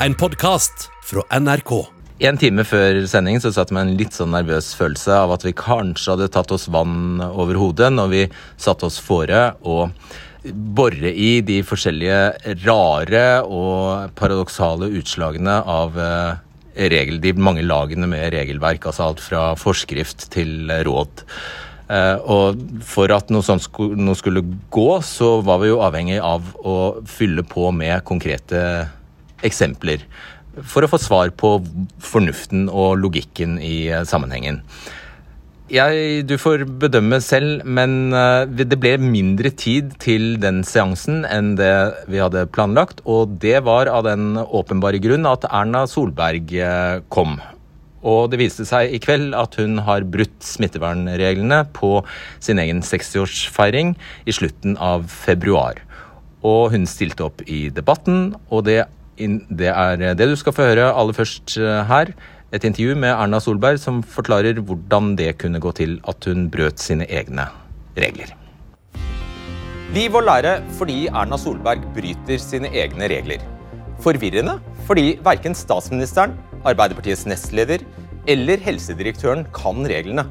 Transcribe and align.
en 0.00 0.14
podkast 0.14 0.90
fra 1.04 1.22
NRK. 1.40 1.72
En 2.28 2.36
time 2.40 2.64
før 2.68 2.98
sending 3.08 3.38
så 3.40 3.52
satt 3.52 3.70
jeg 3.70 3.76
med 3.76 3.86
en 3.86 3.98
litt 3.98 4.16
sånn 4.16 4.32
nervøs 4.34 4.70
følelse 4.76 5.14
av 5.16 5.32
at 5.32 5.44
vi 5.46 5.54
kanskje 5.56 6.12
hadde 6.12 6.30
tatt 6.32 6.52
oss 6.52 6.66
vann 6.72 7.22
over 7.26 7.56
hodet 7.60 7.88
når 7.94 8.10
vi 8.12 8.22
satte 8.60 8.88
oss 8.88 8.98
fore 9.00 9.54
å 9.64 9.86
bore 10.46 11.10
i 11.10 11.40
de 11.44 11.62
forskjellige 11.66 12.56
rare 12.66 13.26
og 13.42 14.12
paradoksale 14.18 14.90
utslagene 15.00 15.56
av 15.64 15.96
eh, 15.98 16.42
regel, 16.92 17.18
de 17.24 17.32
mange 17.40 17.64
lagene 17.64 18.08
med 18.10 18.28
regelverk. 18.36 18.84
Altså 18.86 19.08
alt 19.08 19.24
fra 19.24 19.46
forskrift 19.58 20.28
til 20.36 20.68
råd. 20.86 21.24
Uh, 21.86 22.18
og 22.26 22.62
for 22.82 23.12
at 23.14 23.28
noe 23.30 23.46
sånt 23.46 23.62
skulle, 23.62 23.94
noe 23.94 24.18
skulle 24.18 24.42
gå, 24.74 24.88
så 25.06 25.36
var 25.46 25.60
vi 25.62 25.68
jo 25.70 25.78
avhengig 25.86 26.18
av 26.18 26.48
å 26.66 26.76
fylle 27.06 27.44
på 27.46 27.70
med 27.70 28.02
konkrete 28.08 28.60
eksempler. 29.44 30.04
For 30.64 30.84
å 30.84 30.90
få 30.90 31.00
svar 31.00 31.32
på 31.36 31.58
fornuften 32.00 32.70
og 32.72 32.96
logikken 33.02 33.58
i 33.60 33.88
uh, 33.92 34.04
sammenhengen. 34.08 34.62
Jeg, 35.66 36.22
du 36.30 36.36
får 36.38 36.62
bedømme 36.78 37.18
selv, 37.24 37.64
men 37.66 38.14
uh, 38.14 38.46
det 38.46 38.78
ble 38.78 38.94
mindre 39.02 39.50
tid 39.50 39.96
til 40.00 40.36
den 40.40 40.62
seansen 40.64 41.24
enn 41.26 41.56
det 41.58 41.74
vi 42.06 42.22
hadde 42.22 42.46
planlagt. 42.54 43.02
Og 43.04 43.36
det 43.42 43.58
var 43.66 43.90
av 43.92 44.06
den 44.06 44.38
åpenbare 44.38 45.02
grunn 45.02 45.28
at 45.28 45.44
Erna 45.50 45.84
Solberg 45.90 46.54
kom. 47.12 47.36
Og 48.06 48.30
det 48.30 48.38
viste 48.38 48.66
seg 48.68 48.94
i 48.94 49.00
kveld 49.02 49.34
at 49.36 49.56
hun 49.58 49.80
har 49.86 50.06
brutt 50.06 50.38
smittevernreglene 50.44 51.64
på 51.74 51.98
sin 52.44 52.60
egen 52.62 52.82
60-årsfeiring 52.86 53.96
i 54.26 54.34
slutten 54.36 54.76
av 54.78 55.08
februar. 55.10 55.80
Og 56.46 56.70
hun 56.74 56.86
stilte 56.86 57.26
opp 57.26 57.42
i 57.50 57.66
debatten, 57.74 58.36
og 58.52 58.66
det, 58.68 58.84
det 59.16 59.68
er 59.72 60.16
det 60.16 60.28
du 60.28 60.36
skal 60.36 60.54
få 60.54 60.70
høre 60.70 60.92
aller 60.92 61.16
først 61.16 61.56
eh, 61.58 61.84
her. 61.88 62.12
Et 62.54 62.64
intervju 62.64 62.94
med 62.94 63.10
Erna 63.10 63.40
Solberg 63.42 63.80
som 63.82 64.02
forklarer 64.02 64.60
hvordan 64.60 65.14
det 65.18 65.38
kunne 65.40 65.60
gå 65.60 65.72
til 65.72 65.98
at 66.08 66.24
hun 66.28 66.50
brøt 66.50 66.78
sine 66.78 67.06
egne 67.08 67.48
regler. 67.96 68.32
Liv 69.94 70.14
og 70.14 70.26
lære 70.26 70.58
fordi 70.78 71.06
Erna 71.08 71.38
Solberg 71.40 71.84
bryter 71.96 72.38
sine 72.42 72.70
egne 72.74 73.08
regler. 73.10 73.42
Forvirrende 74.04 74.58
fordi 74.86 75.16
verken 75.24 75.56
statsministeren 75.56 76.36
Arbeiderpartiets 76.66 77.26
nestleder 77.26 77.82
eller 78.26 78.60
helsedirektøren 78.62 79.46
kan 79.54 79.86
reglene. 79.86 80.26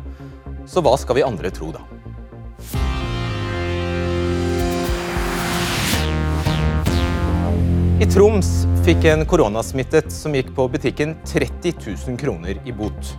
Så 0.68 0.84
hva 0.84 0.96
skal 1.00 1.20
vi 1.20 1.26
andre 1.26 1.52
tro, 1.54 1.72
da? 1.76 1.84
I 7.96 8.04
Troms 8.12 8.50
fikk 8.84 9.06
en 9.08 9.22
koronasmittet 9.24 10.10
som 10.12 10.34
gikk 10.36 10.50
på 10.58 10.66
butikken 10.74 11.14
30 11.32 11.78
000 11.80 12.18
kroner 12.20 12.58
i 12.68 12.74
bot. 12.76 13.14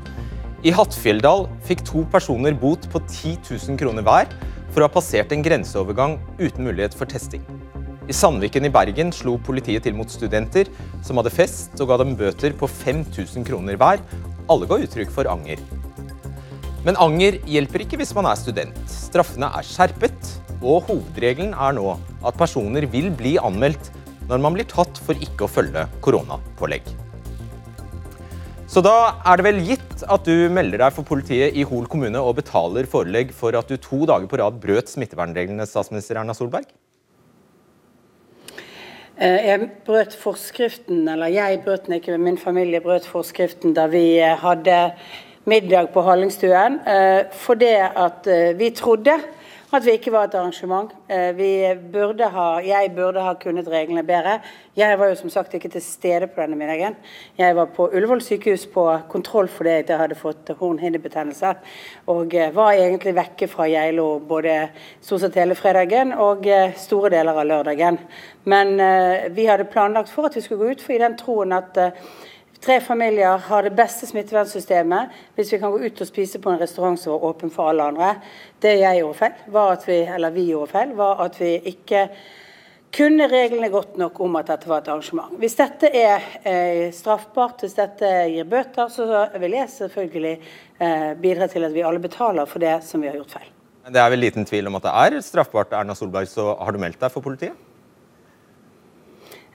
I 0.69 0.75
Hattfjelldal 0.77 1.47
fikk 1.65 1.81
to 1.89 2.03
personer 2.13 2.53
bot 2.53 2.85
på 2.93 3.01
10 3.01 3.39
000 3.71 3.81
kroner 3.81 4.05
hver 4.05 4.29
for 4.75 4.83
å 4.83 4.91
ha 4.91 4.93
passert 4.93 5.33
en 5.33 5.47
grenseovergang 5.47 6.19
uten 6.37 6.69
mulighet 6.69 6.93
for 6.93 7.09
testing. 7.09 7.41
I 8.05 8.13
Sandviken 8.13 8.69
i 8.69 8.75
Bergen 8.77 9.17
slo 9.17 9.39
politiet 9.49 9.89
til 9.89 9.97
mot 9.97 10.13
studenter 10.13 10.69
som 11.01 11.17
hadde 11.23 11.33
fest, 11.33 11.73
og 11.81 11.89
ga 11.89 12.03
dem 12.05 12.13
bøter 12.21 12.53
på 12.53 12.69
5000 12.69 13.49
kroner 13.49 13.81
hver. 13.81 14.05
Alle 14.53 14.69
ga 14.69 14.83
uttrykk 14.85 15.09
for 15.17 15.33
anger. 15.33 15.57
Men 16.85 17.01
anger 17.01 17.41
hjelper 17.49 17.89
ikke 17.89 18.05
hvis 18.05 18.13
man 18.19 18.29
er 18.29 18.37
student. 18.37 18.77
Straffene 18.93 19.55
er 19.57 19.73
skjerpet, 19.73 20.35
og 20.61 20.85
hovedregelen 20.91 21.57
er 21.57 21.81
nå 21.81 21.95
at 22.21 22.37
personer 22.37 22.85
vil 22.93 23.09
bli 23.17 23.39
anmeldt 23.41 23.97
når 24.27 24.43
man 24.43 24.57
blir 24.57 24.67
tatt 24.69 24.99
for 25.07 25.19
ikke 25.23 25.47
å 25.47 25.51
følge 25.51 25.87
koronapålegg. 26.05 26.89
Så 28.67 28.83
da 28.83 29.23
er 29.23 29.39
det 29.39 29.45
vel 29.47 29.61
gitt 29.63 30.01
at 30.11 30.27
du 30.27 30.49
melder 30.51 30.83
deg 30.83 30.95
for 30.97 31.07
politiet 31.07 31.55
i 31.55 31.63
Hol 31.69 31.87
kommune 31.91 32.19
og 32.19 32.35
betaler 32.41 32.89
forelegg 32.91 33.31
for 33.35 33.55
at 33.55 33.71
du 33.71 33.79
to 33.79 34.03
dager 34.11 34.27
på 34.27 34.41
rad 34.41 34.59
brøt 34.63 34.91
smittevernreglene, 34.91 35.69
statsminister 35.71 36.19
Erna 36.19 36.35
Solberg? 36.35 36.67
Eh, 39.17 39.47
jeg 39.47 39.71
brøt 39.87 40.19
forskriften, 40.19 41.07
eller 41.09 41.31
jeg 41.31 41.63
brøt 41.63 41.87
den 41.87 42.01
ikke, 42.01 42.17
men 42.17 42.33
min 42.33 42.43
familie 42.43 42.83
brøt 42.83 43.07
forskriften 43.07 43.73
da 43.79 43.87
vi 43.93 44.19
eh, 44.19 44.35
hadde 44.43 44.81
middag 45.47 45.93
på 45.95 46.03
Hallingstuen. 46.03 46.81
For 46.83 47.45
fordi 47.55 47.71
at 47.87 48.27
vi 48.59 48.73
trodde 48.75 49.15
at 49.75 49.85
vi 49.85 49.97
ikke 49.97 50.13
var 50.15 50.29
et 50.29 50.35
arrangement. 50.39 50.93
Eh, 51.11 51.79
burde 51.93 52.29
ha, 52.31 52.47
jeg 52.63 52.93
burde 52.95 53.23
ha 53.23 53.33
kunnet 53.35 53.69
reglene 53.69 54.05
bedre. 54.07 54.39
Jeg 54.77 54.99
var 54.99 55.09
jo 55.11 55.17
som 55.19 55.31
sagt 55.31 55.55
ikke 55.55 55.69
til 55.69 55.83
stede 55.83 56.27
på 56.27 56.41
denne 56.41 56.57
middagen. 56.57 56.97
Jeg 57.39 57.57
var 57.57 57.73
på 57.75 57.89
Ullevål 57.89 58.23
sykehus 58.23 58.67
på 58.71 58.85
kontroll 59.11 59.49
fordi 59.49 59.71
jeg 59.71 59.99
hadde 59.99 60.15
fått 60.15 60.53
hornhinnebetennelse. 60.61 61.55
Og 62.07 62.35
eh, 62.35 62.55
var 62.55 62.73
egentlig 62.79 63.17
vekke 63.17 63.49
fra 63.51 63.67
Geilo 63.67 64.19
både 64.19 64.69
stort 65.01 65.25
sett 65.25 65.41
hele 65.41 65.59
fredagen 65.59 66.15
og 66.15 66.47
eh, 66.47 66.77
store 66.79 67.11
deler 67.17 67.35
av 67.35 67.51
lørdagen. 67.51 67.99
Men 68.47 68.77
vi 69.35 69.49
hadde 69.49 69.65
planlagt 69.67 70.13
for 70.13 70.29
at 70.29 70.37
vi 70.37 70.41
skulle 70.45 70.63
gå 70.63 70.77
ut, 70.77 70.83
for 70.85 70.95
i 70.95 71.01
den 71.03 71.17
troen 71.19 71.51
at 71.57 71.81
Tre 72.65 72.81
familier 72.81 73.39
har 73.49 73.67
det 73.67 73.75
beste 73.77 74.09
smittevernsystemet 74.09 75.13
hvis 75.37 75.53
vi 75.53 75.61
kan 75.61 75.75
gå 75.75 75.85
ut 75.85 76.01
og 76.01 76.09
spise 76.09 76.41
på 76.43 76.51
en 76.53 76.61
restaurant 76.61 76.99
som 77.01 77.15
var 77.15 77.29
åpen 77.29 77.53
for 77.53 77.71
alle 77.71 77.91
andre. 77.93 78.15
Det 78.63 78.79
jeg 78.81 79.03
gjorde 79.03 79.19
feil, 79.21 79.39
var 79.53 79.77
at 79.77 79.87
vi, 79.89 80.01
eller 80.17 80.35
vi 80.35 80.49
gjorde 80.51 80.73
feil, 80.73 80.95
var 80.97 81.23
at 81.27 81.41
vi 81.41 81.53
ikke 81.73 82.07
kunne 82.97 83.27
reglene 83.29 83.69
godt 83.69 83.99
nok 84.01 84.21
om 84.25 84.39
at 84.41 84.49
dette 84.49 84.71
var 84.71 84.81
et 84.81 84.89
arrangement. 84.89 85.35
Hvis 85.41 85.59
dette 85.59 85.91
er 85.91 86.25
eh, 86.49 86.87
straffbart, 86.97 87.61
hvis 87.61 87.77
dette 87.77 88.09
gir 88.33 88.49
bøter, 88.49 88.89
så 88.93 89.27
vil 89.37 89.59
jeg 89.59 89.73
selvfølgelig 89.75 90.35
eh, 90.81 91.13
bidra 91.21 91.51
til 91.53 91.67
at 91.69 91.77
vi 91.77 91.85
alle 91.85 92.01
betaler 92.01 92.49
for 92.49 92.63
det 92.63 92.79
som 92.87 93.05
vi 93.05 93.11
har 93.11 93.19
gjort 93.21 93.37
feil. 93.37 93.53
Det 93.87 94.01
er 94.03 94.11
vel 94.11 94.25
liten 94.25 94.49
tvil 94.49 94.67
om 94.71 94.81
at 94.81 94.87
det 94.89 94.95
er 95.05 95.21
straffbart, 95.23 95.77
Erna 95.77 95.95
Solberg, 95.95 96.31
så 96.31 96.55
har 96.59 96.73
du 96.73 96.81
meldt 96.83 96.99
deg 97.03 97.13
for 97.13 97.23
politiet? 97.23 97.55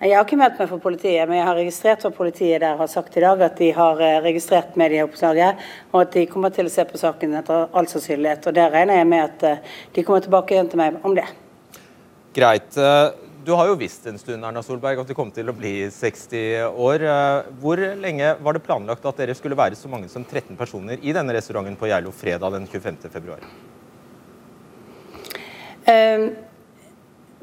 Jeg 0.02 0.16
har 0.18 0.24
ikke 0.26 0.38
meldt 0.40 0.58
meg 0.58 0.66
for 0.66 0.82
politiet, 0.82 1.28
men 1.30 1.38
jeg 1.38 1.46
har 1.46 1.58
registrert 1.60 2.02
hva 2.02 2.10
politiet 2.16 2.64
der 2.64 2.80
har 2.80 2.88
sagt 2.90 3.14
i 3.20 3.22
dag. 3.22 3.38
At 3.46 3.60
de 3.62 3.68
har 3.76 4.00
eh, 4.02 4.16
registrert 4.26 4.74
medieoppslaget, 4.80 5.60
og 5.92 5.98
at 6.00 6.16
de 6.16 6.24
kommer 6.32 6.50
til 6.56 6.66
å 6.66 6.72
se 6.74 6.86
på 6.90 6.98
saken 6.98 7.36
etter 7.38 7.68
all 7.78 7.86
sannsynlighet. 7.90 8.48
Og 8.50 8.56
der 8.58 8.74
regner 8.74 8.98
jeg 8.98 9.10
med 9.12 9.22
at 9.28 9.46
eh, 9.46 9.76
de 9.94 10.04
kommer 10.08 10.24
tilbake 10.26 10.56
igjen 10.56 10.72
til 10.72 10.82
meg 10.82 10.98
om 11.06 11.14
det. 11.14 11.28
Greit. 12.34 12.74
Eh, 12.82 13.14
du 13.46 13.54
har 13.54 13.70
jo 13.70 13.78
visst 13.78 14.10
en 14.10 14.18
stund 14.18 14.42
Erna 14.42 14.66
Solberg, 14.66 15.04
at 15.04 15.12
du 15.12 15.14
kom 15.18 15.30
til 15.36 15.54
å 15.54 15.58
bli 15.58 15.76
60 15.94 16.74
år. 16.82 17.06
Hvor 17.62 17.82
lenge 18.02 18.36
var 18.42 18.58
det 18.58 18.66
planlagt 18.66 19.06
at 19.06 19.22
dere 19.22 19.38
skulle 19.38 19.58
være 19.58 19.78
så 19.78 19.90
mange 19.90 20.10
som 20.10 20.26
13 20.26 20.58
personer 20.58 21.02
i 21.02 21.14
denne 21.14 21.38
restauranten 21.38 21.78
på 21.78 21.90
Geilo 21.94 22.14
fredag 22.14 22.58
den 22.58 22.66
25. 22.70 23.38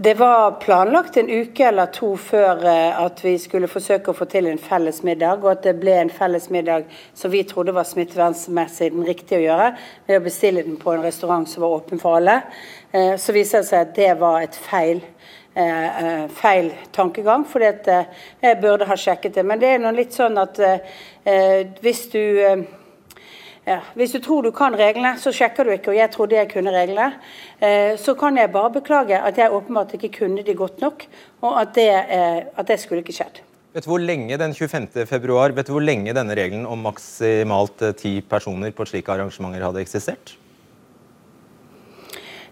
det 0.01 0.15
var 0.15 0.51
planlagt 0.51 1.17
en 1.17 1.31
uke 1.31 1.65
eller 1.67 1.87
to 1.91 2.13
før 2.23 2.61
eh, 2.71 3.01
at 3.03 3.19
vi 3.25 3.33
skulle 3.43 3.67
forsøke 3.67 4.13
å 4.13 4.15
få 4.15 4.29
til 4.31 4.47
en 4.47 4.61
felles 4.63 5.01
middag, 5.03 5.43
og 5.43 5.51
at 5.57 5.65
det 5.67 5.73
ble 5.81 5.97
en 5.99 6.13
felles 6.15 6.47
middag 6.55 6.87
som 7.19 7.33
vi 7.33 7.41
trodde 7.43 7.75
var 7.75 7.89
smittevernmessig 7.89 8.93
den 8.95 9.09
riktige 9.09 9.41
å 9.41 9.47
gjøre, 9.49 9.67
ved 10.07 10.21
å 10.21 10.25
bestille 10.29 10.63
den 10.63 10.79
på 10.79 10.95
en 10.95 11.03
restaurant 11.03 11.51
som 11.51 11.67
var 11.67 11.75
åpen 11.81 11.99
for 11.99 12.21
alle. 12.21 12.37
Eh, 12.95 13.17
så 13.19 13.35
viser 13.35 13.65
det 13.65 13.71
seg 13.73 13.89
at 13.89 13.99
det 13.99 14.13
var 14.23 14.39
et 14.47 14.63
feil. 14.69 15.03
Eh, 15.59 16.25
feil 16.39 16.71
tankegang, 16.95 17.43
for 17.51 17.67
jeg 17.67 18.59
burde 18.63 18.87
ha 18.87 18.95
sjekket 18.95 19.35
det. 19.35 19.43
Men 19.51 19.59
det 19.59 19.73
er 19.75 19.83
noe 19.83 19.97
litt 19.97 20.15
sånn 20.15 20.39
at 20.39 20.61
hvis 21.83 22.05
du 22.13 22.23
ja. 23.69 23.79
Hvis 23.99 24.15
du 24.15 24.21
tror 24.25 24.47
du 24.47 24.51
kan 24.55 24.77
reglene, 24.79 25.15
så 25.21 25.33
sjekker 25.35 25.67
du 25.67 25.75
ikke, 25.75 25.93
og 25.93 25.99
jeg 25.99 26.13
trodde 26.15 26.39
jeg 26.39 26.49
kunne 26.53 26.73
reglene. 26.73 27.19
Eh, 27.61 27.99
så 28.01 28.15
kan 28.19 28.39
jeg 28.41 28.53
bare 28.55 28.73
beklage 28.79 29.19
at 29.19 29.39
jeg 29.39 29.53
åpenbart 29.53 29.93
ikke 29.99 30.13
kunne 30.23 30.45
de 30.47 30.57
godt 30.57 30.81
nok, 30.81 31.05
og 31.43 31.61
at 31.61 31.75
det, 31.77 31.91
eh, 31.93 32.41
at 32.49 32.69
det 32.69 32.79
skulle 32.81 33.05
ikke 33.05 33.17
skjedd. 33.19 33.43
Vet 33.77 33.85
du 33.85 33.91
hvor 33.93 34.01
lenge 34.01 34.39
den 34.41 34.55
25. 34.57 35.05
februar, 35.07 35.53
vet 35.53 35.69
du 35.69 35.75
hvor 35.77 35.85
lenge 35.85 36.17
denne 36.17 36.37
regelen 36.39 36.65
om 36.67 36.81
maksimalt 36.89 37.85
eh, 37.85 37.97
ti 37.99 38.19
personer 38.25 38.73
på 38.73 38.89
slike 38.89 39.13
arrangementer 39.13 39.67
hadde 39.69 39.85
eksistert? 39.85 40.39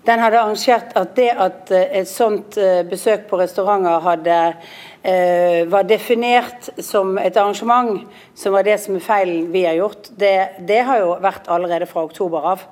Den 0.06 0.20
hadde 0.22 0.38
arrangert 0.38 0.92
at 0.94 1.16
det 1.16 1.32
at 1.34 1.70
et 1.74 2.06
sånt 2.06 2.54
besøk 2.86 3.24
på 3.26 3.40
restauranter 3.40 4.04
hadde 4.04 4.36
var 5.70 5.84
definert 5.86 6.66
som 6.82 7.12
et 7.20 7.36
arrangement, 7.38 8.00
som 8.34 8.54
var 8.56 8.64
det 8.66 8.74
som 8.82 8.96
er 8.98 9.04
feilen 9.04 9.52
vi 9.52 9.62
har 9.62 9.76
gjort, 9.78 10.08
det, 10.18 10.32
det 10.66 10.80
har 10.88 10.98
jo 10.98 11.12
vært 11.22 11.46
allerede 11.52 11.86
fra 11.86 12.02
oktober 12.08 12.48
av. 12.54 12.64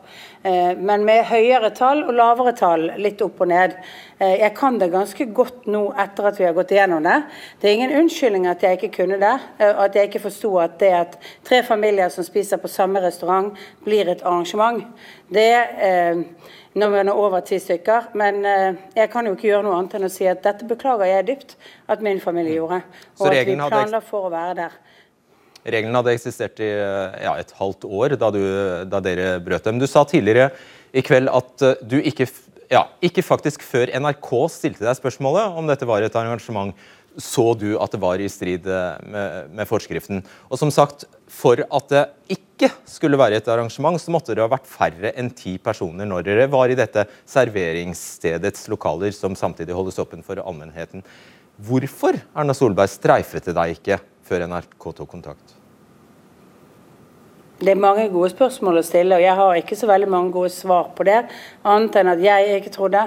Eh, 0.45 0.77
men 0.77 1.07
med 1.09 1.25
høyere 1.25 1.71
tall 1.73 2.03
og 2.05 2.13
lavere 2.19 2.53
tall, 2.57 2.83
litt 3.01 3.23
opp 3.25 3.39
og 3.41 3.49
ned. 3.49 3.79
Eh, 4.19 4.35
jeg 4.43 4.53
kan 4.59 4.77
det 4.77 4.91
ganske 4.93 5.27
godt 5.33 5.65
nå 5.73 5.87
etter 6.05 6.29
at 6.29 6.41
vi 6.41 6.45
har 6.45 6.57
gått 6.57 6.75
igjennom 6.75 7.01
det. 7.07 7.17
Det 7.61 7.71
er 7.71 7.77
ingen 7.79 7.95
unnskyldning 8.03 8.45
at 8.51 8.65
jeg 8.67 8.77
ikke 8.77 8.93
kunne 8.99 9.17
det. 9.23 9.33
Eh, 9.57 9.73
at 9.87 9.97
jeg 9.97 10.11
ikke 10.11 10.27
forsto 10.27 10.51
at 10.61 10.77
det 10.83 10.93
at 10.99 11.17
tre 11.49 11.63
familier 11.65 12.13
som 12.13 12.27
spiser 12.27 12.61
på 12.61 12.69
samme 12.69 13.01
restaurant, 13.01 13.55
blir 13.87 14.11
et 14.13 14.25
arrangement. 14.25 14.85
Det 15.33 15.49
eh, 15.89 16.21
når 16.75 16.91
man 16.91 17.11
er 17.11 17.19
over 17.19 17.45
ti 17.47 17.59
stykker. 17.63 18.11
Men 18.19 18.43
eh, 18.49 18.81
jeg 18.99 19.11
kan 19.13 19.27
jo 19.27 19.35
ikke 19.37 19.49
gjøre 19.51 19.67
noe 19.67 19.79
annet 19.79 19.99
enn 19.99 20.09
å 20.09 20.13
si 20.13 20.27
at 20.31 20.43
dette 20.45 20.67
beklager 20.69 21.11
jeg 21.11 21.29
dypt 21.31 21.57
at 21.91 22.03
min 22.05 22.23
familie 22.23 22.59
gjorde. 22.59 22.83
Og 23.21 23.31
at 23.31 23.47
vi 23.47 23.59
planla 23.59 24.03
for 24.05 24.29
å 24.29 24.33
være 24.35 24.59
der. 24.65 24.81
Reglene 25.65 25.97
hadde 25.97 26.13
eksistert 26.13 26.61
i 26.61 26.69
ja, 26.69 27.37
et 27.41 27.53
halvt 27.57 27.87
år 27.89 28.19
da, 28.21 28.29
du, 28.35 28.43
da 28.91 29.01
dere 29.05 29.39
brøt 29.45 29.65
dem. 29.65 29.79
Du 29.81 29.87
sa 29.89 30.03
tidligere 30.09 30.51
i 30.93 31.03
kveld 31.05 31.31
at 31.33 31.65
eh, 31.65 31.81
du 31.81 31.97
ikke, 32.03 32.27
ja, 32.73 32.85
ikke 33.05 33.25
faktisk 33.25 33.65
før 33.65 33.93
NRK 34.03 34.31
stilte 34.53 34.85
deg 34.85 34.99
spørsmålet 34.99 35.57
om 35.57 35.71
dette 35.71 35.89
var 35.89 36.05
et 36.05 36.21
arrangement, 36.21 36.75
så 37.21 37.47
du 37.59 37.75
at 37.81 37.95
det 37.95 38.01
var 38.03 38.21
i 38.21 38.31
strid 38.31 38.67
eh, 38.67 39.05
med, 39.11 39.53
med 39.55 39.69
forskriften. 39.69 40.23
Og 40.51 40.61
som 40.61 40.73
sagt, 40.75 41.07
for 41.31 41.61
at 41.63 41.93
det 41.93 42.05
ikke 42.37 42.71
skulle 42.89 43.19
være 43.19 43.39
et 43.41 43.51
arrangement, 43.51 44.01
så 44.01 44.15
måtte 44.15 44.35
det 44.35 44.45
ha 44.45 44.51
vært 44.51 44.71
færre 44.71 45.13
enn 45.19 45.33
ti 45.35 45.57
personer 45.63 46.09
når 46.09 46.27
dere 46.27 46.51
var 46.53 46.73
i 46.73 46.79
dette 46.79 47.07
serveringsstedets 47.31 48.69
lokaler, 48.73 49.15
som 49.15 49.37
samtidig 49.39 49.77
holdes 49.77 50.01
åpen 50.03 50.25
for 50.27 50.43
allmennheten. 50.43 51.05
Hvorfor 51.65 52.19
Erna 52.35 52.55
Solberg 52.57 52.91
streifet 52.91 53.53
deg 53.55 53.77
ikke 53.77 54.01
før 54.27 54.49
NRK 54.51 54.91
tok 54.91 55.11
kontakt? 55.11 55.61
Det 57.65 57.71
er 57.71 57.79
mange 57.79 58.09
gode 58.11 58.33
spørsmål 58.33 58.81
å 58.81 58.85
stille, 58.85 59.15
og 59.15 59.23
jeg 59.23 59.35
har 59.39 59.57
ikke 59.61 59.77
så 59.79 59.87
veldig 59.87 60.09
mange 60.11 60.35
gode 60.35 60.51
svar 60.51 60.89
på 60.97 61.07
det. 61.07 61.21
Annet 61.63 62.01
enn 62.01 62.11
at 62.11 62.23
jeg 62.25 62.59
ikke 62.59 62.73
trodde 62.75 63.05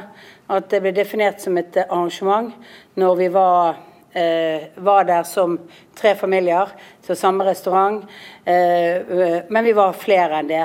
at 0.48 0.70
det 0.72 0.80
ble 0.82 0.94
definert 0.96 1.44
som 1.44 1.58
et 1.60 1.76
eh, 1.76 1.90
arrangement 1.92 2.54
når 2.96 3.20
vi 3.20 3.28
var, 3.34 3.82
var 4.14 5.04
der 5.06 5.24
som 5.28 5.58
tre 5.96 6.16
familier 6.16 6.72
til 7.06 7.16
samme 7.16 7.46
restaurant. 7.46 8.06
Eh, 8.46 8.96
eh, 8.96 9.42
men 9.50 9.66
vi 9.66 9.76
var 9.76 9.94
flere 9.94 10.40
enn 10.40 10.50
det. 10.50 10.64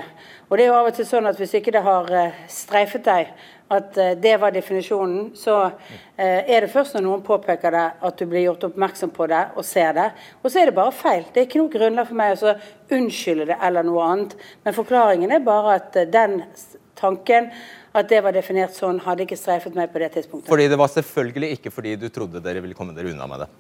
Og 0.48 0.58
det 0.58 0.64
er 0.66 0.70
jo 0.70 0.76
av 0.78 0.90
og 0.90 0.96
til 0.96 1.08
sånn 1.08 1.28
at 1.30 1.38
hvis 1.40 1.54
ikke 1.58 1.72
det 1.74 1.82
har 1.84 2.08
eh, 2.12 2.38
streifet 2.48 3.04
deg 3.06 3.32
at 3.72 3.96
eh, 3.98 4.12
det 4.20 4.34
var 4.40 4.52
definisjonen, 4.52 5.30
så 5.38 5.56
eh, 6.16 6.42
er 6.44 6.64
det 6.64 6.72
først 6.72 6.96
når 6.96 7.06
noen 7.06 7.24
påpeker 7.24 7.72
det, 7.74 7.86
at 8.04 8.18
du 8.18 8.26
blir 8.28 8.46
gjort 8.46 8.66
oppmerksom 8.68 9.12
på 9.16 9.28
det 9.32 9.42
og 9.56 9.66
ser 9.66 9.94
det. 9.96 10.08
Og 10.42 10.50
så 10.50 10.62
er 10.62 10.70
det 10.70 10.76
bare 10.76 10.94
feil. 10.96 11.24
Det 11.32 11.40
er 11.42 11.48
ikke 11.48 11.62
noe 11.62 11.72
grunnlag 11.72 12.10
for 12.10 12.20
meg 12.20 12.36
å 12.36 12.54
unnskylde 12.92 13.48
det 13.52 13.60
eller 13.64 13.86
noe 13.88 14.08
annet. 14.10 14.36
Men 14.64 14.76
forklaringen 14.76 15.32
er 15.32 15.46
bare 15.46 15.78
at 15.80 16.00
eh, 16.00 16.10
den 16.10 16.42
tanken, 17.00 17.48
at 17.94 18.08
det 18.08 18.22
var 18.24 18.32
definert 18.32 18.76
sånn, 18.76 19.00
hadde 19.04 19.26
ikke 19.26 19.36
streifet 19.36 19.76
meg 19.76 19.92
på 19.92 20.00
det 20.02 20.12
tidspunktet. 20.16 20.48
Fordi 20.48 20.68
det 20.68 20.78
var 20.80 20.88
selvfølgelig 20.92 21.58
ikke 21.58 21.74
fordi 21.74 21.96
du 22.00 22.08
trodde 22.08 22.40
dere 22.44 22.64
ville 22.64 22.76
komme 22.78 22.96
dere 22.96 23.12
unna 23.12 23.28
med 23.28 23.44
det. 23.44 23.50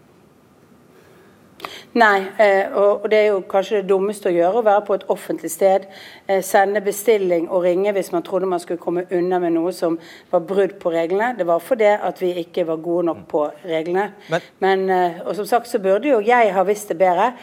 Nei, 1.92 2.22
eh, 2.40 2.72
og 2.72 3.04
det 3.12 3.18
er 3.18 3.26
jo 3.28 3.42
kanskje 3.44 3.82
det 3.82 3.90
dummeste 3.90 4.30
å 4.30 4.32
gjøre, 4.32 4.62
å 4.62 4.64
være 4.64 4.84
på 4.86 4.94
et 4.96 5.04
offentlig 5.12 5.50
sted, 5.52 5.84
eh, 6.26 6.40
sende 6.40 6.80
bestilling 6.80 7.50
og 7.50 7.66
ringe 7.66 7.92
hvis 7.92 8.10
man 8.14 8.24
trodde 8.24 8.48
man 8.48 8.62
skulle 8.62 8.80
komme 8.80 9.04
unna 9.12 9.38
med 9.38 9.52
noe 9.52 9.74
som 9.76 9.98
var 10.30 10.40
brudd 10.40 10.78
på 10.80 10.92
reglene. 10.94 11.36
Det 11.36 11.46
var 11.46 11.60
fordi 11.60 11.92
at 11.92 12.22
vi 12.22 12.32
ikke 12.42 12.64
var 12.66 12.80
gode 12.82 13.04
nok 13.10 13.28
på 13.28 13.44
reglene. 13.68 14.12
Men- 14.60 14.88
eh, 14.88 15.20
og 15.26 15.36
som 15.36 15.44
sagt 15.44 15.66
så 15.66 15.78
burde 15.78 16.08
jo 16.08 16.20
jeg 16.20 16.52
ha 16.52 16.62
visst 16.64 16.88
det 16.88 16.98
bedre 16.98 17.34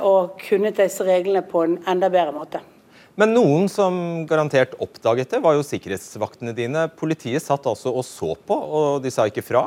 og 0.00 0.38
kunnet 0.38 0.76
disse 0.76 1.00
reglene 1.00 1.42
på 1.42 1.64
en 1.64 1.78
enda 1.86 2.08
bedre 2.10 2.32
måte. 2.32 2.60
Men 3.20 3.34
noen 3.36 3.68
som 3.68 3.94
garantert 4.28 4.72
oppdaget 4.80 5.34
det, 5.34 5.42
var 5.44 5.56
jo 5.58 5.64
sikkerhetsvaktene 5.66 6.54
dine. 6.56 6.86
Politiet 6.96 7.44
satt 7.44 7.66
altså 7.68 7.92
og 7.92 8.06
så 8.08 8.32
på, 8.48 8.56
og 8.56 9.02
de 9.04 9.12
sa 9.12 9.26
ikke 9.28 9.44
fra. 9.44 9.66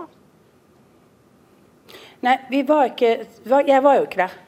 Nei, 2.26 2.40
vi 2.50 2.64
var 2.66 2.90
ikke, 2.90 3.12
jeg 3.46 3.84
var 3.86 4.00
jo 4.00 4.08
ikke 4.08 4.24
der. 4.24 4.42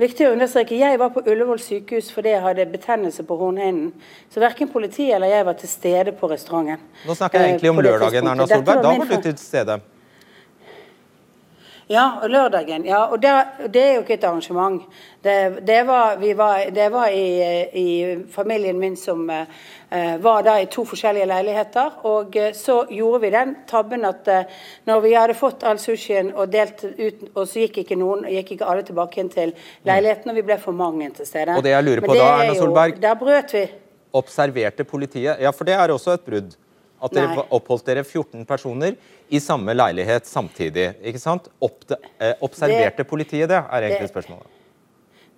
Viktig 0.00 0.24
å 0.24 0.30
understreke, 0.32 0.78
Jeg 0.80 0.96
var 0.96 1.10
på 1.12 1.20
Ullevål 1.28 1.58
sykehus 1.60 2.06
fordi 2.14 2.30
jeg 2.32 2.40
hadde 2.40 2.64
betennelse 2.72 3.24
på 3.28 3.36
hornhinnen. 3.36 3.90
Så 4.32 4.40
verken 4.40 4.70
politiet 4.72 5.12
eller 5.18 5.28
jeg 5.28 5.44
var 5.44 5.58
til 5.60 5.68
stede 5.68 6.14
på 6.16 6.30
restauranten. 6.30 6.80
Nå 7.04 7.16
snakker 7.18 7.36
jeg 7.36 7.44
Eh, 7.44 7.50
egentlig 7.50 7.70
om 7.70 7.82
lørdagen. 7.84 8.30
Erna 8.30 8.46
Solberg. 8.46 8.82
Da 8.82 8.94
var 8.96 9.10
du 9.10 9.26
til 9.26 9.36
stede. 9.36 9.80
Ja, 11.90 12.04
og 12.22 12.30
lørdagen. 12.30 12.84
Ja, 12.86 13.00
og 13.10 13.18
det, 13.22 13.30
det 13.74 13.80
er 13.82 13.94
jo 13.96 14.02
ikke 14.04 14.14
et 14.14 14.24
arrangement. 14.28 14.82
Det, 15.24 15.34
det 15.66 15.80
var, 15.88 16.12
vi 16.20 16.28
var, 16.38 16.60
det 16.70 16.84
var 16.94 17.10
i, 17.10 17.24
i 17.80 17.86
familien 18.30 18.78
min 18.78 18.94
som 18.96 19.24
eh, 19.34 20.12
var 20.22 20.44
da 20.46 20.54
i 20.62 20.68
to 20.70 20.84
forskjellige 20.86 21.26
leiligheter. 21.26 21.96
Og 22.06 22.36
eh, 22.38 22.52
så 22.54 22.84
gjorde 22.94 23.24
vi 23.24 23.32
den 23.34 23.56
tabben 23.66 24.06
at 24.06 24.30
eh, 24.30 24.46
når 24.86 25.02
vi 25.08 25.16
hadde 25.18 25.34
fått 25.34 25.66
all 25.66 25.82
sushien 25.82 26.30
og 26.36 26.52
delt 26.54 26.84
ut, 26.86 27.26
og 27.34 27.42
så 27.50 27.64
gikk 27.66 27.82
ikke, 27.82 27.98
noen, 27.98 28.22
gikk 28.38 28.54
ikke 28.54 28.70
alle 28.70 28.86
tilbake 28.86 29.18
igjen 29.18 29.34
til 29.34 29.54
leiligheten, 29.90 30.30
og 30.30 30.38
vi 30.38 30.46
ble 30.46 30.60
for 30.62 30.78
mange 30.86 31.10
til 31.18 31.26
stede. 31.26 31.58
Og 31.58 31.66
det 31.66 31.74
jeg 31.74 31.88
lurer 31.90 32.06
på 32.06 32.14
da, 32.14 32.22
er 32.22 32.44
Erna 32.46 32.54
jo- 32.54 32.62
Solberg- 32.68 33.02
Der 33.02 33.18
brøt 33.26 33.56
vi. 33.58 33.66
Observerte 34.22 34.86
politiet 34.86 35.42
Ja, 35.42 35.50
for 35.50 35.66
det 35.66 35.74
er 35.74 35.90
også 35.98 36.14
et 36.14 36.22
brudd. 36.26 36.54
At 37.02 37.14
dere 37.16 37.34
Nei. 37.34 37.44
oppholdt 37.56 37.86
dere 37.86 38.04
14 38.04 38.44
personer 38.44 38.96
i 39.30 39.38
samme 39.40 39.72
leilighet 39.74 40.26
samtidig. 40.28 40.94
ikke 41.02 41.18
sant? 41.18 41.48
Oppde, 41.60 41.96
eh, 42.18 42.34
observerte 42.40 42.96
Det- 43.02 43.08
politiet 43.08 43.48
det, 43.48 43.56
er 43.56 43.82
egentlig 43.82 44.00
det- 44.08 44.12
spørsmålet. 44.12 44.46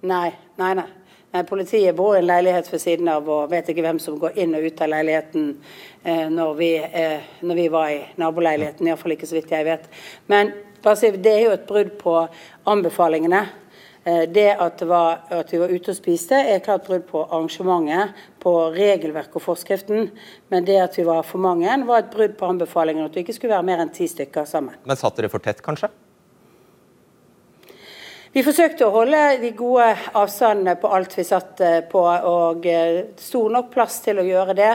Nei, 0.03 0.33
nei, 0.59 0.75
nei. 0.75 1.43
politiet 1.45 1.95
bor 1.97 2.15
i 2.17 2.19
en 2.19 2.27
leilighet 2.27 2.73
ved 2.73 2.81
siden 2.81 3.09
av 3.09 3.29
og 3.29 3.51
vet 3.51 3.67
ikke 3.69 3.83
hvem 3.83 3.99
som 4.01 4.19
går 4.19 4.37
inn 4.37 4.55
og 4.55 4.65
ut 4.65 4.81
av 4.83 4.89
leiligheten 4.89 5.57
eh, 6.05 6.29
når, 6.29 6.55
vi, 6.57 6.77
eh, 6.77 7.21
når 7.43 7.55
vi 7.55 7.69
var 7.69 7.89
i 7.89 8.03
naboleiligheten. 8.19 8.87
Iallfall 8.87 9.13
ikke 9.13 9.27
så 9.27 9.39
vidt 9.39 9.51
jeg 9.51 9.65
vet. 9.65 9.85
Men 10.29 10.53
det 10.83 11.27
er 11.27 11.45
jo 11.45 11.51
et 11.53 11.67
brudd 11.67 11.97
på 11.99 12.29
anbefalingene. 12.67 13.49
Eh, 14.05 14.29
det 14.29 14.57
at, 14.59 14.79
det 14.79 14.87
var, 14.91 15.21
at 15.31 15.53
vi 15.53 15.61
var 15.63 15.71
ute 15.71 15.93
og 15.93 15.97
spiste, 15.97 16.35
er 16.35 16.63
klart 16.65 16.87
brudd 16.89 17.05
på 17.07 17.23
arrangementet, 17.23 18.17
på 18.43 18.55
regelverket 18.75 19.39
og 19.39 19.45
forskriften. 19.45 20.09
Men 20.51 20.67
det 20.67 20.81
at 20.83 20.99
vi 20.99 21.07
var 21.07 21.23
for 21.27 21.43
mange, 21.43 21.77
var 21.87 22.03
et 22.03 22.11
brudd 22.11 22.35
på 22.39 22.49
anbefalingen 22.51 23.07
at 23.07 23.15
vi 23.15 23.23
ikke 23.23 23.37
skulle 23.37 23.55
være 23.55 23.69
mer 23.71 23.85
enn 23.85 23.95
ti 23.95 24.11
stykker 24.11 24.49
sammen. 24.49 24.81
Men 24.89 24.99
satt 24.99 25.21
dere 25.21 25.31
for 25.31 25.45
tett, 25.45 25.63
kanskje? 25.63 25.93
Vi 28.33 28.41
forsøkte 28.43 28.87
å 28.89 28.95
holde 28.95 29.21
de 29.43 29.51
gode 29.55 29.91
avstandene 30.17 30.75
på 30.81 30.89
alt 30.97 31.15
vi 31.15 31.29
satt 31.29 31.61
eh, 31.63 31.81
på, 31.87 32.03
og 32.03 32.67
eh, 32.67 33.13
stor 33.23 33.55
nok 33.55 33.71
plass 33.71 34.01
til 34.03 34.19
å 34.19 34.27
gjøre 34.27 34.59
det. 34.59 34.75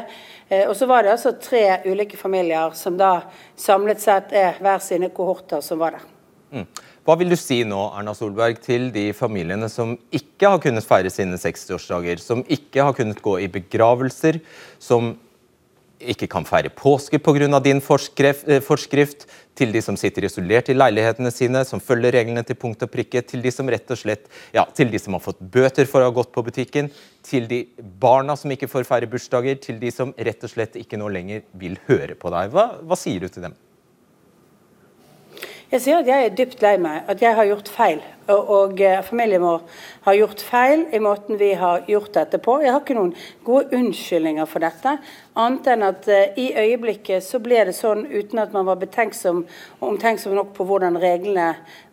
Og 0.70 0.78
så 0.80 0.88
var 0.88 1.04
det 1.04 1.12
altså 1.12 1.34
tre 1.44 1.82
ulike 1.84 2.16
familier 2.16 2.72
som 2.80 2.96
da 2.96 3.18
samlet 3.60 4.00
sett 4.00 4.32
er 4.32 4.62
hver 4.64 4.80
sine 4.80 5.10
kohorter 5.12 5.60
som 5.66 5.82
var 5.82 5.98
der. 5.98 6.06
Mm. 6.54 6.66
Hva 7.08 7.16
vil 7.20 7.32
du 7.32 7.38
si 7.40 7.62
nå, 7.68 7.80
Erna 7.96 8.14
Solberg, 8.16 8.60
til 8.64 8.90
de 8.96 9.10
familiene 9.16 9.70
som 9.72 9.96
ikke 10.16 10.52
har 10.54 10.64
kunnet 10.64 10.88
feire 10.88 11.12
sine 11.12 11.40
60-årsdager, 11.40 12.20
som 12.24 12.44
ikke 12.44 12.84
har 12.84 12.96
kunnet 12.98 13.22
gå 13.24 13.38
i 13.44 13.50
begravelser, 13.52 14.42
som 14.80 15.14
ikke 15.98 16.28
kan 16.30 16.46
feire 16.46 16.70
påske 16.70 17.18
pga. 17.20 17.60
din 17.60 17.82
forskrift, 17.82 18.48
eh, 18.48 18.60
forskrift, 18.60 19.26
til 19.56 19.72
de 19.72 19.82
som 19.82 19.96
sitter 19.98 20.26
isolert 20.26 20.70
i 20.70 20.74
leilighetene 20.74 21.32
sine, 21.32 21.66
som 21.66 21.80
følger 21.80 22.14
reglene 22.14 22.46
til 22.46 22.56
punkt 22.56 22.84
og 22.84 22.92
prikke, 22.92 23.26
til 23.26 23.42
de 23.42 23.52
som 23.52 23.68
rett 23.68 23.90
og 23.90 23.98
slett, 23.98 24.28
ja, 24.54 24.66
til 24.66 24.92
de 24.92 25.00
som 25.00 25.14
har 25.14 25.19
fått 25.19 25.40
bøter 25.40 25.88
for 25.88 26.02
å 26.02 26.12
ha 26.12 26.12
gått 26.12 26.31
på 26.31 26.44
butikken, 26.45 26.92
til 27.24 27.48
de 27.48 27.66
barna 28.00 28.38
som 28.38 28.52
ikke 28.52 28.69
får 28.69 28.86
feire 28.86 29.10
bursdager, 29.10 29.60
til 29.60 29.80
de 29.80 29.90
som 29.92 30.14
rett 30.14 30.44
og 30.44 30.50
slett 30.50 30.76
ikke 30.76 30.98
nå 30.98 31.10
lenger 31.10 31.42
vil 31.54 31.78
høre 31.88 32.14
på 32.14 32.30
deg. 32.30 32.52
Hva, 32.52 32.78
hva 32.83 32.95
sier 32.95 33.19
du 33.19 33.28
til 33.28 33.48
dem? 33.50 33.56
Jeg 35.68 35.81
sier 35.83 35.97
at 36.00 36.07
jeg 36.07 36.24
er 36.24 36.36
dypt 36.36 36.62
lei 36.64 36.78
meg, 36.80 37.02
at 37.12 37.19
jeg 37.19 37.36
har 37.36 37.44
gjort 37.50 37.68
feil. 37.68 37.97
Og, 38.31 38.52
og 38.56 38.81
eh, 38.83 39.02
familien 39.04 39.44
vår 39.44 39.66
har 40.06 40.16
gjort 40.16 40.44
feil 40.47 40.86
i 40.95 41.02
måten 41.04 41.36
vi 41.40 41.50
har 41.59 41.81
gjort 41.92 42.14
dette 42.16 42.40
på. 42.44 42.56
Jeg 42.64 42.71
har 42.71 42.80
ikke 42.86 42.95
noen 42.95 43.12
gode 43.44 43.76
unnskyldninger 43.76 44.47
for 44.47 44.64
dette, 44.64 44.94
annet 45.36 45.68
enn 45.74 45.83
at 45.90 46.07
eh, 46.07 46.40
i 46.40 46.47
øyeblikket 46.56 47.26
så 47.28 47.42
ble 47.44 47.66
det 47.68 47.76
sånn 47.76 48.06
uten 48.07 48.40
at 48.45 48.56
man 48.56 48.68
var 48.69 48.80
betenksom 48.80 49.44
omtenksom 49.83 50.40
nok 50.40 50.56
på 50.56 50.68
hvordan 50.71 51.00
reglene 51.04 51.50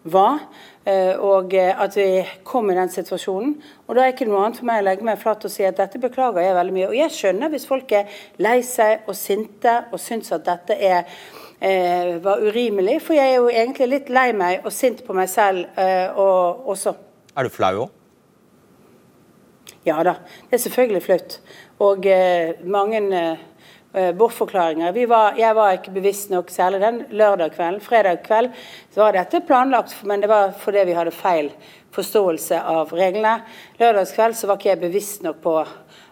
var. 0.07 0.47
eh, 0.87 1.19
Og 1.19 1.55
eh, 1.59 1.75
at 1.75 1.99
vi 1.99 2.23
kom 2.47 2.71
i 2.71 2.79
den 2.79 2.95
situasjonen. 2.95 3.57
Og 3.89 3.99
da 3.99 4.05
er 4.07 4.15
ikke 4.15 4.31
noe 4.31 4.45
annet 4.45 4.63
for 4.63 4.71
meg 4.71 4.85
å 4.85 4.89
legge 4.93 5.11
meg 5.11 5.19
flat 5.19 5.47
og 5.47 5.51
si 5.51 5.67
at 5.67 5.83
dette 5.83 5.99
beklager 6.03 6.47
jeg 6.47 6.61
veldig 6.63 6.79
mye. 6.79 6.91
Og 6.93 7.01
jeg 7.03 7.19
skjønner 7.19 7.51
hvis 7.51 7.67
folk 7.67 7.91
er 7.99 8.23
lei 8.39 8.61
seg 8.63 9.09
og 9.11 9.19
sinte 9.19 9.81
og 9.91 9.99
syns 9.99 10.31
at 10.35 10.47
dette 10.47 10.79
er 10.79 11.11
eh, 11.65 12.15
var 12.25 12.43
urimelig, 12.45 13.01
for 13.07 13.17
jeg 13.17 13.33
er 13.33 13.41
jo 13.41 13.51
egentlig 13.51 13.91
litt 13.91 14.13
lei 14.13 14.29
meg 14.37 14.67
og 14.67 14.75
sint 14.75 15.03
på 15.07 15.17
meg 15.17 15.31
selv 15.33 15.81
eh, 15.81 16.13
og 16.13 16.69
også. 16.75 16.95
Er 17.35 17.47
du 17.47 17.55
flau 17.55 17.75
òg? 17.87 18.01
Ja 19.85 19.99
da, 20.07 20.17
det 20.49 20.57
er 20.57 20.63
selvfølgelig 20.63 21.03
flaut. 21.05 21.39
Og 21.85 22.07
eh, 22.09 22.61
mange 22.65 23.01
eh, 23.05 24.13
bortforklaringer. 24.17 24.95
Vi 24.97 25.05
var, 25.11 25.37
jeg 25.39 25.57
var 25.57 25.77
ikke 25.77 25.93
bevisst 25.95 26.33
nok, 26.33 26.53
særlig 26.53 26.81
den 26.85 27.03
lørdag 27.13 27.53
kvelden. 27.57 27.83
Fredag 27.85 28.23
kveld 28.25 28.53
så 28.95 29.05
var 29.05 29.17
dette 29.19 29.43
planlagt, 29.45 29.97
men 30.09 30.25
det 30.25 30.31
var 30.33 30.55
fordi 30.61 30.87
vi 30.89 30.97
hadde 30.97 31.13
feil 31.15 31.53
forståelse 31.95 32.59
av 32.59 32.93
reglene. 32.97 33.39
Lørdagskveld 33.79 34.37
så 34.39 34.49
var 34.49 34.59
ikke 34.59 34.73
jeg 34.73 34.83
bevisst 34.83 35.23
nok 35.27 35.41
på 35.45 35.59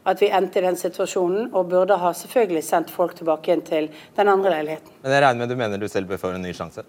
at 0.04 0.22
vi 0.22 0.30
endte 0.34 0.58
i 0.58 0.64
den 0.64 0.76
situasjonen, 0.78 1.50
og 1.52 1.68
burde 1.70 1.98
ha 1.98 2.12
selvfølgelig 2.16 2.64
sendt 2.66 2.90
folk 2.90 3.14
tilbake 3.18 3.50
igjen 3.50 3.64
til 3.66 3.88
den 4.16 4.28
andre 4.28 4.56
leiligheten. 4.56 4.96
Men 5.02 5.16
jeg 5.16 5.24
regner 5.26 5.44
med 5.44 5.54
du 5.54 5.60
mener 5.60 5.82
du 5.82 5.88
selv 5.88 6.10
bør 6.10 6.20
få 6.22 6.34
en 6.36 6.42
ny 6.42 6.54
sjanse? 6.56 6.84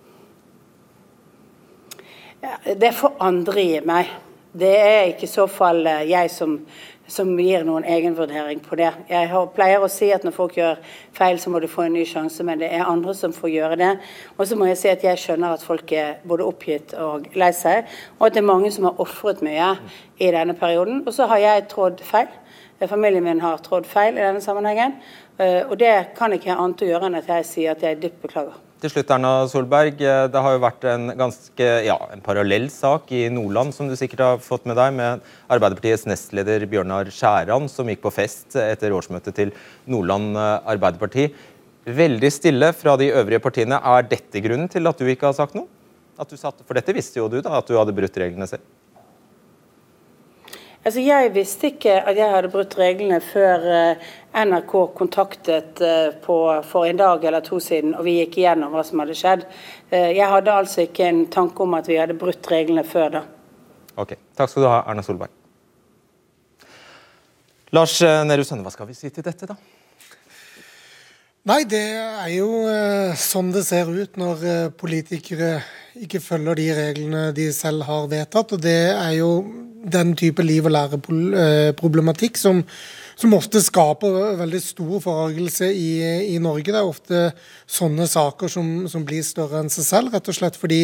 Ja, 2.44 2.58
det 2.76 2.94
får 2.98 3.20
andre 3.24 3.62
gi 3.64 3.82
meg. 3.88 4.10
Det 4.54 4.74
er 4.78 5.08
ikke 5.10 5.26
i 5.26 5.32
så 5.32 5.48
fall 5.50 5.86
eh, 5.90 6.04
jeg 6.10 6.30
som 6.30 6.60
som 7.08 7.34
gir 7.40 7.66
noen 7.68 7.84
egenvurdering 7.84 8.62
på 8.64 8.78
det. 8.80 8.90
Jeg 9.10 9.28
har, 9.30 9.48
pleier 9.56 9.84
å 9.84 9.90
si 9.92 10.08
at 10.16 10.24
når 10.24 10.36
folk 10.36 10.56
gjør 10.58 10.80
feil, 11.16 11.40
så 11.40 11.52
må 11.52 11.60
de 11.60 11.70
få 11.72 11.86
en 11.86 11.96
ny 11.98 12.06
sjanse, 12.08 12.46
men 12.48 12.62
det 12.62 12.70
er 12.72 12.88
andre 12.88 13.16
som 13.18 13.34
får 13.36 13.52
gjøre 13.52 13.80
det. 13.82 13.92
Og 14.38 14.48
så 14.48 14.58
må 14.60 14.70
jeg 14.70 14.80
si 14.80 14.92
at 14.92 15.04
jeg 15.04 15.20
skjønner 15.20 15.56
at 15.58 15.66
folk 15.66 15.92
er 15.98 16.22
både 16.28 16.48
oppgitt 16.48 16.96
og 17.00 17.28
lei 17.40 17.52
seg, 17.56 17.90
og 18.20 18.28
at 18.28 18.38
det 18.38 18.44
er 18.44 18.50
mange 18.50 18.72
som 18.74 18.88
har 18.88 19.04
ofret 19.04 19.44
mye 19.46 19.74
i 20.18 20.32
denne 20.34 20.56
perioden. 20.58 21.04
Og 21.04 21.16
så 21.16 21.28
har 21.32 21.44
jeg 21.44 21.68
trådd 21.74 22.04
feil. 22.08 22.32
Familien 22.90 23.24
min 23.24 23.42
har 23.44 23.62
trådd 23.64 23.88
feil 23.88 24.18
i 24.18 24.24
denne 24.24 24.42
sammenhengen. 24.44 24.98
Eh, 25.42 25.64
og 25.64 25.78
det 25.82 25.94
kan 26.18 26.34
ikke 26.34 26.52
jeg 26.52 26.60
annet 26.60 26.84
å 26.84 26.90
gjøre 26.90 27.10
enn 27.10 27.18
at 27.20 27.30
jeg 27.32 27.50
sier 27.50 27.74
at 27.74 27.84
jeg 27.86 28.02
dypt 28.02 28.22
beklager. 28.26 28.58
Til 28.84 28.92
slutt, 28.92 29.12
Erna 29.16 29.30
Solberg. 29.48 30.02
Eh, 30.04 30.26
det 30.28 30.42
har 30.44 30.56
jo 30.56 30.64
vært 30.66 30.84
en 30.92 31.14
ganske 31.16 31.68
ja, 31.86 31.96
en 32.12 32.24
parallell 32.26 32.68
sak 32.74 33.14
i 33.16 33.22
Nordland, 33.32 33.72
som 33.72 33.88
du 33.88 33.96
sikkert 33.96 34.26
har 34.26 34.42
fått 34.44 34.68
med 34.68 34.76
deg, 34.76 34.92
med 34.98 35.24
Arbeiderpartiets 35.48 36.04
nestleder 36.10 36.66
Bjørnar 36.68 37.08
Skjæran, 37.14 37.70
som 37.72 37.88
gikk 37.88 38.04
på 38.04 38.12
fest 38.12 38.58
etter 38.60 38.92
årsmøtet 38.92 39.40
til 39.40 39.56
Nordland 39.88 40.36
eh, 40.36 40.58
Arbeiderparti. 40.76 41.30
Veldig 41.88 42.32
stille 42.32 42.74
fra 42.76 42.98
de 43.00 43.14
øvrige 43.16 43.40
partiene. 43.44 43.80
Er 43.80 44.06
dette 44.12 44.44
grunnen 44.44 44.68
til 44.72 44.92
at 44.92 45.00
du 45.00 45.08
ikke 45.08 45.30
har 45.32 45.40
sagt 45.40 45.56
noe? 45.56 45.70
Satt, 46.20 46.62
for 46.68 46.78
dette 46.78 46.94
visste 46.96 47.18
jo 47.20 47.32
du, 47.32 47.40
da, 47.42 47.58
at 47.58 47.68
du 47.68 47.80
hadde 47.80 47.96
brutt 47.96 48.20
reglene 48.20 48.46
selv. 48.52 48.68
Altså, 50.84 51.00
Jeg 51.00 51.32
visste 51.32 51.70
ikke 51.72 51.94
at 52.04 52.18
jeg 52.18 52.28
hadde 52.28 52.50
brutt 52.52 52.74
reglene 52.76 53.22
før 53.24 53.62
uh, 53.64 54.08
NRK 54.36 54.74
kontaktet 54.98 55.80
uh, 55.80 56.10
på, 56.26 56.36
for 56.68 56.84
en 56.84 57.00
dag 57.00 57.24
eller 57.24 57.40
to 57.46 57.60
siden, 57.64 57.94
og 57.96 58.04
vi 58.04 58.18
gikk 58.18 58.42
igjennom 58.42 58.76
hva 58.76 58.84
som 58.84 59.00
hadde 59.00 59.16
skjedd. 59.16 59.46
Uh, 59.94 60.12
jeg 60.12 60.28
hadde 60.28 60.52
altså 60.52 60.84
ikke 60.84 61.08
en 61.08 61.24
tanke 61.32 61.64
om 61.64 61.78
at 61.80 61.88
vi 61.88 62.02
hadde 62.02 62.20
brutt 62.20 62.52
reglene 62.52 62.84
før 62.84 63.16
da. 63.16 63.24
Ok, 63.96 64.18
Takk 64.36 64.52
skal 64.52 64.66
du 64.66 64.70
ha, 64.74 64.82
Erna 64.92 65.06
Solberg. 65.08 65.32
Lars 67.74 67.96
Nehru 68.28 68.44
Sønne, 68.46 68.68
hva 68.68 68.74
skal 68.74 68.90
vi 68.90 68.98
si 68.98 69.10
til 69.10 69.24
dette, 69.26 69.48
da? 69.50 69.56
Nei, 71.48 71.64
det 71.66 71.86
er 71.96 72.30
jo 72.36 72.50
sånn 73.20 73.50
det 73.56 73.64
ser 73.66 73.90
ut 73.90 74.20
når 74.20 74.76
politikere 74.80 75.56
ikke 76.06 76.22
følger 76.24 76.60
de 76.60 76.68
reglene 76.78 77.24
de 77.36 77.50
selv 77.56 77.88
har 77.88 78.06
vedtatt. 78.12 78.54
Og 78.56 78.62
det 78.62 78.78
er 78.94 79.16
jo 79.18 79.32
den 79.84 80.16
type 80.16 80.44
liv- 80.44 80.66
og 80.68 80.74
læreproblematikk 80.74 82.38
som, 82.40 82.62
som 83.20 83.36
ofte 83.36 83.62
skaper 83.62 84.38
veldig 84.40 84.62
stor 84.64 85.02
forargelse 85.04 85.68
i, 85.76 85.90
i, 86.34 86.38
Norge. 86.42 86.72
Det 86.72 86.80
er 86.80 86.88
ofte 86.88 87.24
sånne 87.70 88.08
saker 88.10 88.52
som, 88.52 88.72
som, 88.92 89.04
blir 89.08 89.26
større 89.26 89.60
enn 89.62 89.72
seg 89.74 89.88
selv, 89.88 90.14
rett 90.14 90.30
og 90.32 90.38
slett 90.38 90.60
fordi 90.60 90.82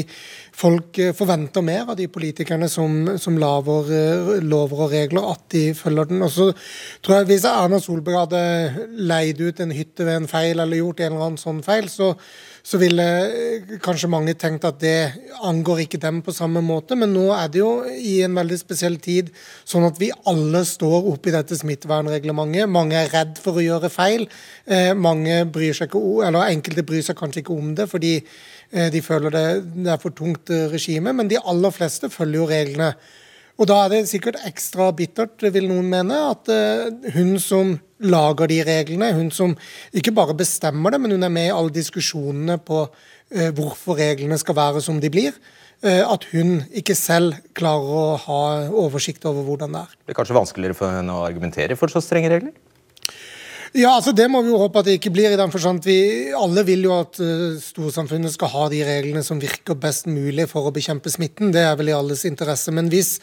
folk 0.55 0.99
eh, 0.99 1.15
forventer 1.15 1.65
mer 1.65 1.93
av 1.93 1.97
de 1.99 2.09
politikerne 2.11 2.69
som, 2.71 3.15
som 3.21 3.39
laver 3.39 3.93
eh, 3.95 4.35
lover 4.43 4.85
og 4.85 4.93
regler, 4.93 5.31
at 5.31 5.47
de 5.55 5.65
følger 5.77 6.11
den. 6.11 6.21
Og 6.25 6.33
så 6.35 6.51
tror 7.01 7.19
jeg 7.19 7.31
Hvis 7.31 7.47
Erna 7.47 7.79
Solberg 7.83 8.23
hadde 8.25 8.43
leid 8.99 9.41
ut 9.41 9.59
en 9.63 9.75
hytte 9.75 10.05
ved 10.05 10.23
en 10.23 10.31
feil 10.31 10.59
eller 10.59 10.83
gjort 10.83 11.03
en 11.05 11.13
eller 11.13 11.27
annen 11.31 11.41
sånn 11.41 11.63
feil, 11.65 11.89
så 11.91 12.13
så 12.63 12.79
ville 12.81 13.05
eh, 13.27 13.77
kanskje 13.83 14.09
mange 14.11 14.35
tenkt 14.39 14.65
at 14.67 14.79
det 14.81 14.95
angår 15.45 15.83
ikke 15.85 16.01
dem 16.01 16.21
på 16.25 16.33
samme 16.35 16.61
måte. 16.65 16.97
Men 16.99 17.13
nå 17.15 17.27
er 17.35 17.51
det 17.51 17.61
jo 17.61 17.71
i 17.87 18.19
en 18.25 18.35
veldig 18.39 18.59
spesiell 18.59 18.99
tid 19.03 19.31
sånn 19.67 19.87
at 19.87 19.99
vi 20.01 20.11
alle 20.29 20.63
står 20.67 21.11
oppe 21.13 21.31
i 21.31 21.35
dette 21.35 21.57
smittevernreglementet. 21.59 22.69
Mange 22.71 22.99
er 22.99 23.13
redd 23.13 23.39
for 23.41 23.59
å 23.59 23.65
gjøre 23.65 23.91
feil. 23.93 24.27
Eh, 24.65 24.91
mange 24.97 25.41
bryr 25.49 25.77
seg 25.77 25.89
ikke, 25.89 26.03
eller 26.27 26.49
Enkelte 26.49 26.85
bryr 26.87 27.05
seg 27.05 27.17
kanskje 27.19 27.43
ikke 27.43 27.55
om 27.55 27.73
det 27.77 27.89
fordi 27.91 28.17
eh, 28.19 28.89
de 28.93 29.03
føler 29.05 29.33
det, 29.35 29.47
det 29.79 29.95
er 29.95 30.01
for 30.01 30.15
tungt 30.15 30.51
regime, 30.73 31.13
men 31.15 31.31
de 31.31 31.39
aller 31.39 31.73
fleste 31.75 32.11
følger 32.13 32.41
jo 32.41 32.51
reglene. 32.51 32.93
Og 33.59 33.67
da 33.67 33.81
er 33.83 33.91
det 33.91 34.07
sikkert 34.07 34.39
ekstra 34.47 34.87
bittert, 34.95 35.43
vil 35.51 35.67
noen 35.67 35.89
mene, 35.91 36.17
at 36.31 36.47
uh, 36.47 37.11
hun 37.15 37.35
som 37.43 37.75
lager 37.99 38.47
de 38.47 38.61
reglene, 38.63 39.11
hun 39.17 39.27
som 39.35 39.55
ikke 39.91 40.13
bare 40.15 40.37
bestemmer 40.39 40.95
det, 40.95 41.01
men 41.03 41.17
hun 41.17 41.27
er 41.27 41.33
med 41.33 41.49
i 41.49 41.55
alle 41.55 41.73
diskusjonene 41.75 42.55
på 42.63 42.85
uh, 42.87 43.49
hvorfor 43.57 43.99
reglene 43.99 44.39
skal 44.39 44.55
være 44.61 44.83
som 44.85 45.01
de 45.03 45.11
blir, 45.11 45.35
uh, 45.83 46.05
at 46.07 46.29
hun 46.31 46.61
ikke 46.71 46.95
selv 46.95 47.35
klarer 47.57 47.99
å 47.99 48.15
ha 48.23 48.41
oversikt 48.85 49.27
over 49.27 49.43
hvordan 49.49 49.75
det 49.75 49.83
er. 49.83 49.99
Det 50.07 50.15
er 50.15 50.21
kanskje 50.21 50.39
vanskeligere 50.39 50.79
for 50.79 50.95
henne 50.95 51.19
å 51.19 51.27
argumentere 51.27 51.75
for 51.79 51.91
så 51.91 52.03
strenge 52.05 52.31
regler? 52.31 52.55
Ja, 53.77 53.91
altså 53.95 54.11
Det 54.17 54.25
må 54.31 54.41
vi 54.41 54.49
jo 54.49 54.57
håpe 54.57 54.81
at 54.81 54.87
det 54.87 54.97
ikke 54.97 55.13
blir. 55.13 55.31
i 55.31 55.37
den 55.37 55.51
forstand 55.51 55.83
vi 55.85 56.31
Alle 56.33 56.65
vil 56.65 56.83
jo 56.87 56.95
at 56.97 57.19
uh, 57.21 57.59
storsamfunnet 57.61 58.33
skal 58.33 58.49
ha 58.49 58.65
de 58.69 58.81
reglene 58.85 59.23
som 59.23 59.41
virker 59.41 59.77
best 59.77 60.07
mulig 60.07 60.49
for 60.49 60.65
å 60.65 60.73
bekjempe 60.73 61.09
smitten. 61.09 61.53
Det 61.53 61.61
er 61.61 61.77
vel 61.77 61.89
i 61.89 61.97
alles 61.97 62.25
interesse. 62.25 62.71
Men 62.71 62.89
hvis 62.89 63.19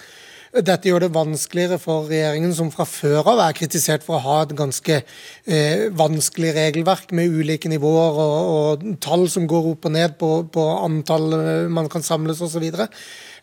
dette 0.55 0.89
gjør 0.89 1.03
det 1.03 1.13
vanskeligere 1.13 1.77
for 1.83 2.07
regjeringen, 2.09 2.55
som 2.55 2.71
fra 2.71 2.87
før 2.89 3.33
av 3.35 3.43
er 3.45 3.57
kritisert 3.59 4.05
for 4.07 4.17
å 4.17 4.23
ha 4.25 4.37
et 4.45 4.55
ganske 4.57 5.01
eh, 5.03 5.83
vanskelig 5.93 6.55
regelverk 6.57 7.11
med 7.13 7.29
ulike 7.29 7.69
nivåer 7.69 8.21
og, 8.23 8.53
og, 8.55 8.87
tall 9.03 9.27
som 9.29 9.45
går 9.51 9.73
opp 9.75 9.91
og 9.91 9.93
ned 9.99 10.15
på, 10.17 10.31
på 10.55 10.69
antall 10.79 11.35
man 11.69 11.91
kan 11.93 12.07
samles 12.07 12.41
osv. 12.47 12.71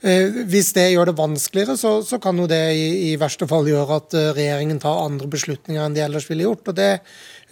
Eh, 0.04 0.42
hvis 0.52 0.74
det 0.76 0.90
gjør 0.92 1.08
det 1.08 1.16
vanskeligere, 1.16 1.78
så, 1.80 1.94
så 2.04 2.18
kan 2.20 2.36
jo 2.36 2.48
det 2.50 2.60
i, 2.76 2.88
i, 3.08 3.12
verste 3.20 3.48
fall 3.48 3.70
gjøre 3.70 4.02
at 4.02 4.16
eh, 4.20 4.32
regjeringen 4.36 4.82
tar 4.84 5.00
andre 5.06 5.30
beslutninger 5.32 5.80
enn 5.80 5.96
de 5.96 6.04
ellers 6.04 6.28
ville 6.28 6.44
gjort. 6.44 6.74
og 6.74 6.76
det 6.80 6.90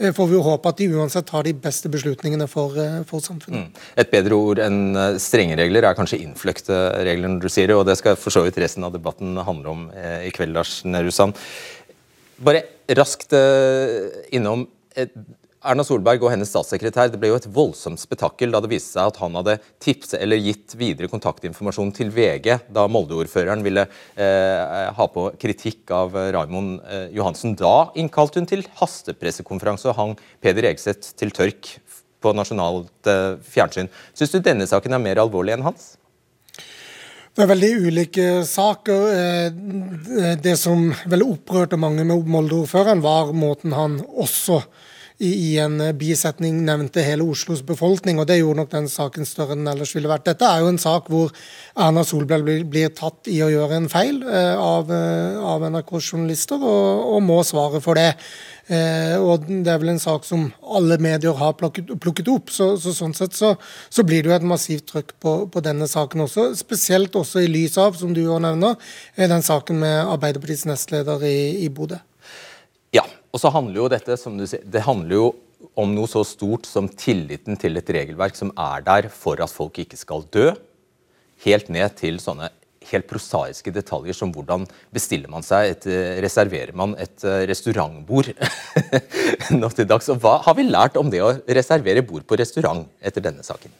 Eh, 0.01 0.11
får 0.15 0.27
vi 0.27 0.33
jo 0.33 0.41
håpe 0.43 0.71
at 0.71 0.79
de 0.79 0.87
uansett 0.97 1.27
tar 1.29 1.45
de 1.45 1.53
beste 1.53 1.89
beslutningene 1.91 2.47
for, 2.49 2.75
for 3.07 3.23
samfunnet. 3.23 3.69
Mm. 3.69 3.87
Et 4.01 4.11
bedre 4.11 4.39
ord 4.39 4.61
enn 4.63 4.79
strenge 5.21 5.55
regler 5.59 5.85
er 5.85 5.97
kanskje 5.97 6.19
innfløkte 6.23 6.77
regler, 7.05 7.29
når 7.29 7.43
du 7.43 7.51
sier 7.53 7.69
det, 7.69 7.77
og 7.77 7.85
det 7.87 7.97
skal 7.99 8.17
for 8.19 8.33
så 8.33 8.43
vidt 8.47 8.59
resten 8.63 8.87
av 8.87 8.95
debatten 8.95 9.37
handle 9.37 9.75
om 9.75 9.83
i 10.25 10.31
kveld, 10.33 10.55
Lars 10.57 10.79
Nehru 10.87 11.11
Bare 12.41 12.63
raskt 12.97 13.35
innom 14.33 14.65
Erna 15.61 15.83
Solberg 15.85 16.23
og 16.25 16.31
hennes 16.33 16.49
statssekretær, 16.49 17.11
det 17.13 17.19
ble 17.21 17.29
jo 17.29 17.37
et 17.37 17.45
voldsomt 17.53 18.01
spetakkel 18.01 18.49
da 18.49 18.63
det 18.63 18.71
viste 18.71 18.95
seg 18.95 19.11
at 19.11 19.19
han 19.21 19.35
hadde 19.37 19.59
tipset 19.83 20.17
eller 20.17 20.41
gitt 20.41 20.73
videre 20.79 21.09
kontaktinformasjon 21.11 21.93
til 21.93 22.09
VG 22.15 22.47
da 22.73 22.87
Molde-ordføreren 22.89 23.61
ville 23.61 23.83
eh, 23.85 24.89
ha 24.97 25.07
på 25.13 25.27
kritikk 25.41 25.93
av 25.93 26.17
Raimond 26.33 26.81
eh, 26.81 27.07
Johansen. 27.13 27.53
Da 27.59 27.91
innkalte 27.93 28.41
hun 28.41 28.49
til 28.49 28.65
hastepressekonferanse 28.81 29.91
og 29.93 29.97
hang 29.99 30.17
Peder 30.41 30.71
Egseth 30.71 31.13
til 31.21 31.29
tørk 31.35 31.75
på 32.21 32.33
nasjonalt 32.33 33.13
eh, 33.13 33.37
fjernsyn. 33.53 33.93
Syns 34.17 34.33
du 34.33 34.41
denne 34.41 34.65
saken 34.69 34.97
er 34.97 35.05
mer 35.05 35.21
alvorlig 35.21 35.59
enn 35.59 35.69
hans? 35.69 35.91
Det 37.31 37.45
er 37.45 37.53
veldig 37.53 37.73
ulike 37.85 38.31
saker. 38.49 39.03
Eh, 39.13 40.37
det 40.41 40.57
som 40.59 40.89
vel 41.05 41.29
opprørte 41.29 41.77
mange 41.77 42.01
med 42.01 42.25
Molde-ordføreren, 42.25 43.05
var 43.05 43.29
måten 43.37 43.77
han 43.77 44.01
også 44.09 44.63
i, 45.21 45.57
en 45.61 45.79
eh, 45.83 45.93
bisetning 45.97 46.61
nevnte 46.65 47.03
hele 47.05 47.25
Oslos 47.29 47.61
befolkning, 47.65 48.19
og 48.19 48.27
det 48.29 48.39
gjorde 48.39 48.63
nok 48.63 48.71
den 48.73 48.87
saken 48.89 49.27
større 49.27 49.55
enn 49.55 49.63
den 49.63 49.73
ellers 49.75 49.93
ville 49.95 50.09
vært. 50.09 50.25
Dette 50.25 50.47
er 50.47 50.63
jo 50.63 50.71
en 50.71 50.81
sak 50.81 51.11
hvor 51.11 51.29
Erna 51.77 52.03
Solberg 52.07 52.45
blir, 52.47 52.63
blir 52.65 52.93
tatt 52.97 53.29
i 53.29 53.37
å 53.45 53.51
gjøre 53.51 53.77
en 53.77 53.89
feil 53.91 54.21
eh, 54.25 54.55
av, 54.57 54.89
eh, 54.95 55.37
av 55.37 55.67
NRKs 55.69 56.11
journalister, 56.13 56.57
og, 56.61 57.05
og, 57.13 57.21
må 57.27 57.39
svare 57.45 57.81
for 57.83 58.01
det. 58.01 58.09
Eh, 58.71 59.15
og 59.21 59.45
Det 59.45 59.69
er 59.69 59.81
vel 59.81 59.93
en 59.93 60.01
sak 60.01 60.25
som 60.25 60.49
alle 60.61 60.97
medier 61.01 61.37
har 61.37 61.57
plukket, 61.59 61.93
plukket 62.01 62.31
opp. 62.33 62.53
så, 62.53 62.73
så 62.81 62.95
Sånn 62.95 63.15
sett 63.17 63.37
så, 63.37 63.55
så, 63.89 64.05
blir 64.07 64.23
det 64.23 64.31
jo 64.31 64.37
et 64.39 64.51
massivt 64.57 64.89
trøkk 64.89 65.15
på, 65.21 65.35
på, 65.53 65.65
denne 65.65 65.89
saken 65.91 66.25
også. 66.25 66.51
Spesielt 66.57 67.15
også 67.17 67.45
i 67.45 67.51
lys 67.51 67.77
av, 67.81 67.97
som 67.99 68.15
du 68.15 68.23
jo 68.23 68.41
nevner, 68.41 68.79
den 69.17 69.45
saken 69.45 69.81
med 69.85 69.99
Arbeiderpartiets 70.03 70.67
nestleder 70.69 71.29
i, 71.29 71.65
i 71.65 71.69
Bodø. 71.69 72.01
Og 73.31 73.39
så 73.39 73.51
handler 73.53 73.79
jo 73.79 73.91
dette 73.91 74.17
som 74.19 74.35
du 74.37 74.45
sier, 74.47 74.63
det 74.63 74.83
handler 74.83 75.15
jo 75.15 75.27
om 75.77 75.93
noe 75.95 76.09
så 76.09 76.23
stort 76.27 76.65
som 76.67 76.89
tilliten 76.89 77.59
til 77.59 77.77
et 77.79 77.91
regelverk 77.95 78.35
som 78.37 78.51
er 78.59 78.83
der 78.85 79.07
for 79.13 79.39
at 79.43 79.53
folk 79.53 79.77
ikke 79.83 79.99
skal 79.99 80.25
dø. 80.33 80.49
Helt 81.45 81.69
ned 81.73 81.95
til 81.99 82.19
sånne 82.21 82.49
helt 82.89 83.05
prosaiske 83.09 83.71
detaljer 83.73 84.17
som 84.17 84.31
hvordan 84.33 84.65
bestiller 84.93 85.29
man 85.31 85.45
seg 85.45 85.75
et, 85.75 85.85
Reserverer 86.25 86.73
man 86.77 86.95
et 86.99 87.23
eh, 87.27 87.43
restaurantbord 87.49 88.31
nå 89.61 89.69
til 89.77 89.87
dags? 89.89 90.09
Og 90.11 90.19
hva 90.23 90.39
har 90.47 90.57
vi 90.57 90.67
lært 90.67 90.97
om 90.99 91.13
det 91.13 91.21
å 91.23 91.35
reservere 91.45 92.03
bord 92.05 92.25
på 92.27 92.39
restaurant 92.41 92.87
etter 92.99 93.23
denne 93.23 93.45
saken? 93.45 93.73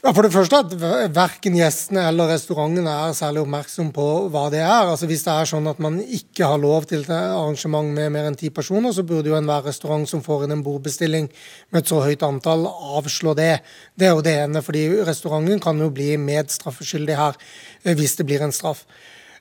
Ja, 0.00 0.14
For 0.16 0.24
det 0.24 0.32
første 0.32 0.62
at 0.62 0.70
verken 1.12 1.58
gjestene 1.58 2.06
eller 2.08 2.30
restaurantene 2.32 2.88
er 2.88 3.10
særlig 3.12 3.42
oppmerksom 3.42 3.90
på 3.92 4.06
hva 4.32 4.46
det 4.48 4.62
er. 4.64 4.88
Altså 4.88 5.04
Hvis 5.10 5.26
det 5.26 5.34
er 5.34 5.50
sånn 5.50 5.68
at 5.68 5.82
man 5.84 5.98
ikke 6.00 6.48
har 6.48 6.62
lov 6.62 6.86
til 6.88 7.02
et 7.02 7.12
arrangement 7.12 7.92
med 7.98 8.08
mer 8.14 8.30
enn 8.30 8.38
ti 8.40 8.48
personer, 8.48 8.94
så 8.96 9.04
burde 9.04 9.28
jo 9.28 9.36
enhver 9.36 9.68
restaurant 9.68 10.08
som 10.08 10.24
får 10.24 10.46
inn 10.46 10.56
en 10.56 10.64
bordbestilling 10.64 11.28
med 11.28 11.82
et 11.82 11.92
så 11.92 12.00
høyt 12.00 12.24
antall, 12.24 12.64
avslå 12.96 13.36
det. 13.36 13.58
Det 13.92 14.08
er 14.08 14.16
jo 14.16 14.24
det 14.24 14.38
ene, 14.46 14.64
fordi 14.64 14.86
restauranten 15.04 15.60
kan 15.60 15.84
jo 15.84 15.92
bli 15.92 16.14
medstraffeskyldig 16.16 17.20
her 17.20 17.36
eh, 17.84 17.92
hvis 17.92 18.16
det 18.16 18.30
blir 18.30 18.46
en 18.46 18.56
straff. 18.56 18.86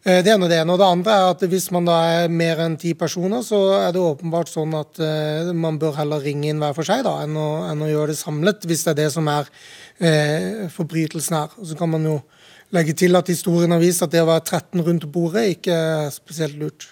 Eh, 0.08 0.22
det 0.24 0.32
ene 0.32 0.48
og 0.48 0.51
det 0.51 0.60
ene. 0.62 0.74
Og 0.74 0.79
det 0.79 0.88
andre 0.88 1.15
er 1.15 1.29
at 1.34 1.44
hvis 1.51 1.68
man 1.75 1.88
da 1.88 1.98
er 2.22 2.32
mer 2.32 2.62
enn 2.63 2.77
ti 2.79 2.94
personer, 2.98 3.44
så 3.44 3.60
er 3.82 3.91
det 3.96 4.03
åpenbart 4.03 4.51
sånn 4.51 4.75
at 4.79 5.01
uh, 5.03 5.51
man 5.51 5.79
bør 5.82 5.98
heller 6.00 6.24
ringe 6.24 6.48
inn 6.48 6.62
hver 6.62 6.75
for 6.77 6.88
seg 6.88 7.03
da, 7.08 7.18
enn 7.25 7.36
å, 7.36 7.48
enn 7.68 7.84
å, 7.84 7.89
gjøre 7.89 8.13
det 8.13 8.20
samlet, 8.22 8.68
hvis 8.70 8.86
det 8.86 8.94
er 8.94 9.00
det 9.01 9.10
som 9.15 9.27
er 9.32 9.50
eh, 10.00 10.70
forbrytelsen 10.72 11.36
her. 11.36 11.58
Og 11.60 11.68
så 11.68 11.79
kan 11.79 11.91
man 11.91 12.08
jo 12.08 12.15
legge 12.75 12.96
til 12.96 13.20
at 13.20 13.32
historien 13.32 13.75
har 13.75 13.84
vist 13.84 14.06
at 14.06 14.13
det 14.13 14.24
å 14.24 14.29
være 14.29 14.46
13 14.46 14.86
rundt 14.88 15.10
bordet 15.12 15.50
ikke 15.58 15.75
er 15.75 16.13
spesielt 16.15 16.56
lurt. 16.62 16.91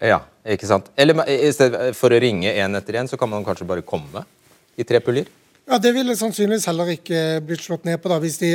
Ja, 0.00 0.22
ikke 0.44 0.68
sant. 0.68 0.88
Eller 0.96 1.20
i 1.28 1.50
stedet 1.52 1.90
for 1.96 2.12
å 2.12 2.20
ringe 2.20 2.52
én 2.52 2.76
etter 2.78 3.00
én, 3.00 3.08
så 3.10 3.18
kan 3.20 3.32
man 3.32 3.44
kanskje 3.44 3.68
bare 3.68 3.84
komme 3.84 4.24
i 4.76 4.84
tre 4.88 5.00
puljer? 5.04 5.28
Ja, 5.66 5.78
Det 5.82 5.90
ville 5.96 6.14
sannsynligvis 6.14 6.68
heller 6.70 6.92
ikke 6.92 7.20
blitt 7.42 7.64
slått 7.64 7.86
ned 7.88 7.98
på. 7.98 8.08
da, 8.08 8.20
hvis 8.22 8.38
de, 8.38 8.52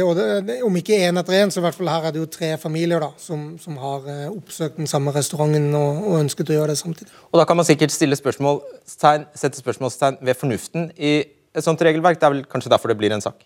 det, 0.48 0.62
Om 0.64 0.78
ikke 0.80 0.96
én 0.96 1.20
etter 1.20 1.36
én, 1.42 1.52
så 1.52 1.60
i 1.60 1.66
hvert 1.66 1.76
fall 1.76 1.92
her 1.92 2.08
er 2.08 2.16
det 2.16 2.22
jo 2.22 2.30
tre 2.32 2.54
familier 2.58 3.04
da, 3.04 3.10
som, 3.20 3.58
som 3.60 3.76
har 3.82 4.08
eh, 4.08 4.30
oppsøkt 4.32 4.80
den 4.80 4.88
samme 4.88 5.12
restauranten 5.12 5.76
og, 5.76 6.06
og, 6.06 6.16
ønsket 6.22 6.54
å 6.54 6.56
gjøre 6.56 6.72
det 6.72 6.78
samtidig. 6.80 7.12
Og 7.32 7.42
Da 7.42 7.46
kan 7.46 7.60
man 7.60 7.68
sikkert 7.68 7.92
stille 7.92 8.16
spørsmål, 8.16 8.62
sette 8.88 9.60
spørsmålstegn 9.60 10.22
ved 10.24 10.40
fornuften 10.40 10.88
i 10.96 11.14
et 11.28 11.68
sånt 11.68 11.84
regelverk. 11.84 12.22
Det 12.22 12.30
er 12.30 12.36
vel 12.38 12.46
kanskje 12.48 12.72
derfor 12.72 12.94
det 12.94 13.00
blir 13.04 13.12
en 13.12 13.28
sak? 13.28 13.44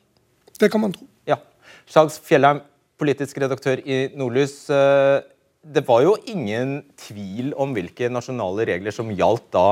Det 0.62 0.70
kan 0.70 0.86
man 0.86 0.94
tro. 0.94 1.10
Ja. 1.26 1.42
Charles 1.90 2.22
Fjellheim, 2.22 2.62
politisk 3.02 3.42
redaktør 3.42 3.82
i 3.82 4.12
Nordlys. 4.14 4.70
Eh, 4.70 5.26
det 5.66 5.88
var 5.88 6.06
jo 6.06 6.20
ingen 6.30 6.84
tvil 7.02 7.56
om 7.58 7.74
hvilke 7.74 8.14
nasjonale 8.14 8.70
regler 8.70 8.94
som 8.94 9.10
gjaldt 9.10 9.50
da 9.58 9.68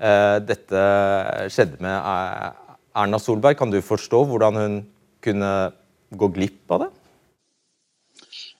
eh, 0.00 0.36
dette 0.48 0.84
skjedde 1.52 1.84
med 1.84 2.62
Erna 2.94 3.18
Solberg. 3.18 3.58
Kan 3.58 3.72
du 3.74 3.80
forstå 3.84 4.24
hvordan 4.30 4.60
hun 4.60 4.76
kunne 5.24 5.50
gå 6.14 6.28
glipp 6.34 6.74
av 6.74 6.86
det? 6.86 6.92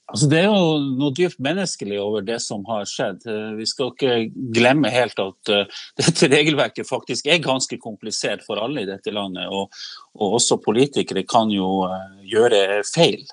Altså, 0.04 0.28
det 0.28 0.40
er 0.42 0.50
jo 0.50 0.74
noe 0.98 1.14
dypt 1.16 1.40
menneskelig 1.42 1.96
over 1.98 2.24
det 2.26 2.36
som 2.44 2.64
har 2.68 2.84
skjedd. 2.86 3.24
Eh, 3.26 3.54
vi 3.56 3.64
skal 3.66 3.90
ikke 3.90 4.16
glemme 4.54 4.90
helt 4.92 5.18
at 5.18 5.50
uh, 5.50 5.80
dette 6.00 6.28
regelverket 6.28 6.86
faktisk 6.86 7.30
er 7.32 7.40
ganske 7.42 7.78
komplisert 7.80 8.44
for 8.44 8.60
alle 8.60 8.84
i 8.84 8.90
dette 8.90 9.14
landet. 9.14 9.48
Og, 9.48 9.72
og 10.14 10.36
også 10.38 10.60
politikere 10.62 11.24
kan 11.26 11.50
jo 11.50 11.84
uh, 11.90 12.12
gjøre 12.24 12.82
feil. 12.86 13.24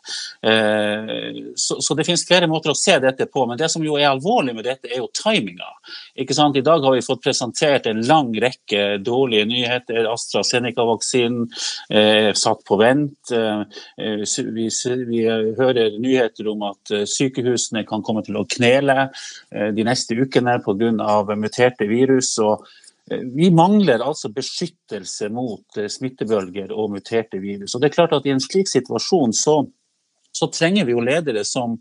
Uh, 0.42 1.54
så, 1.56 1.94
det 1.98 2.08
finnes 2.08 2.26
flere 2.26 2.50
måter 2.50 2.74
å 2.74 2.78
se 2.78 2.96
dette 3.04 3.28
på. 3.30 3.46
Men 3.50 3.60
det 3.60 3.70
som 3.74 3.86
jo 3.86 4.00
er 4.00 4.10
alvorlig 4.10 4.56
med 4.58 4.66
dette, 4.66 4.90
er 4.90 5.04
jo 5.04 5.10
timinga. 5.14 5.70
Ikke 6.22 6.38
sant? 6.38 6.58
I 6.58 6.66
dag 6.66 6.82
har 6.86 6.96
vi 6.98 7.06
fått 7.06 7.24
presentert 7.24 7.90
en 7.90 8.02
lang 8.08 8.34
rekke 8.34 8.98
dårlige 9.06 9.46
nyheter. 9.50 10.10
AstraZeneca-vaksinen 10.10 11.48
er 11.94 12.34
satt 12.38 12.66
på 12.68 12.80
vent. 12.82 13.32
Vi, 13.32 15.22
hører 15.62 15.98
nyheter 16.02 16.50
om 16.52 16.66
at 16.72 16.94
sykehusene 17.10 17.86
kan 17.88 18.04
komme 18.06 18.24
til 18.26 18.40
å 18.40 18.46
knele 18.50 19.10
de 19.52 19.86
neste 19.86 20.18
ukene 20.18 20.58
pga. 20.66 21.36
muterte 21.38 21.88
virus. 21.90 22.38
og 22.42 22.66
Eh, 22.66 22.81
vi 23.10 23.52
mangler 23.52 24.00
altså 24.00 24.30
beskyttelse 24.30 25.30
mot 25.34 25.78
eh, 25.78 25.90
smittebølger 25.90 26.72
og 26.72 26.94
muterte 26.96 27.42
virus. 27.42 27.76
Og 27.76 27.82
det 27.82 27.90
er 27.90 27.98
klart 27.98 28.16
at 28.16 28.28
I 28.28 28.36
en 28.36 28.44
slik 28.44 28.70
situasjon 28.72 29.34
så, 29.36 29.58
så 30.32 30.48
trenger 30.54 30.88
vi 30.88 30.96
jo 30.96 31.04
ledere 31.04 31.44
som, 31.48 31.80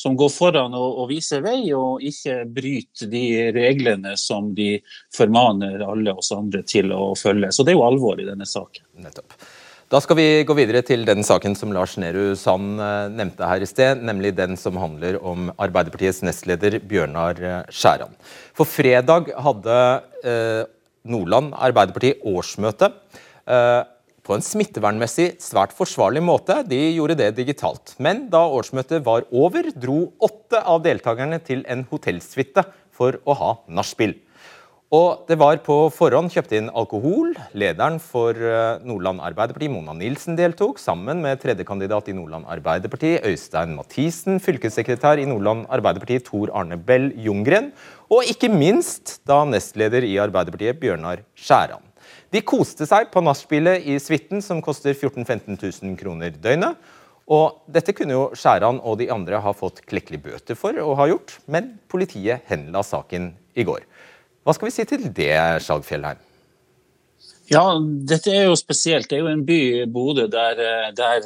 som 0.00 0.16
går 0.16 0.30
foran 0.32 0.76
og, 0.78 1.02
og, 1.02 1.08
viser 1.10 1.42
vei, 1.44 1.58
og 1.76 2.04
ikke 2.06 2.44
bryter 2.48 3.10
de 3.12 3.24
reglene 3.56 4.14
som 4.20 4.54
de 4.56 4.76
formaner 5.16 5.84
alle 5.84 6.14
oss 6.16 6.32
andre 6.36 6.62
til 6.62 6.94
å 6.96 7.12
følge. 7.18 7.52
Så 7.52 7.66
det 7.66 7.74
er 7.74 7.80
jo 7.80 7.88
alvor 7.88 8.22
i 8.22 8.28
denne 8.28 8.48
saken. 8.48 8.86
Nettopp. 9.04 9.36
Da 9.90 9.98
skal 9.98 10.14
vi 10.20 10.44
gå 10.46 10.54
videre 10.54 10.84
til 10.86 11.02
den 11.02 11.24
saken 11.26 11.56
som 11.58 11.72
Lars 11.74 11.96
Nehru 11.98 12.36
Sand 12.38 12.78
eh, 12.78 13.08
nevnte 13.10 13.42
her 13.42 13.64
i 13.64 13.66
sted, 13.66 14.04
nemlig 14.06 14.30
den 14.38 14.54
som 14.54 14.76
handler 14.78 15.16
om 15.18 15.48
Arbeiderpartiets 15.58 16.20
nestleder 16.22 16.76
Bjørnar 16.86 17.40
eh, 17.42 17.72
Skjæran. 17.74 18.14
For 18.54 18.70
fredag 18.70 19.32
hadde 19.34 19.80
eh, 20.22 20.62
Nordland 21.10 21.56
Arbeiderparti 21.58 22.12
årsmøte 22.22 22.92
eh, 23.50 23.82
på 24.22 24.36
en 24.36 24.46
smittevernmessig 24.46 25.32
svært 25.42 25.74
forsvarlig 25.74 26.22
måte. 26.22 26.60
De 26.70 26.78
gjorde 26.94 27.18
det 27.24 27.32
digitalt. 27.42 27.96
Men 27.98 28.28
da 28.30 28.44
årsmøtet 28.46 29.02
var 29.02 29.26
over, 29.34 29.72
dro 29.74 30.04
åtte 30.22 30.62
av 30.70 30.84
deltakerne 30.86 31.42
til 31.42 31.66
en 31.66 31.82
hotellsuite 31.90 32.62
for 32.94 33.18
å 33.26 33.40
ha 33.42 33.54
nachspiel. 33.66 34.14
Og 34.90 35.20
det 35.30 35.36
var 35.38 35.60
på 35.62 35.74
forhånd 35.94 36.32
kjøpt 36.34 36.50
inn 36.58 36.68
alkohol. 36.74 37.36
Lederen 37.54 38.00
for 38.02 38.34
eh, 38.34 38.80
Nordland 38.82 39.22
Arbeiderparti, 39.22 39.68
Mona 39.70 39.94
Nilsen, 39.94 40.34
deltok, 40.34 40.80
sammen 40.82 41.20
med 41.22 41.38
tredjekandidat 41.38 42.08
i 42.10 42.14
Nordland 42.16 42.48
Arbeiderparti, 42.50 43.12
Øystein 43.22 43.76
Mathisen, 43.76 44.40
fylkessekretær 44.42 45.22
i 45.22 45.28
Nordland 45.30 45.68
Arbeiderparti, 45.70 46.18
Tor 46.26 46.50
Arne 46.58 46.74
Bell 46.74 47.12
Jungren, 47.22 47.70
og 48.10 48.26
ikke 48.26 48.50
minst 48.50 49.20
da 49.30 49.44
nestleder 49.46 50.02
i 50.08 50.16
Arbeiderpartiet, 50.18 50.80
Bjørnar 50.82 51.22
Skjæran. 51.38 51.86
De 52.34 52.42
koste 52.42 52.82
seg 52.90 53.12
på 53.14 53.22
nachspielet 53.22 53.86
i 53.86 53.94
suiten, 54.02 54.42
som 54.42 54.58
koster 54.58 54.90
14 54.90 55.22
000-15 55.22 55.54
000 55.86 55.94
kroner 56.02 56.34
døgnet. 56.34 56.90
Og 57.30 57.62
dette 57.70 57.94
kunne 57.94 58.18
jo 58.18 58.26
Skjæran 58.34 58.82
og 58.82 58.98
de 58.98 59.06
andre 59.14 59.38
ha 59.38 59.54
fått 59.54 59.84
klekkelig 59.86 60.18
bøter 60.26 60.58
for 60.58 60.74
å 60.82 60.98
ha 60.98 61.06
gjort, 61.12 61.38
men 61.46 61.76
politiet 61.86 62.42
henla 62.50 62.82
saken 62.82 63.30
i 63.54 63.62
går. 63.70 63.86
Hva 64.44 64.56
skal 64.56 64.70
vi 64.70 64.74
si 64.74 64.88
til 64.88 65.06
det, 65.14 65.36
Skjalg 65.64 65.86
Fjellheim? 65.86 66.26
Ja, 67.50 67.64
dette 68.06 68.30
er 68.30 68.44
jo 68.46 68.54
spesielt. 68.54 69.08
Det 69.10 69.16
er 69.18 69.24
jo 69.24 69.32
en 69.32 69.42
by, 69.42 69.58
Bodø, 69.90 70.28
der, 70.30 70.60
der 70.94 71.24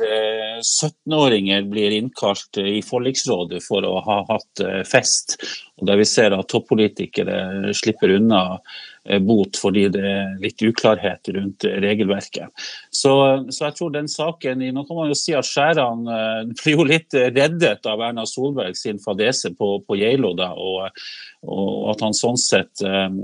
17-åringer 0.64 1.60
eh, 1.60 1.68
blir 1.68 1.92
innkalt 1.92 2.56
i 2.62 2.78
forliksrådet 2.84 3.60
for 3.66 3.84
å 3.84 3.98
ha 4.06 4.22
hatt 4.30 4.62
eh, 4.64 4.80
fest. 4.88 5.36
Og 5.76 5.90
der 5.90 6.00
vi 6.00 6.08
ser 6.08 6.32
at 6.32 6.48
toppolitikere 6.48 7.74
slipper 7.76 8.16
unna 8.16 8.40
Eh, 8.48 8.93
bot 9.20 9.58
fordi 9.60 9.88
det 9.92 10.02
er 10.08 10.36
litt 10.40 10.62
uklarhet 10.64 11.28
rundt 11.36 11.66
regelverket. 11.84 12.48
Så, 12.88 13.12
så, 13.50 13.66
jeg 13.66 13.76
tror 13.78 13.92
den 13.92 14.08
saken 14.08 14.62
Nå 14.74 14.84
kan 14.88 14.96
man 14.96 15.10
jo 15.10 15.18
si 15.18 15.34
at 15.36 15.48
Skjæran 15.48 16.06
eh, 16.08 16.40
blir 16.62 16.78
jo 16.78 16.86
litt 16.88 17.14
reddet 17.14 17.84
av 17.90 18.02
Erna 18.04 18.24
Solberg 18.28 18.76
sin 18.78 19.00
fadese 19.02 19.52
på, 19.58 19.76
på 19.84 19.98
Geilo. 20.00 20.32
da, 20.38 20.52
og, 20.56 21.04
og 21.44 21.90
at 21.92 22.04
han 22.06 22.16
sånn 22.16 22.40
sett 22.40 22.80
um, 22.84 23.18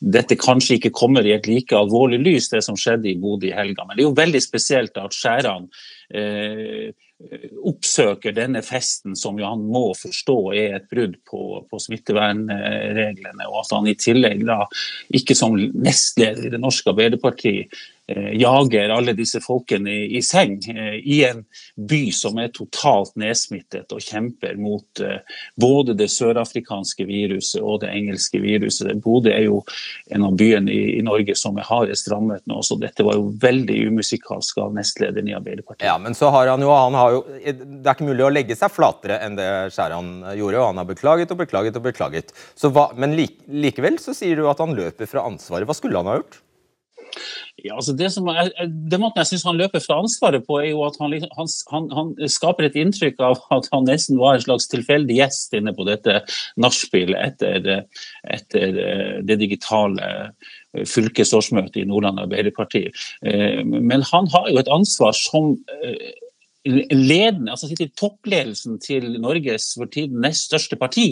Dette 0.00 0.38
kanskje 0.40 0.78
ikke 0.78 0.94
kommer 0.96 1.26
i 1.26 1.36
et 1.36 1.46
like 1.46 1.76
alvorlig 1.76 2.18
lys, 2.22 2.50
det 2.50 2.64
som 2.66 2.78
skjedde 2.78 3.12
i 3.12 3.18
Bodø 3.20 3.50
i 3.50 3.54
helga. 3.54 3.86
Men 3.86 3.96
det 3.96 4.04
er 4.04 4.10
jo 4.10 4.18
veldig 4.18 4.42
spesielt 4.42 4.98
at 4.98 5.14
Skjæran 5.14 5.68
uh, 5.70 6.90
oppsøker 7.62 8.34
denne 8.36 8.62
festen, 8.66 9.16
som 9.18 9.38
jo 9.40 9.46
han 9.46 9.62
må 9.62 9.92
forstå 9.98 10.36
er 10.58 10.76
et 10.78 10.88
brudd 10.90 11.16
på, 11.28 11.62
på 11.70 11.80
smittevernreglene, 11.86 13.48
og 13.48 13.62
at 13.62 13.74
han 13.76 13.90
i 13.90 13.96
tillegg 13.98 14.46
da 14.48 14.62
ikke 15.14 15.36
som 15.38 15.56
nestleder 15.56 16.48
i 16.48 16.52
Det 16.52 16.62
norske 16.62 16.92
Arbeiderparti 16.92 17.56
Eh, 17.62 17.91
jager 18.38 18.92
alle 18.92 19.14
disse 19.16 19.40
folkene 19.42 19.90
i, 19.92 20.04
i 20.18 20.22
seng 20.24 20.58
eh, 20.70 20.98
i 21.00 21.22
en 21.26 21.42
by 21.76 22.02
som 22.14 22.38
er 22.40 22.52
totalt 22.54 23.14
nedsmittet 23.20 23.92
og 23.94 24.02
kjemper 24.04 24.58
mot 24.60 25.02
eh, 25.02 25.20
både 25.60 25.96
det 25.98 26.08
sørafrikanske 26.12 27.06
viruset 27.08 27.62
og 27.62 27.82
det 27.84 27.92
engelske 27.92 28.42
viruset. 28.42 28.92
Bodø 29.04 29.32
er 29.32 29.46
jo 29.46 29.62
en 30.12 30.26
av 30.28 30.36
byene 30.38 30.72
i, 30.72 30.98
i 30.98 31.02
Norge 31.06 31.36
som 31.38 31.58
er 31.58 31.68
hardest 31.68 32.10
rammet 32.12 32.44
nå, 32.50 32.60
så 32.66 32.78
dette 32.80 33.06
var 33.06 33.18
jo 33.18 33.32
veldig 33.42 33.78
umusikalsk 33.92 34.62
av 34.62 34.76
nestlederen 34.76 35.30
i 35.30 35.36
Arbeiderpartiet. 35.38 35.88
Ja, 35.88 35.98
men 36.02 36.16
så 36.18 36.30
har 36.34 36.52
han 36.52 36.62
jo, 36.62 36.72
han 36.74 36.98
har 36.98 37.16
jo 37.16 37.24
Det 37.42 37.82
er 37.86 37.94
ikke 37.94 38.10
mulig 38.10 38.26
å 38.26 38.32
legge 38.32 38.58
seg 38.58 38.72
flatere 38.72 39.20
enn 39.24 39.36
det 39.38 39.50
Skjæran 39.74 40.14
gjorde, 40.38 40.60
og 40.60 40.70
han 40.70 40.82
har 40.82 40.88
beklaget 40.88 41.34
og 41.34 41.42
beklaget 41.42 41.78
og 41.78 41.86
beklaget. 41.88 42.32
Hva, 42.62 42.88
men 42.98 43.16
likevel 43.16 43.98
så 44.02 44.14
sier 44.16 44.38
du 44.38 44.48
at 44.50 44.60
han 44.62 44.74
løper 44.76 45.08
fra 45.10 45.26
ansvaret. 45.28 45.68
Hva 45.68 45.76
skulle 45.76 46.00
han 46.00 46.10
ha 46.10 46.18
gjort? 46.20 46.40
Ja, 47.60 47.76
altså 47.76 47.92
det, 47.96 48.08
som 48.14 48.28
er, 48.32 48.48
det 48.66 48.98
måten 49.00 49.20
jeg 49.20 49.32
syns 49.32 49.44
han 49.46 49.58
løper 49.60 49.82
fra 49.84 49.98
ansvaret 50.02 50.46
på, 50.46 50.58
er 50.60 50.70
jo 50.70 50.82
at 50.86 50.96
han, 51.02 51.12
han, 51.36 51.50
han, 51.72 51.88
han, 51.92 52.12
skaper 52.32 52.66
et 52.66 52.78
inntrykk 52.80 53.20
av 53.22 53.42
at 53.54 53.68
han 53.74 53.86
nesten 53.88 54.18
var 54.20 54.38
en 54.38 54.44
slags 54.46 54.68
tilfeldig 54.72 55.18
gjest 55.20 55.54
inne 55.58 55.74
på 55.76 55.86
dette 55.88 56.22
nachspielet 56.62 57.20
etter, 57.28 57.84
etter, 58.36 58.80
eh, 58.82 59.14
det 59.28 59.38
digitale 59.42 60.08
eh, 60.08 60.86
fylkesårsmøtet 60.88 61.82
i 61.82 61.86
Nordland 61.90 62.22
Arbeiderparti. 62.24 62.86
Eh, 63.28 63.60
men 63.62 64.04
han 64.10 64.30
har 64.32 64.48
jo 64.50 64.60
et 64.62 64.72
ansvar 64.72 65.16
som 65.18 65.54
ledende, 66.64 67.50
altså 67.50 67.66
sitter 67.66 67.88
i 67.88 67.94
toppledelsen 67.98 68.78
til 68.82 69.16
Norges 69.20 69.72
for 69.78 69.90
tiden 69.90 70.20
nest 70.22 70.46
største 70.46 70.78
parti. 70.78 71.06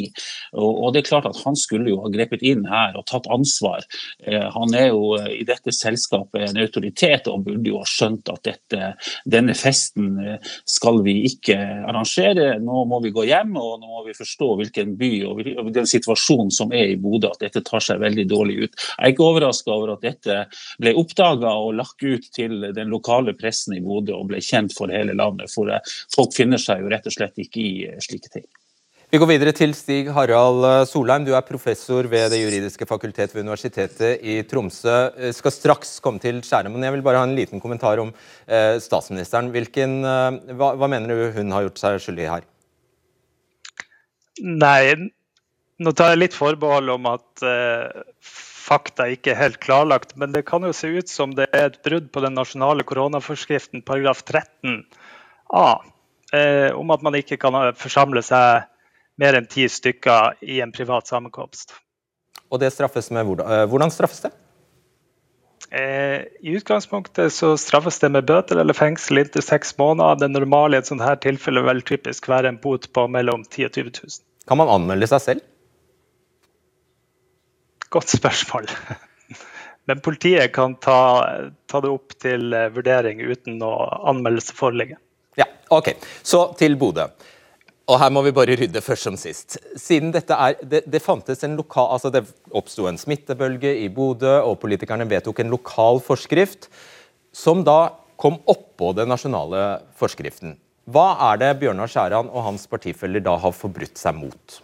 Og, 0.54 0.68
og, 0.68 0.92
det 0.94 1.02
er 1.02 1.08
klart 1.08 1.26
at 1.26 1.40
Han 1.44 1.56
skulle 1.58 1.90
jo 1.90 2.00
ha 2.04 2.10
grepet 2.12 2.44
inn 2.46 2.62
her 2.68 2.94
og 2.98 3.06
tatt 3.10 3.26
ansvar. 3.32 3.82
Eh, 4.22 4.46
han 4.54 4.74
er 4.76 4.90
jo 4.92 5.16
eh, 5.18 5.40
i 5.40 5.46
dette 5.48 5.72
selskapet 5.74 6.46
en 6.46 6.60
autoritet 6.62 7.26
og 7.30 7.46
burde 7.48 7.72
jo 7.72 7.80
ha 7.80 7.88
skjønt 7.88 8.30
at 8.30 8.44
dette, 8.46 8.92
denne 9.24 9.56
festen 9.58 10.12
eh, 10.22 10.52
skal 10.68 11.02
vi 11.06 11.16
ikke 11.30 11.56
arrangere. 11.58 12.52
Nå 12.62 12.84
må 12.90 13.00
vi 13.04 13.14
gå 13.14 13.26
hjem 13.30 13.56
og 13.58 13.80
nå 13.82 13.90
må 13.90 14.04
vi 14.06 14.16
forstå 14.16 14.52
hvilken 14.60 14.94
by 15.00 15.12
og, 15.30 15.42
og 15.64 15.72
den 15.74 15.90
situasjonen 15.90 16.54
som 16.54 16.74
er 16.76 16.94
i 16.94 16.98
Bodø, 17.00 17.32
at 17.32 17.42
dette 17.42 17.64
tar 17.66 17.82
seg 17.84 18.02
veldig 18.02 18.28
dårlig 18.30 18.60
ut. 18.66 18.78
Jeg 18.78 19.02
er 19.02 19.14
ikke 19.14 19.26
overraska 19.26 19.74
over 19.74 19.96
at 19.96 20.06
dette 20.06 20.44
ble 20.80 20.94
oppdaga 21.00 21.56
og 21.58 21.74
lagt 21.80 22.04
ut 22.04 22.30
til 22.36 22.70
den 22.76 22.92
lokale 22.92 23.34
pressen 23.38 23.76
i 23.76 23.82
Bodø 23.84 24.14
og 24.20 24.30
ble 24.30 24.42
kjent 24.44 24.74
for 24.76 24.92
hele 24.92 25.16
landet 25.16 25.39
landet. 25.40 25.54
For 25.54 25.70
eh, 25.70 25.80
folk 26.14 26.34
finner 26.36 26.60
seg 26.60 26.82
jo 26.82 26.90
rett 26.92 27.06
og 27.06 27.14
slett 27.14 27.38
ikke 27.40 27.60
i 27.60 27.76
eh, 27.88 28.00
slike 28.00 28.32
ting. 28.32 28.46
Vi 29.10 29.18
går 29.18 29.26
videre 29.26 29.52
til 29.52 29.72
Stig 29.74 30.10
Harald 30.14 30.64
eh, 30.64 30.84
Solheim. 30.86 31.24
Du 31.26 31.34
er 31.34 31.42
professor 31.46 32.06
ved 32.06 32.30
Det 32.30 32.40
juridiske 32.40 32.86
fakultet 32.86 33.34
ved 33.34 33.42
Universitetet 33.42 34.22
i 34.22 34.42
Tromsø. 34.46 35.32
Skal 35.34 35.56
straks 35.56 35.98
komme 36.00 36.22
til 36.22 36.42
skjæret, 36.42 36.70
men 36.70 36.84
jeg 36.84 36.94
vil 36.94 37.02
bare 37.02 37.22
ha 37.22 37.26
en 37.26 37.36
liten 37.36 37.60
kommentar 37.60 37.98
om 37.98 38.12
statsministeren. 38.46 39.50
Hvilken, 39.50 40.02
hva, 40.02 40.74
hva, 40.78 40.88
mener 40.90 41.10
du 41.10 41.40
hun 41.40 41.52
har 41.54 41.66
gjort 41.66 41.80
seg 41.82 41.98
skyldig 42.04 42.26
i 42.26 42.30
her? 42.30 42.46
Nei, 44.40 45.10
nå 45.80 45.92
tar 45.96 46.12
jeg 46.12 46.20
litt 46.20 46.36
forbehold 46.36 46.92
om 46.92 47.06
at 47.08 47.44
eh, 47.46 48.02
fakta 48.20 49.08
ikke 49.14 49.32
er 49.32 49.40
helt 49.40 49.60
klarlagt, 49.64 50.12
men 50.20 50.34
det 50.34 50.44
kan 50.48 50.64
jo 50.66 50.74
se 50.76 50.90
ut 50.92 51.08
som 51.08 51.32
det 51.36 51.48
er 51.56 51.70
et 51.70 51.78
brudd 51.86 52.10
på 52.12 52.22
den 52.24 52.36
nasjonale 52.36 52.84
koronaforskriften 52.86 53.84
paragraf 53.86 54.20
13 54.26 54.82
a, 55.54 55.80
Eh, 56.32 56.72
om 56.72 56.90
at 56.90 57.02
man 57.02 57.16
ikke 57.18 57.38
kan 57.42 57.56
forsamle 57.78 58.22
seg 58.22 58.66
mer 59.20 59.36
enn 59.36 59.48
ti 59.50 59.66
stykker 59.68 60.38
i 60.46 60.60
en 60.62 60.72
privat 60.72 61.10
sammenkomst. 61.10 61.74
Og 62.50 62.62
det 62.62 62.70
straffes 62.74 63.10
med 63.14 63.26
hvordan, 63.26 63.50
uh, 63.50 63.66
hvordan 63.70 63.92
straffes 63.94 64.22
det? 64.24 64.30
Eh, 65.70 66.22
I 66.42 66.54
utgangspunktet 66.58 67.34
så 67.34 67.52
straffes 67.60 68.00
det 68.02 68.10
med 68.14 68.26
bøter 68.26 68.58
eller 68.62 68.74
fengsel 68.74 69.22
inntil 69.22 69.44
seks 69.44 69.76
måneder. 69.78 70.22
Det 70.22 70.30
normale 70.30 70.78
i 70.78 70.82
et 70.82 70.90
sånt 70.90 71.04
her 71.04 71.18
tilfelle 71.22 71.62
vil 71.66 71.82
typisk 71.86 72.30
være 72.30 72.50
en 72.50 72.62
bot 72.62 72.88
på 72.94 73.06
mellom 73.10 73.44
10 73.44 73.68
og 73.68 73.76
20 73.76 73.92
000. 73.98 74.18
Kan 74.50 74.58
man 74.62 74.72
anmelde 74.72 75.10
seg 75.10 75.22
selv? 75.26 75.46
Godt 77.90 78.14
spørsmål. 78.14 78.70
Men 79.90 80.02
politiet 80.02 80.54
kan 80.54 80.76
ta, 80.78 80.98
ta 81.66 81.82
det 81.82 81.90
opp 81.90 82.14
til 82.22 82.54
eh, 82.54 82.70
vurdering 82.74 83.22
uten 83.26 83.62
å 83.66 83.74
anmeldelse 84.14 84.54
foreligge. 84.54 84.98
Ja, 85.38 85.46
ok. 85.70 85.92
Så 86.22 86.50
til 86.58 86.76
Bodø. 86.80 87.06
Og 87.90 87.98
her 87.98 88.12
må 88.14 88.22
vi 88.22 88.34
bare 88.34 88.54
rydde 88.58 88.82
først 88.84 89.08
som 89.08 89.16
sist. 89.18 89.58
Siden 89.78 90.12
dette 90.14 90.36
er, 90.36 90.58
det, 90.62 90.84
det 90.86 91.02
fantes 91.02 91.42
en 91.46 91.56
lokal, 91.58 91.88
altså 91.96 92.12
det 92.14 92.22
oppsto 92.54 92.86
en 92.86 92.98
smittebølge 93.00 93.72
i 93.82 93.88
Bodø, 93.90 94.36
og 94.46 94.60
politikerne 94.62 95.08
vedtok 95.10 95.42
en 95.42 95.50
lokal 95.50 95.98
forskrift 96.04 96.68
som 97.34 97.64
da 97.66 97.96
kom 98.20 98.38
oppå 98.50 98.92
den 98.94 99.10
nasjonale 99.10 99.80
forskriften. 99.98 100.54
Hva 100.90 101.14
er 101.30 101.40
det 101.40 101.54
Bjørnar 101.60 101.90
Skjæran 101.90 102.30
og 102.30 102.44
hans 102.46 102.66
partifeller 102.70 103.22
da 103.24 103.36
har 103.42 103.54
forbrutt 103.56 103.98
seg 103.98 104.16
mot? 104.18 104.60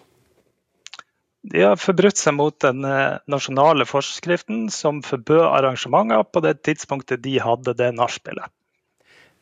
De 1.46 1.62
har 1.62 1.78
forbrutt 1.78 2.18
seg 2.18 2.34
mot 2.34 2.54
den 2.62 2.82
eh, 2.86 3.18
nasjonale 3.30 3.86
forskriften 3.86 4.66
som 4.74 5.02
forbød 5.06 5.44
arrangementer 5.46 6.24
på 6.26 6.42
det 6.42 6.56
tidspunktet 6.66 7.22
de 7.22 7.36
hadde 7.42 7.76
det 7.78 7.92
nachspielet. 7.94 8.50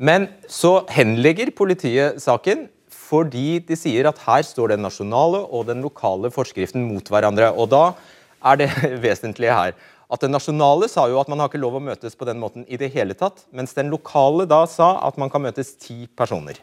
Men 0.04 0.28
så 0.50 0.82
henlegger 0.92 1.54
politiet 1.56 2.20
saken, 2.20 2.66
fordi 2.92 3.60
de 3.64 3.76
sier 3.78 4.08
at 4.10 4.20
her 4.26 4.44
står 4.44 4.74
den 4.74 4.84
nasjonale 4.84 5.40
og 5.44 5.68
den 5.70 5.80
lokale 5.84 6.30
forskriften 6.34 6.84
mot 6.88 7.08
hverandre. 7.08 7.52
Og 7.56 7.70
da 7.72 7.84
er 8.44 8.60
det 8.60 8.70
vesentlige 9.06 9.56
her 9.56 9.76
at 10.12 10.22
den 10.22 10.34
nasjonale 10.34 10.88
sa 10.90 11.06
jo 11.10 11.18
at 11.20 11.30
man 11.32 11.40
har 11.40 11.50
ikke 11.50 11.62
lov 11.62 11.78
å 11.78 11.82
møtes 11.82 12.16
på 12.18 12.28
den 12.28 12.40
måten 12.42 12.66
i 12.68 12.78
det 12.80 12.92
hele 12.94 13.16
tatt, 13.18 13.46
mens 13.56 13.74
den 13.76 13.90
lokale 13.92 14.46
da 14.50 14.62
sa 14.70 14.96
at 15.06 15.18
man 15.20 15.32
kan 15.32 15.42
møtes 15.44 15.74
ti 15.80 16.04
personer. 16.18 16.60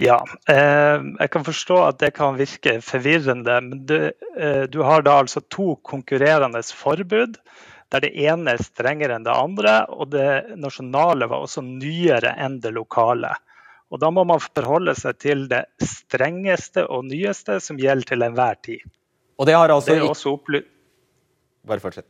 Ja, 0.00 0.22
eh, 0.48 0.96
jeg 1.20 1.30
kan 1.30 1.44
forstå 1.44 1.76
at 1.84 1.98
det 2.00 2.14
kan 2.16 2.38
virke 2.38 2.78
forvirrende. 2.82 3.58
Men 3.66 3.82
du, 3.84 3.98
eh, 4.08 4.64
du 4.64 4.80
har 4.82 5.04
da 5.04 5.18
altså 5.20 5.44
to 5.52 5.74
konkurrerende 5.84 6.62
forbud, 6.64 7.36
der 7.92 8.04
det 8.04 8.12
ene 8.24 8.54
er 8.54 8.62
strengere 8.62 9.16
enn 9.18 9.26
det 9.26 9.34
andre. 9.34 9.74
Og 9.92 10.10
det 10.14 10.56
nasjonale 10.60 11.28
var 11.30 11.44
også 11.44 11.64
nyere 11.66 12.34
enn 12.40 12.60
det 12.64 12.74
lokale. 12.76 13.34
Og 13.92 14.00
Da 14.00 14.10
må 14.10 14.24
man 14.26 14.42
forholde 14.42 14.94
seg 14.98 15.18
til 15.22 15.46
det 15.50 15.64
strengeste 15.78 16.86
og 16.90 17.04
nyeste 17.06 17.60
som 17.62 17.78
gjelder 17.78 18.10
til 18.10 18.26
enhver 18.26 18.58
tid. 18.64 18.82
Og 19.38 19.46
det 19.46 19.54
har 19.54 19.70
altså... 19.70 19.92
Det 19.92 20.02
er 20.02 20.10
også 20.10 20.34
opplyst... 20.38 20.70
Bare 21.64 21.80
fortsett. 21.80 22.08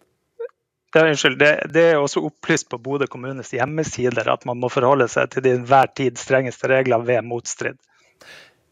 Det, 0.94 1.02
unnskyld, 1.02 1.36
det, 1.38 1.50
det, 1.74 1.82
er 1.90 1.98
også 1.98 2.22
opplyst 2.22 2.68
på 2.70 2.78
Bodø 2.78 3.08
kommunes 3.10 3.50
hjemmesider 3.50 4.28
at 4.30 4.44
man 4.46 4.60
må 4.62 4.70
forholde 4.70 5.08
seg 5.10 5.32
til 5.32 5.42
de 5.42 5.56
enhver 5.58 5.90
tid 5.98 6.20
strengeste 6.20 6.70
regler 6.70 7.02
ved 7.02 7.26
motstrid. 7.26 7.80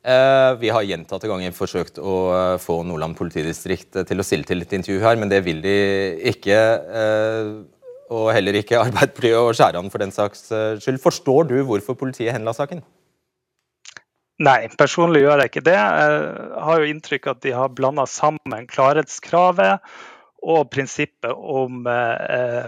Eh, 0.02 0.52
vi 0.58 0.70
har 0.74 0.82
gjentatte 0.82 1.28
ganger 1.30 1.52
forsøkt 1.54 2.00
å 2.02 2.14
eh, 2.34 2.56
få 2.58 2.80
Nordland 2.82 3.14
politidistrikt 3.14 4.00
eh, 4.00 4.06
til 4.08 4.18
å 4.18 4.24
stille 4.26 4.46
til 4.48 4.64
et 4.64 4.72
intervju 4.74 4.98
her, 5.04 5.18
men 5.20 5.30
det 5.30 5.44
vil 5.46 5.60
de 5.62 5.76
ikke. 6.32 6.56
Og 8.12 8.32
heller 8.34 8.58
ikke 8.58 8.80
Arbeiderpartiet 8.84 9.38
og 9.38 9.52
Skjæran 9.54 9.92
for 9.92 10.02
den 10.02 10.14
saks 10.14 10.48
skyld. 10.82 10.98
Forstår 11.02 11.46
du 11.52 11.60
hvorfor 11.68 11.96
politiet 11.98 12.34
henla 12.34 12.54
saken? 12.56 12.82
Nei, 14.42 14.66
personlig 14.74 15.22
gjør 15.22 15.44
jeg 15.44 15.52
ikke 15.52 15.64
det. 15.68 15.78
Jeg 15.78 16.64
har 16.66 16.82
jo 16.82 16.90
inntrykk 16.90 17.28
av 17.28 17.36
at 17.36 17.44
de 17.44 17.54
har 17.54 17.76
blanda 17.78 18.08
sammen 18.10 18.66
klarhetskravet 18.66 19.94
og 20.42 20.66
prinsippet 20.72 21.30
om 21.30 21.86
eh, 21.86 22.66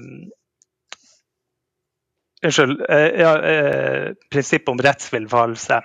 Unnskyld. 2.44 2.82
Ja, 3.16 3.30
eh, 3.48 4.08
prinsippet 4.30 4.68
om 4.68 4.80
rettsvillfarelse. 4.84 5.80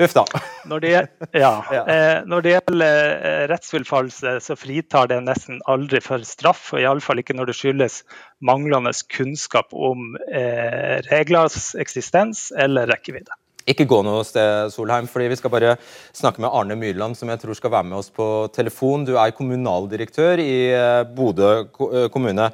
Huff 0.00 0.14
da. 0.16 0.24
Når 0.70 0.80
det, 0.80 0.92
ja, 1.36 1.52
eh, 1.84 2.22
når 2.28 2.44
det 2.44 2.54
gjelder 2.54 3.12
eh, 3.18 3.42
rettsvillfarelse, 3.50 4.38
så 4.40 4.56
fritar 4.56 5.10
det 5.10 5.20
nesten 5.26 5.60
aldri 5.68 6.00
for 6.04 6.24
straff. 6.26 6.70
og 6.72 6.80
Iallfall 6.80 7.20
ikke 7.20 7.36
når 7.36 7.50
det 7.50 7.58
skyldes 7.58 8.00
manglende 8.40 8.94
kunnskap 9.12 9.74
om 9.76 10.14
eh, 10.32 11.02
reglers 11.10 11.74
eksistens 11.78 12.50
eller 12.56 12.88
rekkevidde. 12.90 13.36
Ikke 13.68 13.86
gå 13.86 14.00
noe 14.02 14.24
sted, 14.26 14.72
Solheim, 14.74 15.06
fordi 15.10 15.28
vi 15.30 15.38
skal 15.38 15.52
bare 15.54 15.76
snakke 16.16 16.42
med 16.42 16.50
Arne 16.50 16.74
Myrland, 16.78 17.14
som 17.18 17.30
jeg 17.30 17.42
tror 17.44 17.58
skal 17.58 17.74
være 17.76 17.86
med 17.92 18.00
oss 18.00 18.10
på 18.10 18.26
telefon. 18.54 19.06
Du 19.06 19.14
er 19.14 19.34
kommunaldirektør 19.36 20.42
i 20.42 20.54
eh, 20.74 21.02
Bodø 21.14 21.52
eh, 21.62 22.08
kommune. 22.12 22.48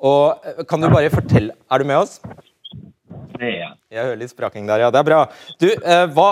Og 0.00 0.42
eh, 0.42 0.64
kan 0.66 0.82
du 0.82 0.90
bare 0.90 1.12
fortelle 1.12 1.54
Er 1.70 1.78
du 1.78 1.86
med 1.86 2.02
oss? 2.02 2.18
Det 3.10 3.46
er 3.46 3.56
jeg. 3.56 3.76
Hører 3.96 4.18
litt 4.20 4.32
spraking 4.32 4.66
der, 4.68 4.84
ja. 4.84 4.90
Det 4.94 5.00
er 5.00 5.06
bra. 5.08 5.20
Du, 5.60 5.66
hva, 6.14 6.28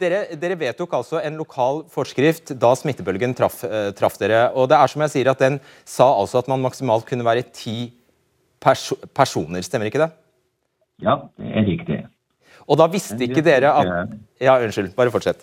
dere, 0.00 0.20
dere, 0.38 0.58
vedtok 0.60 0.92
altså 1.00 1.20
en 1.24 1.38
lokal 1.40 1.82
forskrift 1.92 2.52
da 2.60 2.74
smittebølgen 2.78 3.34
traff, 3.38 3.62
traff, 3.98 4.18
dere. 4.20 4.48
Og 4.54 4.68
det 4.70 4.78
er 4.78 4.92
som 4.92 5.04
jeg 5.06 5.14
sier, 5.14 5.30
at 5.32 5.42
den 5.42 5.58
sa 5.88 6.06
altså 6.12 6.42
at 6.42 6.50
man 6.52 6.62
maksimalt 6.66 7.08
kunne 7.08 7.26
være 7.26 7.46
ti 7.50 7.90
perso 8.62 8.98
personer. 9.16 9.64
Stemmer 9.66 9.90
ikke 9.90 10.04
det? 10.04 10.10
Ja, 11.02 11.20
det 11.38 11.52
er 11.54 11.66
riktig. 11.66 12.00
Og 12.68 12.76
da 12.78 12.88
visste 12.92 13.18
ikke 13.24 13.44
dere 13.46 13.72
at 13.72 14.18
Ja, 14.42 14.58
unnskyld. 14.62 14.92
Bare 14.98 15.10
fortsett. 15.14 15.40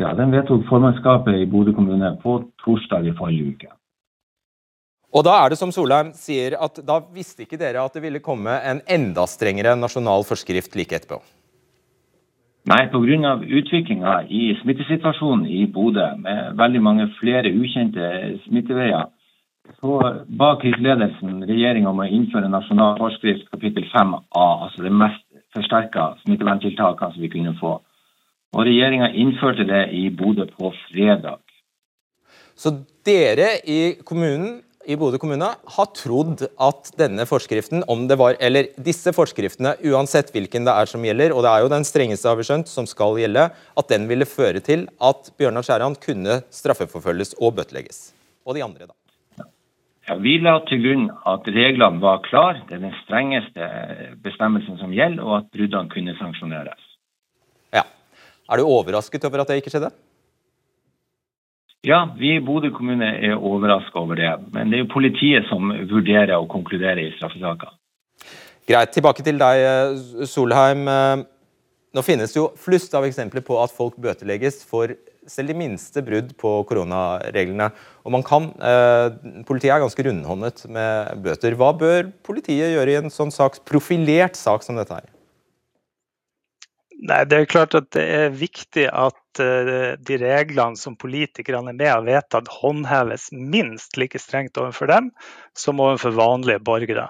Ja, 0.00 0.14
Den 0.16 0.32
vedtok 0.32 0.64
formannskapet 0.68 1.36
i 1.42 1.46
Bodø 1.46 1.72
kommune 1.76 2.16
på 2.22 2.38
torsdag 2.64 3.06
i 3.06 3.14
forrige 3.16 3.52
uke. 3.52 3.68
Og 5.12 5.24
da 5.26 5.34
er 5.42 5.52
det 5.52 5.58
som 5.60 5.72
Solheim 5.74 6.14
sier, 6.16 6.56
at 6.56 6.80
da 6.88 7.02
visste 7.12 7.44
ikke 7.44 7.60
dere 7.60 7.84
at 7.84 7.92
det 7.92 8.00
ville 8.04 8.22
komme 8.24 8.54
en 8.64 8.80
enda 8.88 9.26
strengere 9.28 9.74
nasjonal 9.76 10.24
forskrift 10.24 10.76
like 10.78 10.96
etterpå? 10.96 11.20
Nei, 12.70 12.86
pga. 12.92 13.32
utviklinga 13.42 14.12
i 14.30 14.54
smittesituasjonen 14.60 15.48
i 15.50 15.66
Bodø, 15.66 16.06
med 16.22 16.54
veldig 16.56 16.80
mange 16.80 17.08
flere 17.18 17.50
ukjente 17.50 18.38
smitteveier, 18.46 19.10
så 19.82 19.98
ba 20.28 20.54
kriseledelsen 20.62 21.42
regjeringa 21.48 21.90
om 21.90 22.00
å 22.02 22.06
innføre 22.06 22.50
nasjonal 22.50 22.96
forskrift 23.02 23.50
kapittel 23.50 23.84
5a, 23.90 24.46
altså 24.64 24.86
det 24.86 24.94
mest 24.94 25.24
forsterka 25.52 26.12
smitteverntiltakene 26.22 27.14
som 27.14 27.22
vi 27.22 27.32
kunne 27.34 27.56
få. 27.60 27.76
Og 28.52 28.66
Regjeringa 28.68 29.10
innførte 29.16 29.64
det 29.68 29.86
i 29.96 30.08
Bodø 30.14 30.46
på 30.54 30.72
fredag. 30.86 31.40
Så 32.54 32.74
dere 33.04 33.56
i 33.66 33.96
kommunen 34.06 34.60
i 34.86 34.96
Bodø 34.98 35.18
kommune 35.22 35.48
har 35.74 35.90
trodd 35.96 36.44
at 36.46 36.90
denne 36.98 37.26
forskriften, 37.28 37.84
om 37.90 38.06
det 38.10 38.16
var, 38.20 38.36
eller 38.42 38.70
disse 38.76 39.12
forskriftene, 39.14 39.74
uansett 39.92 40.32
hvilken 40.34 40.66
det 40.66 40.74
er 40.74 40.90
som 40.90 41.04
gjelder, 41.06 41.34
og 41.34 41.44
det 41.46 41.52
er 41.52 41.64
jo 41.64 41.70
den 41.72 41.86
strengeste 41.86 42.30
har 42.30 42.38
vi 42.38 42.46
skjønt, 42.48 42.70
som 42.70 42.88
skal 42.90 43.20
gjelde, 43.20 43.48
at 43.52 43.92
den 43.92 44.08
ville 44.10 44.28
føre 44.28 44.62
til 44.64 44.88
at 45.02 45.32
Bjørnar 45.38 45.66
Skjæran 45.66 45.98
kunne 46.02 46.40
straffeforfølges 46.54 47.36
og 47.40 47.56
bøtelegges. 47.60 48.10
Og 48.46 48.58
de 48.58 48.64
andre, 48.66 48.90
da. 48.90 48.96
Ja, 50.08 50.16
vi 50.18 50.34
la 50.42 50.56
til 50.66 50.80
grunn 50.82 51.10
at 51.30 51.46
reglene 51.54 52.02
var 52.02 52.24
klare, 52.26 52.64
det 52.66 52.80
er 52.80 52.86
den 52.88 52.96
strengeste 53.04 53.68
bestemmelsen 54.24 54.80
som 54.80 54.94
gjelder, 54.94 55.22
og 55.22 55.36
at 55.42 55.52
bruddene 55.54 55.92
kunne 55.92 56.16
sanksjoneres. 56.18 56.88
Ja. 57.74 57.86
Er 58.50 58.58
du 58.58 58.66
overrasket 58.66 59.30
over 59.30 59.44
at 59.44 59.52
det 59.52 59.62
ikke 59.62 59.70
skjedde? 59.70 59.92
Ja, 61.82 62.04
vi 62.14 62.36
i 62.36 62.42
Bodø 62.44 62.70
kommune 62.70 63.08
er 63.26 63.34
overraska 63.34 63.98
over 63.98 64.18
det. 64.18 64.30
Men 64.54 64.70
det 64.70 64.78
er 64.78 64.84
jo 64.84 64.92
politiet 64.92 65.48
som 65.50 65.72
vurderer 65.90 66.36
og 66.36 66.50
konkluderer 66.52 67.00
i 67.02 67.12
straffesaker. 67.16 67.72
Greit. 68.70 68.92
Tilbake 68.94 69.24
til 69.26 69.40
deg, 69.40 69.62
Solheim. 70.30 70.86
Nå 71.92 72.04
finnes 72.06 72.32
det 72.32 72.38
jo 72.38 72.52
flust 72.56 72.94
av 72.96 73.04
eksempler 73.04 73.42
på 73.44 73.58
at 73.60 73.74
folk 73.74 73.98
bøtelegges 74.00 74.62
for 74.64 74.94
selv 75.28 75.52
de 75.52 75.56
minste 75.58 76.02
brudd 76.06 76.30
på 76.40 76.52
koronareglene. 76.70 77.68
Og 78.06 78.14
man 78.14 78.22
kan, 78.22 78.48
eh, 78.58 79.10
Politiet 79.44 79.74
er 79.74 79.82
ganske 79.82 80.04
rundhåndet 80.06 80.68
med 80.70 81.22
bøter. 81.22 81.54
Hva 81.54 81.76
bør 81.76 82.12
politiet 82.24 82.72
gjøre 82.74 82.88
i 82.88 82.98
en 83.02 83.10
sånn 83.10 83.30
sak, 83.30 83.64
profilert 83.64 84.34
sak 84.36 84.62
som 84.62 84.76
dette 84.76 84.94
her? 84.94 85.04
Nei, 87.02 87.24
Det 87.26 87.38
er 87.38 87.48
klart 87.50 87.74
at 87.74 87.88
det 87.96 88.02
er 88.14 88.34
viktig 88.34 88.84
at 88.86 89.40
uh, 89.42 89.94
de 89.98 90.18
reglene 90.22 90.78
som 90.78 90.94
politikerne 90.94 91.72
er 91.72 91.78
med 91.78 91.90
og 91.96 92.06
vedtatt, 92.06 92.50
håndheves 92.62 93.30
minst 93.34 93.98
like 93.98 94.20
strengt 94.22 94.58
overfor 94.60 94.90
dem 94.90 95.10
som 95.58 95.82
overfor 95.82 96.14
vanlige 96.14 96.62
borgere. 96.62 97.08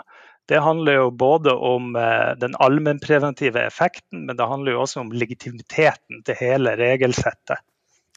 Det 0.48 0.62
handler 0.64 0.96
jo 0.96 1.10
både 1.12 1.52
om 1.52 1.92
uh, 1.94 2.32
den 2.40 2.56
allmennpreventive 2.64 3.60
effekten, 3.66 4.24
men 4.26 4.38
det 4.38 4.48
handler 4.48 4.74
jo 4.74 4.84
også 4.86 5.02
om 5.04 5.12
legitimiteten 5.12 6.24
til 6.24 6.40
hele 6.40 6.72
regelsettet. 6.80 7.60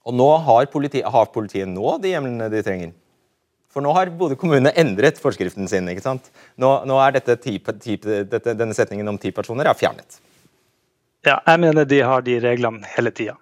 Og 0.06 0.16
nå 0.16 0.30
har, 0.46 0.70
politi, 0.72 1.02
har 1.02 1.34
politiet 1.34 1.68
nå 1.68 1.98
de 2.00 2.14
hjemlene 2.14 2.48
de 2.54 2.62
trenger? 2.64 2.94
For 3.74 3.84
nå 3.84 3.92
har 3.98 4.14
Bodø 4.16 4.38
kommune 4.40 4.72
endret 4.80 5.20
forskriften 5.20 5.68
sin. 5.68 5.90
ikke 5.92 6.06
sant? 6.06 6.30
Nå, 6.62 6.70
nå 6.88 7.00
er 7.04 7.20
type, 7.20 7.74
ti, 7.84 7.98
dette, 8.00 8.54
denne 8.56 8.78
setningen 8.78 9.12
om 9.12 9.20
ti 9.20 9.34
personer 9.36 9.68
er 9.68 9.76
fjernet. 9.76 10.22
Ja, 11.26 11.40
jeg 11.46 11.62
mener 11.64 11.88
de 11.90 12.02
har 12.06 12.22
de 12.26 12.38
reglene 12.44 12.86
hele 12.96 13.12
tida. 13.16 13.36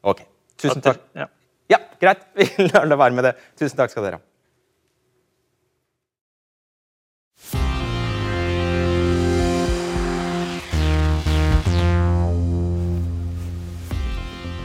Ok. 0.00 0.22
Tusen 0.58 0.82
takk. 0.82 1.02
Ja. 1.16 1.28
ja, 1.74 1.82
greit. 2.00 2.24
Vi 2.38 2.68
lar 2.70 2.88
det 2.88 2.98
være 2.98 3.16
med 3.18 3.28
det. 3.28 3.34
Tusen 3.60 3.76
takk 3.78 3.92
skal 3.92 4.08
dere 4.08 4.20
ha. 4.20 4.27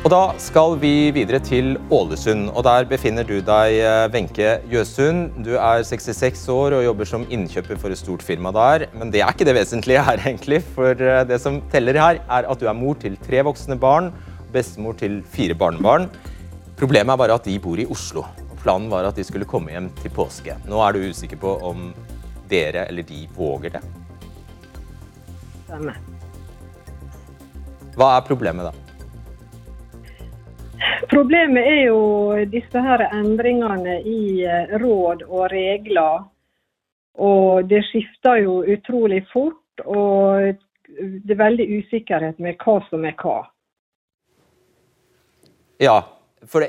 Og 0.04 0.12
Da 0.12 0.34
skal 0.36 0.74
vi 0.82 1.12
videre 1.16 1.40
til 1.40 1.78
Ålesund. 1.88 2.50
og 2.52 2.64
Der 2.66 2.84
befinner 2.84 3.24
du 3.24 3.40
deg, 3.40 3.78
eh, 3.80 4.10
Wenche 4.12 4.60
Jøsund. 4.68 5.46
Du 5.46 5.56
er 5.56 5.82
66 5.82 6.50
år 6.50 6.74
og 6.74 6.84
jobber 6.84 7.06
som 7.06 7.26
innkjøper 7.32 7.80
for 7.80 7.88
et 7.88 7.98
stort 7.98 8.22
firma 8.22 8.52
der. 8.52 8.88
Men 8.94 9.12
det 9.12 9.22
er 9.22 9.32
ikke 9.32 9.46
det 9.46 9.56
vesentlige 9.56 10.04
her, 10.04 10.18
egentlig. 10.18 10.62
For 10.76 10.92
eh, 10.92 11.24
det 11.24 11.40
som 11.40 11.62
teller 11.72 11.94
her, 11.94 12.20
er 12.30 12.52
at 12.52 12.60
du 12.60 12.68
er 12.68 12.74
mor 12.74 12.96
til 12.96 13.16
tre 13.16 13.42
voksne 13.44 13.80
barn, 13.80 14.12
bestemor 14.52 14.92
til 14.98 15.24
fire 15.24 15.56
barnebarn. 15.56 16.10
Problemet 16.76 17.14
er 17.14 17.18
bare 17.18 17.34
at 17.36 17.46
de 17.46 17.58
bor 17.60 17.80
i 17.80 17.86
Oslo. 17.86 18.26
og 18.52 18.58
Planen 18.62 18.90
var 18.90 19.06
at 19.06 19.16
de 19.16 19.24
skulle 19.24 19.46
komme 19.46 19.72
hjem 19.72 19.90
til 20.02 20.12
påske. 20.12 20.58
Nå 20.68 20.82
er 20.86 20.92
du 20.92 21.00
usikker 21.00 21.38
på 21.38 21.64
om 21.64 21.94
dere 22.50 22.90
eller 22.90 23.04
de 23.04 23.26
våger 23.38 23.70
det? 23.70 23.82
Hva 27.96 28.18
er 28.18 28.28
problemet 28.28 28.66
da? 28.66 28.83
Problemet 31.12 31.68
er 31.68 31.82
jo 31.88 32.02
disse 32.52 32.84
her 32.84 33.06
endringene 33.10 34.00
i 34.02 34.44
eh, 34.46 34.76
råd 34.82 35.26
og 35.30 35.48
regler. 35.54 36.30
Og 37.24 37.70
det 37.70 37.84
skifter 37.92 38.42
jo 38.42 38.64
utrolig 38.74 39.22
fort, 39.30 39.84
og 39.86 40.56
det 40.98 41.36
er 41.36 41.44
veldig 41.44 41.68
usikkerhet 41.78 42.40
med 42.42 42.58
hva 42.64 42.80
som 42.90 43.06
er 43.06 43.14
hva. 43.22 43.44
Ja, 45.82 46.00
for 46.50 46.66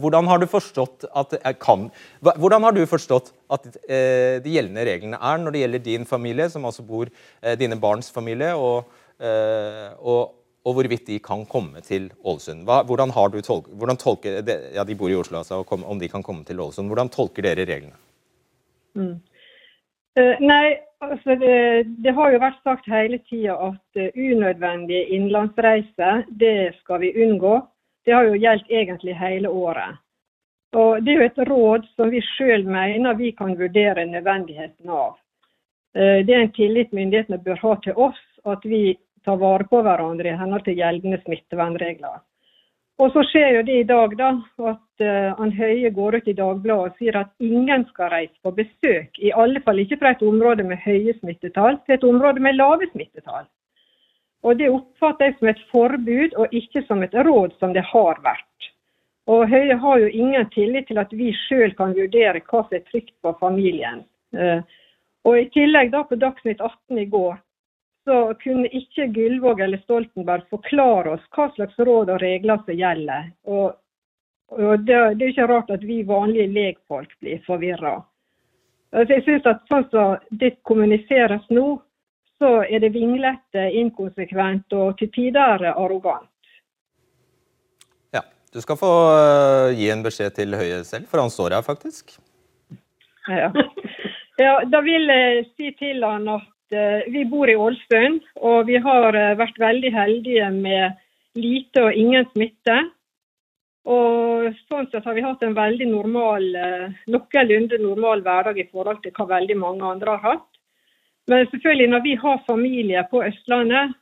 hvordan 0.00 0.28
har 0.30 0.40
du 0.40 0.46
forstått 0.48 1.04
at 1.16 1.34
kan, 1.60 1.88
Hvordan 2.20 2.64
har 2.64 2.72
du 2.72 2.84
forstått 2.88 3.32
at 3.52 3.66
eh, 3.84 4.38
de 4.44 4.54
gjeldende 4.54 4.86
reglene 4.88 5.20
er 5.20 5.42
når 5.42 5.54
det 5.54 5.62
gjelder 5.62 5.84
din 5.84 6.08
familie, 6.08 6.48
som 6.50 6.64
altså 6.68 6.84
bor 6.86 7.08
eh, 7.08 7.58
dine 7.60 7.76
barns 7.80 8.10
familie, 8.14 8.54
og, 8.56 8.88
eh, 9.20 9.92
og, 9.98 10.37
og 10.68 10.76
hvorvidt 10.76 11.06
de 11.08 11.16
kan 11.24 11.46
komme 11.48 11.80
til 11.84 12.10
Ålesund. 12.24 12.66
Hva, 12.68 12.82
hvordan, 12.84 13.12
tolk, 13.46 13.70
hvordan 13.80 13.96
tolker, 13.96 14.42
ja, 14.74 14.84
De 14.84 14.96
bor 14.98 15.10
i 15.10 15.16
Oslo, 15.16 15.38
altså, 15.38 15.64
om 15.64 15.98
de 15.98 16.08
kan 16.08 16.22
komme 16.22 16.44
til 16.44 16.60
Ålesund. 16.60 16.88
Hvordan 16.88 17.08
tolker 17.08 17.42
dere 17.42 17.64
reglene? 17.64 17.96
Mm. 18.94 19.16
Uh, 20.18 20.34
nei, 20.42 20.76
altså 21.00 21.36
det, 21.38 21.86
det, 22.02 22.12
har 22.14 22.32
jo 22.32 22.42
vært 22.42 22.60
sagt 22.66 22.90
hele 22.90 23.20
tida 23.30 23.54
at 23.68 24.00
uh, 24.00 24.08
unødvendige 24.18 25.06
innenlandsreiser, 25.14 26.24
det 26.40 26.74
skal 26.82 27.00
vi 27.04 27.14
unngå. 27.24 27.60
Det 28.04 28.16
har 28.16 28.26
jo 28.26 28.40
gjeldt 28.40 28.70
egentlig 28.72 29.16
hele 29.16 29.48
året. 29.48 30.00
Og 30.76 31.04
Det 31.04 31.12
er 31.12 31.20
jo 31.20 31.28
et 31.28 31.42
råd 31.48 31.86
som 31.96 32.10
vi 32.12 32.20
sjøl 32.34 32.66
mener 32.68 33.16
vi 33.16 33.30
kan 33.32 33.54
vurdere 33.56 34.04
nødvendigheten 34.10 34.90
av. 34.90 35.16
Uh, 35.96 36.20
det 36.26 36.34
er 36.34 36.44
en 36.44 36.56
tillit 36.56 36.92
myndighetene 36.92 37.40
bør 37.40 37.62
ha 37.62 37.76
til 37.84 37.96
oss, 38.08 38.20
at 38.44 38.64
vi 38.64 38.98
ta 39.24 39.36
vare 39.40 39.66
på 39.70 39.82
hverandre 39.82 40.32
i 40.32 40.38
henhold 40.38 40.64
til 40.66 40.78
gjeldende 40.78 41.20
smittevernregler. 41.24 42.20
Og 42.98 43.12
så 43.14 43.22
skjer 43.30 43.52
jo 43.54 43.60
det 43.62 43.76
i 43.78 43.86
dag 43.86 44.14
da, 44.18 44.32
at 44.72 45.04
han 45.38 45.52
Høie 45.54 45.90
går 45.94 46.16
ut 46.18 46.30
i 46.30 46.34
Dagbladet 46.34 46.90
og 46.90 46.96
sier 46.98 47.20
at 47.20 47.30
ingen 47.38 47.84
skal 47.92 48.10
reise 48.10 48.34
på 48.42 48.50
besøk, 48.56 49.20
i 49.22 49.30
alle 49.30 49.62
fall 49.62 49.78
ikke 49.78 50.00
fra 50.00 50.16
et 50.16 50.24
område 50.26 50.66
med 50.66 50.82
høye 50.82 51.14
smittetall 51.20 51.78
til 51.84 51.94
et 51.94 52.08
område 52.08 52.42
med 52.42 52.58
lave 52.58 52.90
smittetall. 52.90 53.46
Og 54.42 54.58
Det 54.58 54.70
oppfatter 54.70 55.24
jeg 55.30 55.36
som 55.38 55.48
et 55.48 55.62
forbud 55.70 56.34
og 56.38 56.52
ikke 56.54 56.82
som 56.86 57.02
et 57.02 57.14
råd, 57.14 57.54
som 57.58 57.72
det 57.74 57.86
har 57.86 58.20
vært. 58.26 58.70
Og 59.26 59.48
Høie 59.48 59.76
har 59.76 59.98
jo 59.98 60.06
ingen 60.06 60.50
tillit 60.50 60.86
til 60.88 60.98
at 60.98 61.10
vi 61.12 61.32
sjøl 61.46 61.74
kan 61.76 61.94
vurdere 61.94 62.40
hva 62.40 62.62
som 62.64 62.76
er 62.78 62.86
trygt 62.90 63.14
på 63.22 63.34
familien. 63.40 64.06
Uh, 64.32 64.62
og 65.24 65.38
I 65.38 65.50
tillegg 65.52 65.92
da 65.92 66.04
på 66.06 66.16
Dagsnytt 66.16 66.60
18 66.60 66.98
i 67.02 67.04
går 67.12 67.36
så 68.08 68.34
kunne 68.40 68.68
ikke 68.72 69.06
Gullvåg 69.12 69.60
eller 69.60 69.80
Stoltenberg 69.82 70.46
forklare 70.50 71.10
oss 71.16 71.24
hva 71.36 71.50
slags 71.52 71.76
råd 71.76 72.08
og 72.14 72.22
regler 72.22 72.62
som 72.64 72.78
gjelder. 72.78 73.26
Og, 73.52 73.74
og 74.56 74.86
det, 74.86 74.96
det, 75.18 75.26
er 75.26 75.34
ikke 75.34 75.48
rart 75.50 75.74
at 75.76 75.84
vi 75.84 75.98
vanlige 76.08 76.48
legfolk 76.54 77.12
blir 77.20 77.42
forvirra. 77.44 77.98
Altså 78.96 79.18
jeg 79.18 79.26
synes 79.26 79.50
at 79.52 79.60
sånn 79.68 79.84
som 79.92 80.16
det 80.40 80.54
kommuniseres 80.64 81.44
nå, 81.52 81.66
så 82.40 82.62
er 82.64 82.80
det 82.80 82.94
vinglete, 82.96 83.68
inkonsekvent 83.76 84.72
og 84.78 84.96
til 84.96 85.12
tider 85.12 85.68
arrogant. 85.74 86.52
Ja, 88.16 88.24
du 88.54 88.62
skal 88.64 88.80
få 88.80 88.92
uh, 89.12 89.76
gi 89.76 89.90
en 89.92 90.06
beskjed 90.06 90.38
til 90.38 90.56
Høie 90.56 90.80
selv, 90.88 91.10
for 91.10 91.20
han 91.20 91.34
står 91.34 91.58
her 91.58 91.66
faktisk. 91.66 92.16
Ja. 93.28 93.50
ja, 94.46 94.60
da 94.64 94.80
vil 94.86 95.10
jeg 95.12 95.50
si 95.58 95.74
til 95.76 96.06
han 96.08 96.30
at 96.38 96.54
Eh, 96.57 96.57
vi 96.70 97.24
bor 97.28 97.48
i 97.48 97.56
Ålesund, 97.56 98.22
og 98.36 98.66
vi 98.68 98.78
har 98.82 99.16
eh, 99.16 99.36
vært 99.38 99.58
veldig 99.60 99.92
heldige 99.94 100.50
med 100.54 100.98
lite 101.38 101.84
og 101.86 101.96
ingen 101.96 102.26
smitte. 102.32 102.76
Og 103.88 104.50
sånn 104.68 104.88
sett 104.90 105.06
har 105.08 105.16
vi 105.16 105.24
hatt 105.24 105.42
en 105.46 105.56
veldig 105.56 105.88
normal, 105.88 106.48
eh, 106.56 106.98
noenlunde 107.08 107.80
normal 107.80 108.24
hverdag 108.26 108.60
i 108.60 108.68
forhold 108.72 109.00
til 109.04 109.14
hva 109.16 109.28
veldig 109.38 109.56
mange 109.60 109.94
andre 109.94 110.16
har 110.16 110.34
hatt. 110.34 110.48
Men 111.28 111.48
selvfølgelig 111.52 111.88
når 111.92 112.04
vi 112.04 112.14
har 112.20 112.44
familie 112.46 113.04
på 113.10 113.24
Østlandet, 113.24 113.96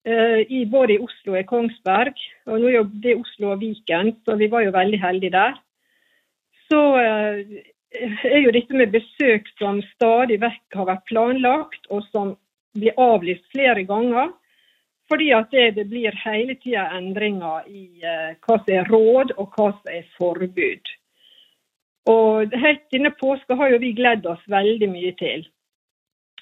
i, 0.00 0.62
både 0.64 0.94
i 0.94 1.02
Oslo 1.04 1.34
og 1.34 1.42
i 1.42 1.44
Kongsberg, 1.44 2.20
og 2.48 2.62
nå 2.62 2.70
jobber 2.72 3.10
i 3.10 3.16
Oslo 3.20 3.50
og 3.52 3.58
Viken, 3.60 4.14
så 4.24 4.32
vi 4.40 4.46
var 4.48 4.62
jo 4.64 4.70
veldig 4.72 5.00
heldige 5.02 5.34
der, 5.34 5.58
så 6.70 6.80
er 7.92 8.38
jo 8.44 8.52
dette 8.54 8.76
med 8.76 8.92
besøk 8.94 9.48
som 9.58 9.80
stadig 9.94 10.40
vekk 10.42 10.78
har 10.78 10.88
vært 10.92 11.08
planlagt, 11.10 11.88
og 11.90 12.04
som 12.10 12.36
blir 12.78 12.94
avlyst 13.00 13.46
flere 13.54 13.84
ganger. 13.88 14.30
Fordi 15.10 15.30
at 15.34 15.50
det, 15.50 15.74
det 15.74 15.88
blir 15.90 16.14
hele 16.22 16.54
tida 16.62 16.86
endringer 16.94 17.66
i 17.66 17.88
eh, 18.06 18.36
hva 18.46 18.60
som 18.60 18.74
er 18.76 18.90
råd 18.92 19.32
og 19.42 19.56
hva 19.56 19.72
som 19.74 19.90
er 19.90 20.04
forbud. 20.14 20.92
Og 22.10 22.54
Helt 22.62 22.84
denne 22.94 23.10
påska 23.18 23.56
har 23.58 23.72
jo 23.72 23.80
vi 23.82 23.90
gledd 23.98 24.26
oss 24.30 24.44
veldig 24.46 24.88
mye 24.92 25.10
til. 25.18 25.42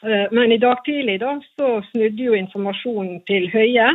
Eh, 0.04 0.28
men 0.36 0.52
i 0.52 0.60
dag 0.60 0.84
tidlig 0.84 1.16
da, 1.24 1.38
så 1.56 1.78
snudde 1.88 2.28
jo 2.28 2.36
informasjonen 2.36 3.24
til 3.30 3.48
Høie 3.54 3.88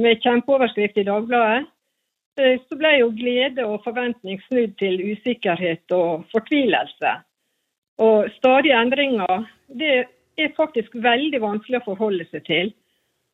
med 0.00 0.24
kjempeoverskrift 0.24 0.96
i 0.96 1.06
Dagbladet 1.10 1.60
Eh, 1.60 1.68
så 2.36 2.78
ble 2.80 2.94
jo 2.98 3.10
glede 3.16 3.64
og 3.66 3.82
forventning 3.84 4.40
snudd 4.48 4.76
til 4.80 5.00
usikkerhet 5.12 5.92
og 5.96 6.24
fortvilelse. 6.32 7.16
Og 8.00 8.30
stadige 8.38 8.78
endringer 8.78 9.44
det 9.68 10.06
er 10.40 10.54
faktisk 10.56 10.94
veldig 10.94 11.42
vanskelig 11.42 11.82
å 11.82 11.90
forholde 11.90 12.24
seg 12.30 12.46
til. 12.48 12.72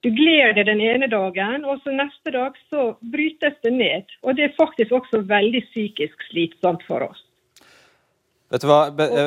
Du 0.02 0.10
gleder 0.14 0.54
deg 0.54 0.68
den 0.68 0.82
ene 0.82 1.08
dagen, 1.10 1.64
og 1.66 1.80
så 1.82 1.94
neste 1.94 2.30
dag 2.34 2.58
så 2.70 2.92
brytes 3.12 3.56
det 3.66 3.72
ned. 3.74 4.12
Og 4.22 4.36
det 4.38 4.46
er 4.46 4.58
faktisk 4.58 4.94
også 4.94 5.24
veldig 5.26 5.62
psykisk 5.72 6.22
slitsomt 6.30 6.84
for 6.86 7.06
oss. 7.08 7.24
Vet 8.48 8.62
du 8.62 8.68
hva, 8.70 8.86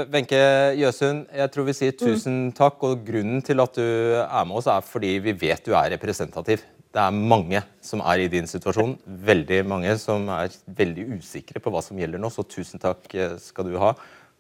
Wenche 0.10 0.40
Jøsund, 0.80 1.28
jeg 1.36 1.52
tror 1.54 1.68
vi 1.68 1.76
sier 1.78 1.98
tusen 1.98 2.38
takk. 2.58 2.80
Og 2.88 3.04
grunnen 3.06 3.44
til 3.46 3.62
at 3.62 3.76
du 3.76 3.84
er 4.24 4.48
med 4.48 4.62
oss, 4.62 4.70
er 4.72 4.84
fordi 4.86 5.18
vi 5.28 5.36
vet 5.44 5.68
du 5.68 5.76
er 5.76 5.92
representativ 5.94 6.64
det 6.92 7.00
er 7.00 7.16
mange 7.16 7.62
som 7.84 8.02
er 8.04 8.26
i 8.26 8.32
din 8.32 8.48
situasjon. 8.50 8.98
Veldig 9.28 9.62
mange 9.68 9.94
som 10.00 10.28
er 10.34 10.52
veldig 10.76 11.06
usikre 11.22 11.62
på 11.64 11.72
hva 11.72 11.84
som 11.84 12.00
gjelder 12.00 12.20
nå. 12.20 12.32
Så 12.34 12.44
tusen 12.44 12.82
takk 12.84 13.08
eh, 13.16 13.38
skal 13.40 13.70
du 13.70 13.78
ha 13.80 13.94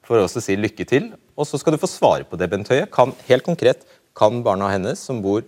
for 0.04 0.20
å 0.20 0.28
si 0.28 0.58
lykke 0.60 0.88
til. 0.90 1.12
Og 1.40 1.48
så 1.48 1.60
skal 1.62 1.78
du 1.78 1.82
få 1.82 1.90
svare 1.90 2.28
på 2.28 2.40
det, 2.40 2.50
Bent 2.52 2.72
Høie. 2.74 2.90
Kan, 2.92 3.16
helt 3.30 3.48
konkret, 3.48 3.88
kan 4.18 4.44
barna 4.44 4.68
hennes 4.74 5.00
som 5.00 5.24
bor 5.24 5.46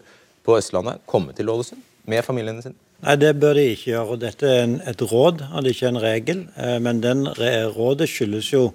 på 0.48 0.56
Østlandet, 0.56 1.04
komme 1.10 1.36
til 1.36 1.52
Ålesund 1.52 1.84
med 2.08 2.24
familiene 2.24 2.64
sine? 2.64 2.80
Nei, 3.04 3.18
det 3.20 3.36
bør 3.36 3.60
de 3.60 3.68
ikke 3.74 3.92
gjøre. 3.92 4.08
og 4.16 4.24
Dette 4.24 4.48
er 4.48 4.64
en, 4.64 4.80
et 4.88 5.08
råd, 5.12 5.44
det 5.44 5.60
er 5.60 5.72
ikke 5.76 5.92
en 5.92 6.04
regel. 6.08 6.44
Eh, 6.56 6.80
men 6.88 7.04
den 7.04 7.28
rådet 7.76 8.08
skyldes 8.16 8.54
jo 8.56 8.70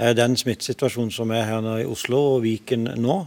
eh, 0.00 0.14
den 0.16 0.40
smittesituasjonen 0.40 1.12
som 1.12 1.36
er 1.36 1.50
her 1.52 1.74
i 1.82 1.88
Oslo 1.88 2.24
og 2.38 2.46
Viken 2.48 2.94
nå. 2.96 3.22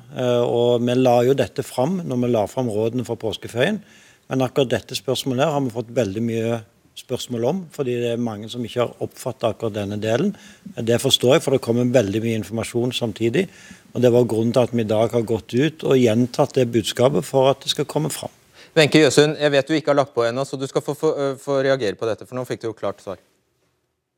Og 0.49 0.81
vi 0.81 0.97
la 0.97 1.19
jo 1.29 1.37
dette 1.37 1.61
fram 1.61 1.99
når 2.01 2.25
vi 2.25 2.37
la 2.39 2.47
fram 2.49 2.73
rådene 2.73 3.05
for 3.05 3.21
påskeferien. 3.21 3.83
Men 4.31 4.45
akkurat 4.45 4.71
dette 4.71 4.95
spørsmålet 4.95 5.43
her 5.43 5.57
har 5.57 5.63
vi 5.65 5.73
fått 5.73 5.91
veldig 5.91 6.21
mye 6.23 6.59
spørsmål 6.95 7.45
om, 7.49 7.59
fordi 7.71 7.97
det 7.99 8.11
er 8.13 8.21
mange 8.23 8.47
som 8.51 8.63
ikke 8.63 8.79
har 8.79 9.03
oppfatta 9.03 9.51
akkurat 9.51 9.75
denne 9.75 9.97
delen. 9.99 10.31
Det 10.75 10.99
forstår 11.03 11.35
jeg, 11.35 11.43
for 11.43 11.55
det 11.55 11.63
kommer 11.65 11.91
veldig 11.91 12.21
mye 12.23 12.39
informasjon 12.39 12.93
samtidig. 12.95 13.47
og 13.93 14.01
Det 14.01 14.11
var 14.15 14.29
grunnen 14.31 14.53
til 14.55 14.63
at 14.63 14.75
vi 14.75 14.85
i 14.85 14.91
dag 14.91 15.11
har 15.11 15.27
gått 15.27 15.53
ut 15.53 15.83
og 15.83 15.99
gjentatt 15.99 16.55
det 16.55 16.71
budskapet 16.71 17.27
for 17.27 17.51
at 17.51 17.63
det 17.63 17.73
skal 17.73 17.89
komme 17.91 18.11
fram. 18.13 18.31
Wenche 18.75 19.03
Jøsund, 19.03 19.35
jeg 19.35 19.51
vet 19.51 19.67
du 19.67 19.75
ikke 19.75 19.91
har 19.91 19.99
lagt 19.99 20.15
på 20.15 20.23
ennå, 20.23 20.45
så 20.47 20.55
du 20.55 20.63
skal 20.67 20.83
få, 20.85 20.95
få, 20.95 21.11
få, 21.35 21.59
reagere 21.65 21.99
på 21.99 22.07
dette. 22.07 22.27
For 22.27 22.39
nå 22.39 22.47
fikk 22.47 22.63
du 22.63 22.69
jo 22.69 22.77
klart 22.77 23.03
svar. 23.03 23.19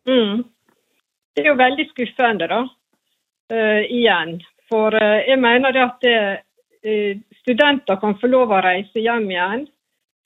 Mm. 0.05 0.43
Det 1.33 1.41
er 1.41 1.49
jo 1.49 1.57
veldig 1.57 1.89
skuffende, 1.89 2.49
da. 2.51 2.63
Uh, 3.49 3.81
igjen. 3.89 4.37
For 4.69 4.93
uh, 4.93 5.21
jeg 5.25 5.41
mener 5.41 5.73
det 5.73 5.81
at 5.81 6.05
det, 6.05 6.17
uh, 6.85 7.13
studenter 7.41 7.97
kan 8.01 8.13
få 8.21 8.29
lov 8.29 8.53
å 8.53 8.61
reise 8.61 9.01
hjem 9.01 9.25
igjen. 9.33 9.65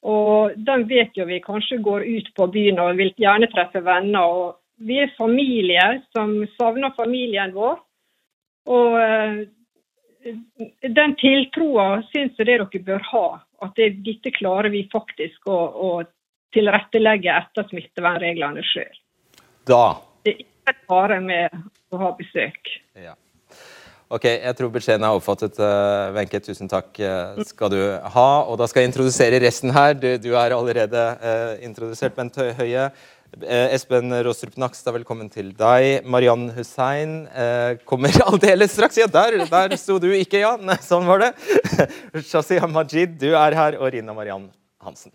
Og 0.06 0.54
de 0.56 0.78
vet 0.90 1.18
jo 1.18 1.26
vi 1.26 1.40
kanskje 1.44 1.80
går 1.84 2.06
ut 2.06 2.32
på 2.38 2.48
byen 2.54 2.80
og 2.80 2.98
vil 3.00 3.14
gjerne 3.18 3.50
treffe 3.52 3.82
venner. 3.86 4.22
og 4.24 4.60
Vi 4.78 5.00
er 5.02 5.16
familie 5.18 5.88
som 6.16 6.36
savner 6.58 6.94
familien 6.98 7.54
vår. 7.56 7.80
Og 8.68 9.48
den 10.82 11.16
tiltroa 11.22 12.04
syns 12.12 12.38
jeg 12.38 12.50
dere 12.50 12.68
bør 12.86 13.04
ha. 13.12 13.28
At 13.66 13.74
det, 13.80 14.04
dette 14.06 14.32
klarer 14.36 14.70
vi 14.70 14.86
faktisk 14.92 15.48
å, 15.50 15.58
å 15.58 15.90
tilrettelegge 16.54 17.34
etter 17.34 17.66
smittevernreglene 17.72 18.64
sjøl. 18.66 19.00
Det 20.24 20.34
er 20.34 20.44
ikke 20.46 20.76
bare 20.90 21.20
med 21.24 21.56
å 21.92 22.02
ha 22.04 22.12
besøk. 22.18 22.70
Ja. 22.96 23.16
Ok, 24.08 24.24
jeg 24.24 24.56
tror 24.56 24.70
beskjeden 24.72 25.04
er 25.04 25.18
oppfattet. 25.18 25.58
Uh, 25.60 26.14
Wenche, 26.16 26.40
tusen 26.40 26.70
takk 26.72 26.96
uh, 27.04 27.36
skal 27.44 27.74
du 27.74 27.82
ha. 28.16 28.30
Og 28.48 28.56
da 28.62 28.68
skal 28.72 28.86
jeg 28.86 28.94
introdusere 28.94 29.42
resten 29.44 29.74
her. 29.76 29.98
Du, 30.00 30.08
du 30.24 30.30
er 30.32 30.56
allerede 30.56 31.04
uh, 31.20 31.58
introdusert, 31.68 32.16
Bent 32.16 32.40
Høie. 32.40 32.88
Espen 33.68 34.16
Råstrup 34.24 34.56
Nakstad, 34.64 34.96
velkommen 34.96 35.28
til 35.28 35.52
deg. 35.60 36.08
Mariann 36.08 36.48
Hussein 36.56 37.20
kommer 37.84 38.16
aldeles 38.30 38.72
straks. 38.78 39.02
Ja, 39.04 39.12
der, 39.12 39.42
der 39.44 39.76
sto 39.76 40.00
du 40.00 40.08
ikke, 40.16 40.40
ja. 40.40 40.56
Nei, 40.56 40.80
sånn 40.88 41.04
var 41.10 41.26
det. 41.26 41.34
Shazia 42.32 42.72
Majid, 42.72 43.20
du 43.20 43.34
er 43.36 43.60
her. 43.60 43.82
Og 43.82 43.92
Rina 43.92 44.16
Mariann 44.16 44.48
Hansen. 44.88 45.12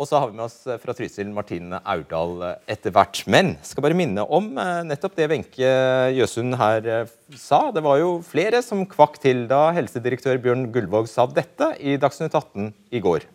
Og 0.00 0.08
så 0.08 0.16
har 0.16 0.30
vi 0.30 0.38
med 0.38 0.46
oss 0.46 0.62
fra 0.80 0.94
Trysil 0.96 1.28
Martine 1.36 1.76
Aurdal 1.84 2.40
etter 2.64 2.94
hvert. 2.94 3.18
Men 3.28 3.50
skal 3.66 3.84
bare 3.84 3.98
minne 3.98 4.24
om 4.24 4.46
nettopp 4.88 5.18
det 5.18 5.26
Wenche 5.28 5.72
Jøsund 6.16 6.56
her 6.56 6.88
sa. 7.36 7.66
Det 7.68 7.82
var 7.84 8.00
jo 8.00 8.14
flere 8.24 8.62
som 8.64 8.86
kvakk 8.88 9.20
til 9.20 9.44
da 9.50 9.66
helsedirektør 9.76 10.40
Bjørn 10.40 10.70
Gullvåg 10.72 11.10
sa 11.10 11.28
dette 11.28 11.74
i 11.84 11.98
Dagsnytt 12.00 12.32
18 12.32 12.72
i 12.96 13.04
går. 13.04 13.28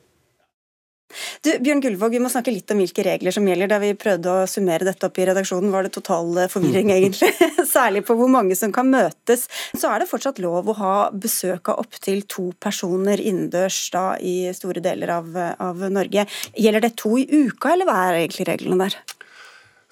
Du, 1.45 1.51
Bjørn 1.61 1.81
Gullvåg, 1.83 2.15
Vi 2.15 2.21
må 2.23 2.29
snakke 2.31 2.53
litt 2.53 2.71
om 2.73 2.79
hvilke 2.81 3.03
regler 3.05 3.33
som 3.33 3.45
gjelder. 3.47 3.69
Da 3.69 3.79
vi 3.81 3.91
prøvde 3.97 4.31
å 4.31 4.47
summere 4.49 4.87
dette 4.87 5.07
opp 5.07 5.19
i 5.21 5.27
redaksjonen, 5.29 5.71
var 5.73 5.85
det 5.85 5.93
total 5.95 6.31
eh, 6.41 6.49
forvirring, 6.51 6.91
egentlig. 6.97 7.31
Særlig 7.75 8.05
på 8.07 8.17
hvor 8.19 8.31
mange 8.31 8.57
som 8.57 8.73
kan 8.75 8.89
møtes. 8.91 9.45
Så 9.77 9.91
er 9.91 10.01
det 10.01 10.09
fortsatt 10.11 10.41
lov 10.43 10.71
å 10.71 10.77
ha 10.79 10.95
besøk 11.11 11.71
av 11.71 11.85
opptil 11.85 12.25
to 12.31 12.49
personer 12.61 13.21
innendørs 13.21 13.79
da 13.93 14.07
i 14.17 14.51
store 14.57 14.83
deler 14.83 15.13
av, 15.19 15.31
av, 15.61 15.87
Norge. 15.93 16.25
Gjelder 16.57 16.87
det 16.87 16.95
to 16.99 17.15
i 17.21 17.25
uka, 17.29 17.75
eller 17.75 17.89
hva 17.89 18.01
er 18.07 18.21
egentlig 18.23 18.49
reglene 18.49 18.87
der? 18.87 18.99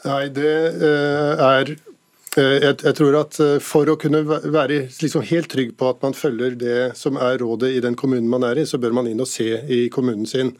Nei, 0.03 0.23
det 0.35 0.53
uh, 0.81 1.39
er 1.39 1.69
eh, 1.71 2.57
jeg, 2.57 2.79
jeg, 2.81 2.95
tror 2.97 3.15
at 3.21 3.37
For 3.63 3.87
å 3.87 3.95
kunne 4.01 4.23
være 4.25 4.81
liksom 4.99 5.23
helt 5.29 5.47
trygg 5.53 5.77
på 5.79 5.91
at 5.93 6.01
man 6.03 6.17
følger 6.17 6.57
det 6.59 6.79
som 6.99 7.15
er 7.21 7.37
rådet 7.39 7.71
i 7.77 7.83
den 7.85 7.95
kommunen 7.99 8.27
man 8.31 8.43
er 8.47 8.59
i, 8.59 8.65
så 8.67 8.81
bør 8.81 8.97
man 8.97 9.07
inn 9.07 9.21
og 9.23 9.29
se 9.29 9.53
i 9.63 9.85
kommunen 9.93 10.27
sin 10.27 10.51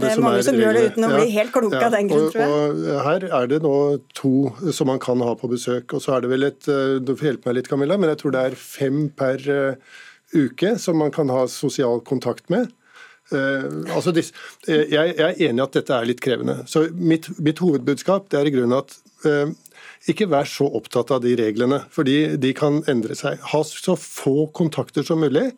det, 0.00 0.08
det 0.08 0.12
er 0.14 0.22
mange 0.24 0.42
som, 0.42 0.54
som 0.54 0.62
gjør 0.62 0.76
det 0.76 0.82
uten 0.92 1.06
å 1.06 1.10
bli 1.12 1.32
helt 1.34 1.52
kloke 1.54 1.78
ja, 1.78 1.88
av 1.88 1.96
den 1.96 2.10
grunn, 2.10 2.28
tror 2.32 2.42
jeg. 2.42 2.52
Og 2.92 3.00
her 3.06 3.26
er 3.40 3.50
det 3.50 3.58
nå 3.64 3.74
to 4.18 4.32
som 4.76 4.90
man 4.92 5.00
kan 5.02 5.24
ha 5.24 5.32
på 5.38 5.50
besøk. 5.52 5.96
Og 5.96 6.04
så 6.04 6.16
er 6.16 6.24
det 6.24 6.30
vel 6.32 6.48
et 6.48 6.70
eh, 6.70 7.00
Du 7.02 7.14
får 7.14 7.32
hjelpe 7.32 7.50
meg 7.50 7.58
litt, 7.60 7.70
Camilla, 7.72 7.98
men 8.00 8.12
jeg 8.12 8.22
tror 8.22 8.36
det 8.36 8.44
er 8.50 8.58
fem 8.58 9.02
per 9.18 9.42
uh, 9.48 9.98
uke 10.32 10.76
som 10.80 11.00
man 11.02 11.12
kan 11.14 11.32
ha 11.32 11.44
sosial 11.50 12.00
kontakt 12.08 12.48
med. 12.52 12.70
Uh, 13.32 13.84
altså 13.94 14.14
disse, 14.14 14.36
uh, 14.68 14.72
jeg, 14.76 15.16
jeg, 15.16 15.26
er 15.28 15.44
enig 15.48 15.62
i 15.62 15.66
at 15.66 15.78
dette 15.80 15.98
er 15.98 16.08
litt 16.08 16.22
krevende. 16.24 16.62
Så 16.70 16.86
mitt, 16.92 17.28
mitt 17.42 17.62
hovedbudskap 17.62 18.30
det 18.32 18.40
er 18.40 18.50
i 18.50 18.54
grunnen 18.56 18.80
at 18.80 18.98
ikke 20.10 20.26
vær 20.26 20.48
så 20.50 20.66
opptatt 20.74 21.12
av 21.14 21.20
de 21.22 21.36
reglene, 21.38 21.78
fordi 21.94 22.34
de 22.40 22.50
kan 22.58 22.80
endre 22.90 23.14
seg. 23.14 23.38
Ha 23.52 23.60
så 23.66 23.94
få 23.94 24.48
kontakter 24.54 25.04
som 25.06 25.20
mulig. 25.22 25.52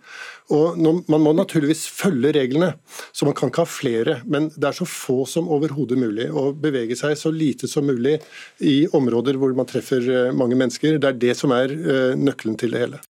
og 0.52 0.76
Man 0.80 1.22
må 1.24 1.32
naturligvis 1.32 1.86
følge 1.88 2.34
reglene, 2.36 2.74
så 3.12 3.24
man 3.24 3.36
kan 3.36 3.48
ikke 3.48 3.64
ha 3.64 3.70
flere. 3.70 4.18
Men 4.28 4.50
det 4.52 4.68
er 4.68 4.76
så 4.76 4.84
få 4.88 5.24
som 5.24 5.48
overhodet 5.48 5.96
mulig. 5.98 6.28
å 6.28 6.52
bevege 6.52 6.96
seg 6.96 7.16
så 7.16 7.32
lite 7.32 7.68
som 7.68 7.86
mulig 7.88 8.18
i 8.60 8.86
områder 8.92 9.38
hvor 9.40 9.54
man 9.56 9.66
treffer 9.66 10.04
eh, 10.04 10.32
mange 10.32 10.56
mennesker. 10.56 10.98
Det 10.98 11.08
er 11.08 11.20
det 11.24 11.34
som 11.38 11.52
er 11.52 11.72
eh, 11.72 12.12
nøkkelen 12.16 12.58
til 12.60 12.74
det 12.74 12.84
hele. 12.84 13.00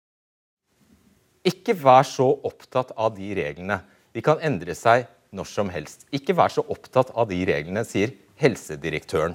Ikke 1.44 1.74
vær 1.74 2.06
så 2.06 2.30
opptatt 2.46 2.94
av 2.96 3.16
de 3.18 3.34
reglene. 3.34 3.82
De 4.14 4.22
kan 4.22 4.38
endre 4.38 4.74
seg 4.78 5.08
når 5.34 5.50
som 5.50 5.72
helst. 5.74 6.06
Ikke 6.14 6.36
vær 6.38 6.52
så 6.54 6.62
opptatt 6.70 7.10
av 7.10 7.26
de 7.28 7.40
reglene, 7.48 7.82
sier 7.84 8.14
helsedirektøren. 8.38 9.34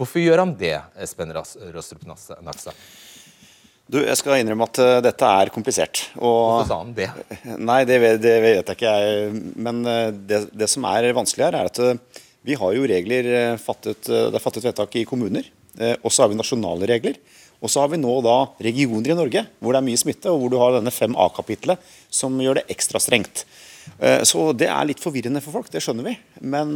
Hvorfor 0.00 0.22
gjør 0.22 0.40
han 0.40 0.56
det, 0.56 0.78
Espen 1.04 1.32
Rostrup 1.36 2.06
Nakstad? 2.08 2.76
Du, 3.90 3.98
jeg 3.98 4.16
skal 4.16 4.38
innrømme 4.38 4.64
at 4.70 4.78
uh, 4.80 4.98
dette 5.02 5.28
er 5.42 5.50
komplisert. 5.52 6.04
Og, 6.14 6.62
Hvorfor 6.62 6.68
sa 6.70 6.78
han 6.78 6.92
det? 6.96 7.08
Nei, 7.70 7.80
det, 7.88 7.98
det 8.22 8.34
vet 8.40 8.60
jeg 8.60 8.78
ikke. 8.78 8.92
Jeg. 8.94 9.40
Men 9.60 9.82
uh, 9.84 10.08
det, 10.14 10.44
det, 10.54 10.68
som 10.70 10.86
er 10.88 11.10
vanskelig 11.16 11.48
her, 11.48 11.58
er 11.58 11.68
at 11.68 11.80
uh, 11.82 12.20
vi 12.46 12.56
har 12.56 12.72
jo 12.72 12.86
regler 12.88 13.26
fattet, 13.60 14.06
Det 14.08 14.38
er 14.38 14.40
fattet 14.40 14.64
vedtak 14.64 14.94
i 14.96 15.04
kommuner. 15.04 15.44
Og 16.00 16.08
så 16.08 16.22
har 16.22 16.30
vi 16.32 16.38
nasjonale 16.38 16.88
regler. 16.88 17.18
Og 17.60 17.68
så 17.68 17.82
har 17.82 17.90
vi 17.92 17.98
nå 18.00 18.14
da 18.24 18.38
regioner 18.64 19.12
i 19.12 19.16
Norge 19.18 19.42
hvor 19.60 19.76
det 19.76 19.82
er 19.82 19.86
mye 19.90 20.00
smitte, 20.00 20.32
og 20.32 20.40
hvor 20.40 20.52
du 20.52 20.56
har 20.56 20.72
denne 20.78 20.94
5A-kapitlet 20.94 21.92
som 22.08 22.40
gjør 22.40 22.62
det 22.62 22.64
ekstra 22.72 22.96
strengt. 22.96 23.44
Så 24.24 24.46
det 24.56 24.70
er 24.72 24.88
litt 24.88 25.04
forvirrende 25.04 25.44
for 25.44 25.58
folk, 25.58 25.68
det 25.68 25.84
skjønner 25.84 26.08
vi. 26.08 26.16
Men 26.40 26.72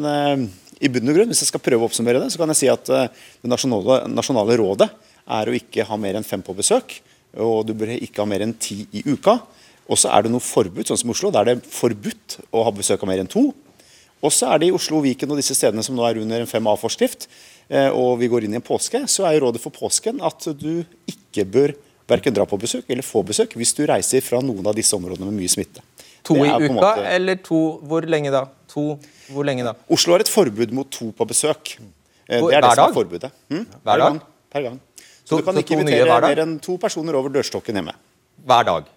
i 0.82 0.90
bunn 0.90 1.10
og 1.10 1.18
grunn, 1.18 1.30
hvis 1.30 1.44
jeg 1.44 1.52
skal 1.52 1.62
prøve 1.62 1.84
å 1.84 1.88
oppsummere 1.88 2.22
det, 2.22 2.30
så 2.32 2.40
kan 2.40 2.50
jeg 2.52 2.60
si 2.62 2.70
at 2.72 2.90
eh, 2.92 3.10
det 3.42 3.50
nasjonale, 3.50 4.04
nasjonale 4.10 4.56
rådet 4.60 4.88
er 5.24 5.48
å 5.48 5.56
ikke 5.56 5.86
ha 5.88 5.98
mer 6.00 6.18
enn 6.18 6.26
fem 6.26 6.42
på 6.44 6.56
besøk. 6.56 6.98
Og 7.40 7.64
du 7.66 7.74
bør 7.78 7.94
ikke 7.96 8.22
ha 8.22 8.28
mer 8.28 8.44
enn 8.44 8.54
ti 8.58 8.84
i 8.94 9.04
uka. 9.06 9.38
Og 9.90 10.00
så 10.00 10.10
er 10.14 10.24
det 10.24 10.32
noe 10.32 10.44
forbud, 10.44 10.86
sånn 10.88 11.00
som 11.00 11.12
Oslo. 11.12 11.30
Da 11.34 11.42
er 11.42 11.52
det 11.52 11.68
forbudt 11.68 12.38
å 12.54 12.64
ha 12.66 12.72
besøk 12.74 13.02
av 13.04 13.10
mer 13.10 13.22
enn 13.22 13.30
to. 13.30 13.48
Og 14.24 14.32
så 14.32 14.48
er 14.54 14.62
det 14.62 14.70
i 14.70 14.74
Oslo, 14.74 15.02
Viken 15.04 15.32
og 15.34 15.40
disse 15.40 15.56
stedene 15.56 15.84
som 15.84 15.96
nå 15.96 16.04
er 16.08 16.22
under 16.22 16.40
en 16.40 16.48
5A-forskrift, 16.48 17.26
eh, 17.68 17.90
og 17.92 18.16
vi 18.22 18.30
går 18.32 18.46
inn 18.46 18.56
i 18.56 18.60
en 18.60 18.64
påske, 18.64 19.02
så 19.10 19.26
er 19.28 19.42
rådet 19.44 19.60
for 19.60 19.74
påsken 19.74 20.22
at 20.24 20.48
du 20.56 20.84
ikke 21.10 21.44
bør 21.44 21.74
verken 22.08 22.36
dra 22.36 22.46
på 22.48 22.58
besøk 22.60 22.88
eller 22.92 23.04
få 23.04 23.22
besøk 23.24 23.54
hvis 23.56 23.72
du 23.76 23.84
reiser 23.88 24.24
fra 24.24 24.40
noen 24.44 24.66
av 24.68 24.76
disse 24.76 24.96
områdene 24.96 25.28
med 25.28 25.42
mye 25.42 25.52
smitte. 25.52 25.84
To 26.24 26.36
i 26.40 26.48
uka, 26.48 26.72
måte... 26.72 27.04
eller 27.08 27.40
to 27.44 27.60
Hvor 27.84 28.06
lenge 28.08 28.32
da? 28.32 28.46
To 28.74 28.84
hvor 29.30 29.46
lenge 29.46 29.66
da? 29.66 29.74
Oslo 29.92 30.16
har 30.16 30.24
et 30.24 30.30
forbud 30.30 30.72
mot 30.74 30.88
to 30.90 31.10
på 31.14 31.26
besøk. 31.30 31.76
Eh, 32.26 32.40
det 32.40 32.56
er 32.56 32.64
det 32.64 32.72
som 32.74 32.88
er 32.88 32.96
forbudet. 32.96 33.30
Hm? 33.52 33.66
Hver 33.84 34.02
dag? 34.02 34.18
Per 34.54 34.66
gang. 34.66 34.80
Så, 35.24 35.28
så 35.28 35.38
du 35.40 35.46
kan 35.46 35.60
ikke 35.60 35.78
invitere 35.78 36.18
mer 36.20 36.42
enn 36.42 36.58
to 36.62 36.76
personer 36.80 37.16
over 37.18 37.32
dørstokken 37.32 37.78
hjemme. 37.80 37.94
Hver 38.44 38.66
dag? 38.68 38.90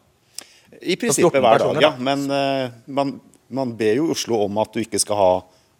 I 0.82 0.98
prinsippet 1.00 1.40
hver 1.44 1.62
dag, 1.62 1.80
ja. 1.82 1.94
Men 2.00 2.26
uh, 2.28 2.74
man, 2.86 3.13
man, 3.48 3.72
ber 3.78 4.02
jo 4.02 4.10
Oslo 4.12 4.42
om 4.44 4.60
at 4.60 4.74
du 4.74 4.82
ikke 4.82 5.00
skal 5.00 5.20
ha 5.20 5.30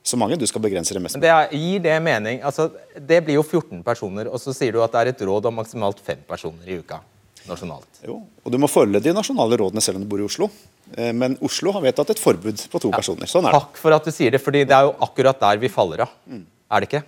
så 0.08 0.20
mange. 0.20 0.38
Du 0.40 0.46
skal 0.48 0.64
begrense 0.64 0.96
det 0.96 1.04
mest. 1.04 1.20
Det 1.20 1.34
er, 1.34 1.52
gir 1.52 1.84
det 1.84 1.98
mening? 2.04 2.40
Altså, 2.46 2.70
det 2.96 3.20
blir 3.26 3.42
jo 3.42 3.44
14 3.44 3.84
personer, 3.84 4.30
og 4.32 4.40
så 4.40 4.56
sier 4.56 4.78
du 4.78 4.80
at 4.86 4.94
det 4.94 5.04
er 5.04 5.12
et 5.12 5.28
råd 5.28 5.50
om 5.50 5.60
maksimalt 5.60 6.00
fem 6.06 6.22
personer 6.30 6.70
i 6.70 6.80
uka 6.80 7.02
nasjonalt. 7.50 8.02
Jo, 8.06 8.22
og 8.44 8.54
du 8.54 8.60
må 8.62 8.70
følge 8.72 9.02
de 9.04 9.14
nasjonale 9.16 9.60
rådene 9.60 9.84
selv 9.84 10.00
om 10.00 10.06
du 10.06 10.12
bor 10.12 10.22
i 10.22 10.28
Oslo. 10.28 10.50
Eh, 10.96 11.12
men 11.16 11.38
Oslo 11.46 11.74
har 11.76 11.84
vedtatt 11.84 12.16
et 12.16 12.22
forbud 12.22 12.64
på 12.72 12.82
to 12.84 12.94
ja. 12.94 13.02
personer. 13.02 13.30
Sånn 13.30 13.48
er 13.48 13.54
det. 13.54 13.60
Takk 13.60 13.82
for 13.82 13.96
at 13.98 14.08
du 14.08 14.14
sier 14.16 14.34
det, 14.34 14.42
fordi 14.44 14.64
det 14.68 14.76
er 14.78 14.88
jo 14.88 14.96
akkurat 15.08 15.40
der 15.44 15.62
vi 15.62 15.72
faller 15.72 16.06
av. 16.08 16.18
Mm. 16.30 16.44
Er 16.72 16.84
det 16.84 16.92
ikke? 16.92 17.04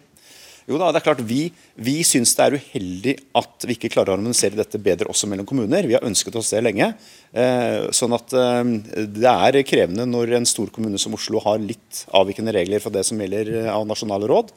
Jo 0.69 0.77
da, 0.77 0.91
det 0.93 0.99
er 0.99 1.05
klart 1.07 1.21
Vi, 1.25 1.47
vi 1.81 1.95
syns 2.05 2.35
det 2.37 2.43
er 2.45 2.55
uheldig 2.59 3.13
at 3.39 3.65
vi 3.65 3.73
ikke 3.73 3.89
klarer 3.89 4.13
å 4.13 4.17
harmonisere 4.19 4.59
dette 4.59 4.81
bedre 4.85 5.09
også 5.09 5.29
mellom 5.31 5.47
kommuner. 5.49 5.87
Vi 5.89 5.95
har 5.97 6.05
ønsket 6.05 6.37
oss 6.37 6.51
det 6.53 6.61
lenge. 6.61 6.91
Eh, 7.33 7.89
sånn 7.95 8.13
at 8.13 8.35
eh, 8.37 8.75
Det 9.09 9.31
er 9.31 9.63
krevende 9.65 10.05
når 10.09 10.35
en 10.37 10.49
stor 10.49 10.69
kommune 10.75 11.01
som 11.01 11.17
Oslo 11.17 11.41
har 11.47 11.57
litt 11.63 12.03
avvikende 12.13 12.53
regler 12.53 12.83
for 12.83 12.93
det 12.93 13.01
som 13.07 13.17
gjelder 13.17 13.71
av 13.73 13.87
nasjonale 13.89 14.29
råd. 14.29 14.53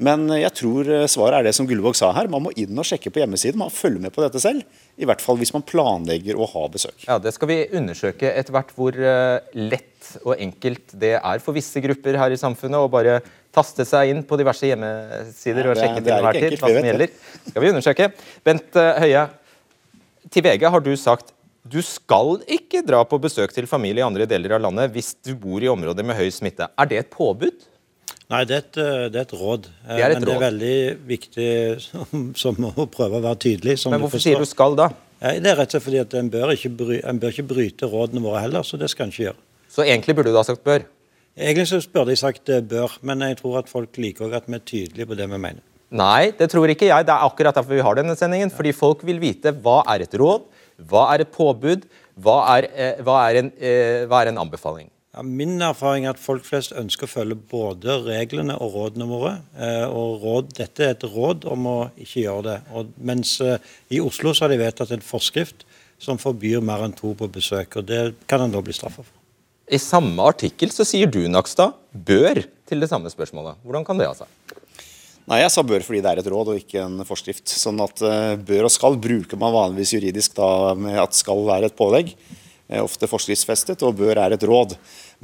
Men 0.00 0.30
jeg 0.32 0.48
tror 0.56 0.88
svaret 1.12 1.42
er 1.42 1.50
det 1.50 1.52
som 1.52 1.66
Gullvåg 1.68 1.92
sa 1.98 2.08
her. 2.16 2.30
Man 2.32 2.46
må 2.46 2.54
inn 2.56 2.78
og 2.80 2.86
sjekke 2.88 3.12
på 3.12 3.20
hjemmesiden. 3.20 3.60
Man 3.60 3.74
følger 3.74 4.00
med 4.00 4.14
på 4.14 4.24
dette 4.24 4.40
selv. 4.40 4.64
I 5.00 5.08
hvert 5.08 5.22
fall 5.24 5.38
hvis 5.40 5.52
man 5.54 5.64
planlegger 5.64 6.36
å 6.36 6.46
ha 6.50 6.66
besøk. 6.72 7.06
Ja, 7.06 7.18
Det 7.22 7.32
skal 7.36 7.48
vi 7.48 7.58
undersøke 7.78 8.30
etter 8.36 8.54
hvert 8.54 8.72
hvor 8.76 8.96
eh, 8.96 9.40
lett 9.56 10.10
og 10.24 10.34
enkelt 10.36 10.94
det 11.00 11.14
er 11.18 11.42
for 11.44 11.56
visse 11.56 11.80
grupper 11.84 12.18
her 12.20 12.34
i 12.34 12.40
samfunnet 12.40 12.80
å 12.80 12.90
bare 12.92 13.20
taste 13.54 13.86
seg 13.88 14.12
inn 14.12 14.22
på 14.26 14.38
diverse 14.40 14.68
hjemmesider 14.68 15.66
ja, 15.66 15.72
og 15.72 15.80
sjekke 15.80 16.04
til 16.04 16.14
enhver 16.14 16.38
tid 16.38 16.56
hva 16.60 16.70
som 16.70 16.88
gjelder. 16.90 17.12
Det 17.16 17.52
skal 17.54 17.64
vi 17.64 17.72
undersøke. 17.74 18.10
Bent 18.46 18.80
eh, 18.80 19.04
Høie, 19.06 19.26
til 20.30 20.46
VG 20.46 20.66
har 20.76 20.84
du 20.84 20.92
sagt 21.00 21.34
du 21.70 21.80
skal 21.84 22.38
ikke 22.48 22.80
dra 22.86 23.02
på 23.04 23.18
besøk 23.20 23.52
til 23.52 23.66
familie 23.68 24.00
i 24.00 24.06
andre 24.06 24.24
deler 24.28 24.56
av 24.56 24.62
landet 24.64 24.92
hvis 24.94 25.12
du 25.20 25.34
bor 25.38 25.60
i 25.60 25.68
områder 25.68 26.06
med 26.06 26.16
høy 26.16 26.30
smitte. 26.32 26.70
Er 26.72 26.88
det 26.88 27.02
et 27.02 27.10
påbud? 27.12 27.66
Nei, 28.30 28.44
det 28.46 28.54
er 28.54 28.62
et, 28.62 28.78
eh, 28.78 29.06
det 29.10 29.18
er 29.18 29.26
et 29.26 29.34
råd. 29.34 29.66
Det 29.66 29.96
er 29.98 30.12
et 30.14 30.20
Men 30.20 30.26
det 30.28 30.34
er 30.36 30.44
veldig 30.44 30.76
viktig 31.08 31.50
som, 31.82 32.28
som 32.38 32.66
å 32.70 32.86
prøve 32.86 33.18
å 33.18 33.24
være 33.24 33.40
tydelig. 33.46 33.78
Men 33.90 34.04
hvorfor 34.04 34.22
sier 34.22 34.38
du 34.38 34.46
'skal' 34.46 34.76
da? 34.78 34.90
Det 35.20 35.50
er 35.50 35.56
rett 35.58 35.74
og 35.74 35.74
slett 35.74 35.84
fordi 35.84 36.00
at 36.00 36.14
en 36.16 36.30
bør, 36.32 36.54
bry, 36.78 37.00
en 37.04 37.18
bør, 37.20 37.34
ikke 37.34 37.48
bryte 37.50 37.88
rådene 37.90 38.22
våre 38.24 38.40
heller, 38.40 38.62
så 38.64 38.78
det 38.80 38.88
skal 38.88 39.08
en 39.08 39.12
ikke 39.12 39.26
gjøre. 39.26 39.40
Så 39.68 39.84
egentlig 39.84 40.16
burde 40.16 40.30
du 40.30 40.38
da 40.38 40.42
sagt 40.46 40.64
bør? 40.64 40.86
Egentlig 41.36 41.68
så 41.68 41.80
burde 41.92 42.14
jeg 42.14 42.22
sagt 42.22 42.48
eh, 42.48 42.62
bør, 42.62 42.96
men 43.02 43.20
jeg 43.20 43.36
tror 43.42 43.58
at 43.60 43.68
folk 43.68 43.98
liker 44.00 44.26
også 44.26 44.40
at 44.40 44.48
vi 44.48 44.56
er 44.56 44.64
tydelige 44.64 45.10
på 45.10 45.18
det 45.18 45.28
vi 45.28 45.36
mener. 45.36 45.60
Nei, 45.90 46.30
det 46.38 46.50
tror 46.52 46.70
ikke 46.70 46.86
jeg. 46.86 47.06
Det 47.06 47.12
er 47.12 47.26
akkurat 47.26 47.56
derfor 47.56 47.74
vi 47.74 47.82
har 47.82 47.98
denne 47.98 48.14
sendingen. 48.18 48.52
Fordi 48.54 48.70
folk 48.76 49.02
vil 49.06 49.18
vite 49.22 49.50
hva 49.64 49.80
er 49.90 50.04
et 50.04 50.14
råd, 50.14 50.46
hva 50.90 51.08
er 51.14 51.24
et 51.24 51.32
påbud, 51.34 51.88
hva 52.22 52.38
er, 52.56 52.68
eh, 52.70 53.02
hva 53.02 53.16
er, 53.26 53.40
en, 53.42 53.52
eh, 53.58 54.06
hva 54.06 54.22
er 54.22 54.30
en 54.30 54.38
anbefaling. 54.44 54.90
Ja, 55.10 55.24
min 55.26 55.56
erfaring 55.58 56.04
er 56.06 56.14
at 56.14 56.22
folk 56.22 56.44
flest 56.46 56.70
ønsker 56.78 57.08
å 57.08 57.10
følge 57.10 57.36
både 57.50 57.96
reglene 58.04 58.54
og 58.62 58.76
rådene 58.76 59.08
våre. 59.10 59.32
Eh, 59.58 59.86
og 59.90 60.22
råd, 60.22 60.52
Dette 60.60 60.84
er 60.86 60.92
et 60.94 61.06
råd 61.06 61.48
om 61.50 61.66
å 61.66 61.78
ikke 61.98 62.22
gjøre 62.28 62.44
det. 62.46 62.58
Og 62.78 62.92
mens 63.10 63.32
eh, 63.42 63.58
I 63.90 63.98
Oslo 64.04 64.30
så 64.30 64.46
har 64.46 64.54
de 64.54 64.60
vedtatt 64.60 64.92
en 64.94 65.02
forskrift 65.02 65.64
som 66.00 66.20
forbyr 66.20 66.62
mer 66.62 66.84
enn 66.86 66.94
to 66.94 67.10
på 67.18 67.26
besøk. 67.26 67.80
og 67.80 67.88
Det 67.90 68.04
kan 68.30 68.44
en 68.44 68.54
da 68.54 68.62
bli 68.62 68.76
straffa 68.76 69.02
for. 69.02 69.16
I 69.70 69.78
samme 69.82 70.22
artikkel 70.30 70.70
så 70.74 70.86
sier 70.86 71.10
du, 71.10 71.24
Nakstad, 71.30 71.74
bør 71.90 72.44
til 72.70 72.82
det 72.82 72.90
samme 72.90 73.10
spørsmålet. 73.10 73.58
Hvordan 73.66 73.86
kan 73.86 73.98
det 73.98 74.06
ha 74.06 74.14
seg? 74.18 74.30
Nei, 75.30 75.42
jeg 75.42 75.50
sa 75.54 75.62
bør 75.66 75.84
fordi 75.86 76.00
det 76.02 76.10
er 76.10 76.20
et 76.22 76.30
råd 76.30 76.52
og 76.52 76.58
ikke 76.58 76.84
en 76.86 77.02
forskrift. 77.06 77.50
Sånn 77.50 77.78
at 77.82 78.02
uh, 78.02 78.34
bør 78.34 78.66
og 78.66 78.72
skal 78.74 78.98
bruker 78.98 79.38
man 79.38 79.54
vanligvis 79.54 79.92
juridisk 79.94 80.34
da 80.38 80.72
med 80.78 80.98
at 80.98 81.18
skal 81.18 81.44
være 81.46 81.70
et 81.70 81.78
pålegg. 81.78 82.14
Uh, 82.70 82.82
ofte 82.84 83.08
forskriftsfestet, 83.10 83.82
og 83.82 83.98
bør 83.98 84.20
er 84.22 84.36
et 84.36 84.46
råd. 84.46 84.76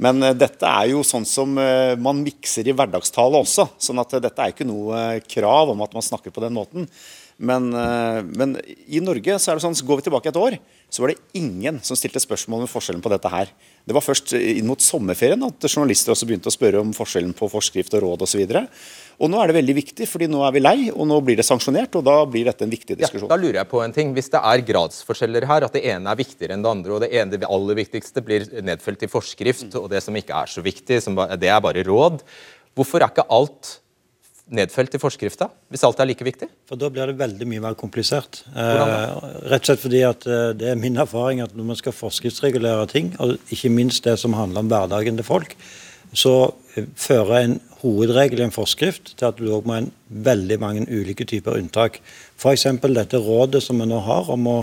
Men 0.03 0.19
uh, 0.23 0.33
dette 0.35 0.67
er 0.67 0.91
jo 0.91 1.05
sånn 1.07 1.27
som 1.27 1.53
man 1.55 2.23
mikser 2.25 2.67
i 2.67 2.75
hverdagstale 2.75 3.39
også. 3.43 3.69
sånn 3.79 4.03
at 4.03 4.17
dette 4.21 4.43
er 4.43 4.53
ikke 4.53 4.67
noe 4.67 5.21
krav 5.27 5.71
om 5.73 5.85
at 5.85 5.95
man 5.95 6.05
snakker 6.05 6.33
på 6.35 6.43
den 6.43 6.57
måten. 6.57 6.89
Men, 7.37 7.69
men 8.33 8.55
i 8.89 8.97
Norge 9.03 9.35
så 9.37 9.51
er 9.51 9.59
det 9.59 9.63
sånn, 9.65 9.75
så 9.77 9.85
går 9.85 9.99
vi 9.99 10.07
tilbake 10.07 10.31
et 10.31 10.39
år, 10.41 10.55
så 10.89 11.03
var 11.03 11.11
det 11.11 11.37
ingen 11.37 11.77
som 11.85 11.97
stilte 11.99 12.21
spørsmål 12.23 12.63
om 12.63 12.69
forskjellen 12.71 13.01
på 13.03 13.11
dette 13.11 13.29
her. 13.29 13.51
Det 13.85 13.95
var 13.95 14.03
først 14.03 14.33
inn 14.37 14.65
mot 14.65 14.81
sommerferien 14.81 15.43
at 15.45 15.67
journalister 15.67 16.13
også 16.13 16.27
begynte 16.29 16.49
å 16.49 16.55
spørre 16.55 16.81
om 16.81 16.93
forskjellen 16.95 17.35
på 17.37 17.49
forskrift 17.51 17.93
og 17.97 18.05
råd 18.05 18.23
osv. 18.25 18.41
Og, 18.41 18.81
og 19.19 19.31
nå 19.33 19.41
er 19.41 19.51
det 19.51 19.57
veldig 19.59 19.75
viktig, 19.81 20.07
fordi 20.09 20.29
nå 20.31 20.41
er 20.47 20.55
vi 20.55 20.63
lei, 20.63 20.75
og 20.93 21.09
nå 21.11 21.19
blir 21.27 21.37
det 21.39 21.45
sanksjonert. 21.45 21.99
Og 21.99 22.05
da 22.07 22.17
blir 22.25 22.47
dette 22.47 22.63
en 22.65 22.71
viktig 22.71 22.97
diskusjon. 22.99 23.27
Ja, 23.27 23.35
da 23.35 23.39
lurer 23.41 23.61
jeg 23.61 23.71
på 23.71 23.81
en 23.83 23.95
ting. 23.95 24.13
Hvis 24.15 24.31
det 24.33 24.41
er 24.41 24.63
gradsforskjeller 24.71 25.47
her, 25.51 25.67
at 25.67 25.75
det 25.75 25.83
ene 25.91 26.13
er 26.13 26.21
viktigere 26.23 26.55
enn 26.55 26.63
det 26.65 26.71
andre, 26.71 26.95
og 26.95 27.03
det 27.03 27.11
ene, 27.11 27.35
det 27.35 27.51
aller 27.57 27.81
viktigste 27.83 28.23
blir 28.25 28.47
nedfelt 28.65 29.03
i 29.03 29.11
forskrift, 29.11 29.75
og 29.77 29.91
det 29.91 30.01
som 30.07 30.15
ikke 30.17 30.39
er 30.39 30.55
så 30.55 30.63
viktig, 30.65 31.03
det 31.37 31.51
er 31.51 31.63
bare 31.63 31.83
råd, 31.87 32.23
hvorfor 32.77 33.03
er 33.03 33.11
ikke 33.11 33.27
alt 33.33 33.77
nedfelt 34.53 34.95
i 34.95 35.01
forskrifta, 35.01 35.49
hvis 35.71 35.83
alt 35.83 35.99
er 35.99 36.09
like 36.09 36.25
viktig? 36.25 36.47
For 36.69 36.79
Da 36.79 36.89
blir 36.93 37.09
det 37.09 37.17
veldig 37.19 37.47
mye 37.49 37.63
mer 37.63 37.75
komplisert. 37.79 38.43
Eh, 38.55 38.83
rett 39.51 39.65
og 39.65 39.69
slett 39.69 39.83
fordi 39.83 40.03
at 40.07 40.27
eh, 40.27 40.53
Det 40.57 40.71
er 40.71 40.79
min 40.79 40.97
erfaring 40.97 41.41
at 41.43 41.55
når 41.55 41.71
man 41.73 41.79
skal 41.79 41.95
forskriftsregulere 41.95 42.87
ting, 42.87 43.13
og 43.19 43.37
ikke 43.51 43.73
minst 43.73 44.03
det 44.07 44.17
som 44.19 44.33
handler 44.33 44.63
om 44.63 44.71
hverdagen 44.71 45.19
til 45.19 45.27
folk, 45.27 45.55
så 46.13 46.53
eh, 46.75 46.87
fører 46.95 47.43
en 47.43 47.59
hovedregel 47.81 48.41
i 48.41 48.47
en 48.47 48.55
forskrift 48.55 49.15
til 49.17 49.29
at 49.29 49.37
du 49.37 49.51
òg 49.51 49.67
må 49.67 49.75
ha 49.75 49.83
en 49.83 49.93
veldig 50.07 50.59
mange 50.59 50.87
ulike 50.87 51.27
typer 51.27 51.59
unntak. 51.59 52.01
F.eks. 52.39 52.67
dette 52.81 53.21
rådet 53.21 53.61
som 53.63 53.79
vi 53.79 53.89
nå 53.89 53.99
har 54.05 54.31
om 54.33 54.47
å 54.47 54.59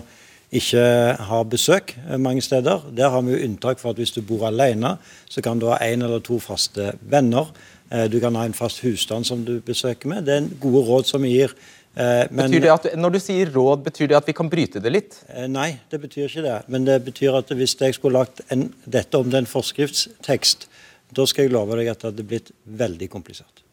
ikke 0.54 0.84
ha 1.28 1.42
besøk 1.50 1.94
eh, 2.06 2.18
mange 2.20 2.42
steder. 2.44 2.88
Der 2.94 3.10
har 3.10 3.22
vi 3.26 3.34
jo 3.34 3.44
unntak 3.48 3.80
for 3.82 3.92
at 3.92 4.00
hvis 4.00 4.14
du 4.14 4.22
bor 4.22 4.46
alene, 4.48 4.96
så 5.28 5.42
kan 5.42 5.58
du 5.58 5.68
ha 5.72 5.80
én 5.82 6.04
eller 6.04 6.22
to 6.24 6.38
faste 6.42 6.94
venner. 7.00 7.50
Eh, 7.90 8.04
du 8.10 8.20
kan 8.20 8.34
ha 8.38 8.44
en 8.46 8.56
fast 8.56 8.84
husstand 8.84 9.26
som 9.28 9.44
du 9.44 9.58
besøker 9.64 10.10
med. 10.10 10.24
Det 10.26 10.34
er 10.34 10.44
en 10.44 10.52
gode 10.60 10.84
råd 10.88 11.08
som 11.10 11.24
vi 11.24 11.34
gir. 11.36 11.54
Eh, 11.94 12.24
men, 12.30 12.48
betyr 12.48 12.64
det 12.64 12.72
at, 12.72 12.86
når 12.98 13.14
du 13.14 13.20
sier 13.22 13.50
råd, 13.54 13.84
betyr 13.86 14.10
det 14.10 14.18
at 14.18 14.30
vi 14.30 14.36
kan 14.36 14.50
bryte 14.50 14.82
det 14.82 14.92
litt? 14.92 15.18
Eh, 15.28 15.46
nei, 15.50 15.74
det 15.92 16.00
betyr 16.02 16.26
ikke 16.26 16.46
det. 16.46 16.56
Men 16.72 16.88
det 16.88 17.00
betyr 17.06 17.38
at 17.38 17.52
hvis 17.54 17.76
jeg 17.80 17.98
skulle 17.98 18.24
lagt 18.24 18.42
en, 18.54 18.70
dette 18.84 19.20
om 19.20 19.28
til 19.28 19.42
en 19.42 19.50
forskriftstekst, 19.50 20.68
da 21.14 21.26
skal 21.30 21.46
jeg 21.46 21.54
love 21.54 21.76
deg 21.78 21.92
at 21.92 22.00
det 22.00 22.10
hadde 22.10 22.26
blitt 22.26 22.50
veldig 22.64 23.10
komplisert. 23.12 23.63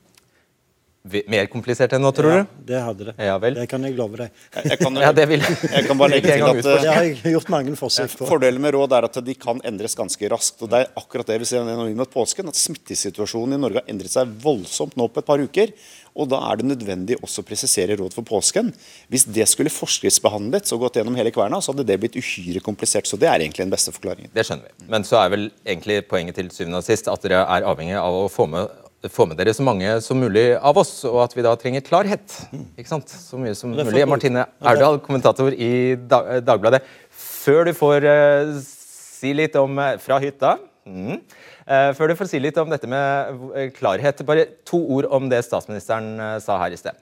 Mer 1.02 1.48
komplisert 1.50 1.96
enn 1.98 2.04
nå, 2.06 2.12
tror 2.14 2.30
ja, 2.30 2.42
du? 2.46 2.58
det 2.70 2.80
hadde 2.86 3.06
det. 3.08 3.14
Ja, 3.26 3.38
det 3.42 3.64
kan 3.72 3.82
jeg 3.88 3.96
love 3.98 4.20
deg. 4.20 4.42
Jeg 4.54 4.78
kan, 4.78 4.98
ja, 5.02 5.10
det 5.18 5.24
vil 5.32 5.42
jeg 5.42 5.88
kan 5.88 5.98
bare 5.98 6.12
legge 6.14 6.36
til 6.36 6.44
at 6.46 6.60
Det 6.62 6.92
har 6.94 7.08
jeg 7.08 7.34
gjort 7.34 7.50
mange 7.50 7.74
forsøk 7.80 8.14
på. 8.20 8.28
Fordelen 8.30 8.62
med 8.62 8.76
råd 8.76 8.94
er 8.94 9.08
at 9.08 9.18
de 9.26 9.34
kan 9.34 9.58
endres 9.66 9.98
ganske 9.98 10.30
raskt. 10.30 10.62
og 10.62 10.70
Det 10.70 10.84
er 10.84 10.92
akkurat 11.02 11.32
det 11.34 11.40
vi 11.42 11.48
ser 11.50 11.66
nå 11.66 11.88
inn 11.90 11.98
mot 11.98 12.12
påsken, 12.14 12.52
at 12.54 12.60
smittesituasjonen 12.60 13.58
i 13.58 13.62
Norge 13.64 13.82
har 13.82 13.90
endret 13.90 14.14
seg 14.14 14.30
voldsomt 14.44 14.94
nå 15.00 15.08
på 15.10 15.24
et 15.24 15.30
par 15.32 15.42
uker. 15.42 15.74
og 16.14 16.30
Da 16.30 16.44
er 16.52 16.62
det 16.62 16.68
nødvendig 16.70 17.18
også 17.18 17.42
å 17.42 17.48
presisere 17.50 17.98
råd 17.98 18.14
for 18.20 18.28
påsken. 18.28 18.70
Hvis 19.10 19.26
det 19.26 19.50
skulle 19.50 19.74
forskriftsbehandlet 19.74 20.70
og 20.76 20.86
gått 20.86 21.02
gjennom 21.02 21.18
hele 21.18 21.34
kverna, 21.34 21.64
så 21.66 21.74
hadde 21.74 21.88
det 21.90 21.98
blitt 22.04 22.20
uhyre 22.22 22.62
komplisert. 22.62 23.10
så 23.10 23.18
Det 23.18 23.32
er 23.32 23.42
egentlig 23.42 23.66
den 23.66 23.74
beste 23.74 23.96
forklaringen. 23.96 24.30
Det 24.38 24.46
skjønner 24.46 24.70
vi. 24.70 24.86
Men 24.94 25.08
så 25.08 25.18
er 25.24 25.34
vel 25.34 25.50
egentlig 25.66 26.04
poenget 26.06 26.38
til 26.38 26.54
syvende 26.54 26.86
og 26.86 26.86
sist 26.86 27.10
at 27.10 27.26
dere 27.26 27.42
er 27.42 27.66
avhengig 27.66 27.98
av 27.98 28.22
å 28.22 28.30
få 28.30 28.46
med 28.46 28.70
få 29.10 29.26
med 29.26 29.40
dere 29.40 29.54
så 29.56 29.64
mange 29.66 29.96
som 30.06 30.20
mulig 30.22 30.52
av 30.58 30.78
oss, 30.78 31.00
og 31.10 31.24
at 31.24 31.34
vi 31.34 31.46
da 31.46 31.56
trenger 31.58 31.82
klarhet. 31.86 32.36
ikke 32.78 32.92
sant? 32.92 33.10
Så 33.10 33.40
mye 33.42 33.56
som 33.58 33.74
mulig. 33.74 34.06
Martine 34.10 34.46
Aurdal, 34.62 35.00
kommentator 35.02 35.56
i 35.56 35.96
Dagbladet. 35.98 36.84
Før 37.10 37.66
du 37.66 37.74
får 37.78 38.06
uh, 38.06 38.52
si 38.62 39.34
litt 39.34 39.58
om 39.58 39.80
uh, 39.82 39.96
Fra 40.02 40.20
hytta. 40.22 40.58
Mm. 40.86 41.18
Uh, 41.66 41.90
før 41.98 42.12
du 42.12 42.18
får 42.20 42.30
si 42.30 42.42
litt 42.42 42.58
om 42.62 42.70
dette 42.70 42.90
med 42.90 43.74
klarhet, 43.78 44.22
bare 44.28 44.50
to 44.68 44.82
ord 44.98 45.10
om 45.10 45.30
det 45.32 45.42
statsministeren 45.48 46.14
sa 46.44 46.60
her 46.62 46.76
i 46.76 46.82
sted. 46.82 46.98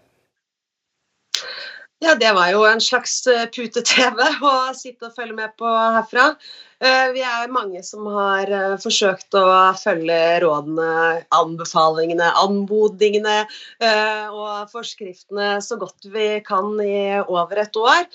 Ja, 2.00 2.16
det 2.16 2.32
var 2.32 2.48
jo 2.54 2.64
en 2.64 2.80
slags 2.80 3.26
pute-TV 3.56 4.24
å 4.48 4.56
sitte 4.78 5.10
og 5.10 5.16
følge 5.18 5.36
med 5.36 5.56
på 5.60 5.68
herfra. 5.68 6.32
Eh, 6.80 7.10
vi 7.12 7.20
er 7.28 7.52
mange 7.52 7.82
som 7.84 8.06
har 8.08 8.48
eh, 8.56 8.76
forsøkt 8.80 9.36
å 9.36 9.44
følge 9.76 10.20
rådene, 10.46 11.26
anbefalingene, 11.36 12.30
anmodningene 12.40 13.42
eh, 13.44 14.32
og 14.32 14.72
forskriftene 14.72 15.58
så 15.66 15.76
godt 15.82 16.08
vi 16.14 16.30
kan 16.48 16.72
i 16.80 17.20
over 17.26 17.66
et 17.66 17.76
år. 17.76 18.08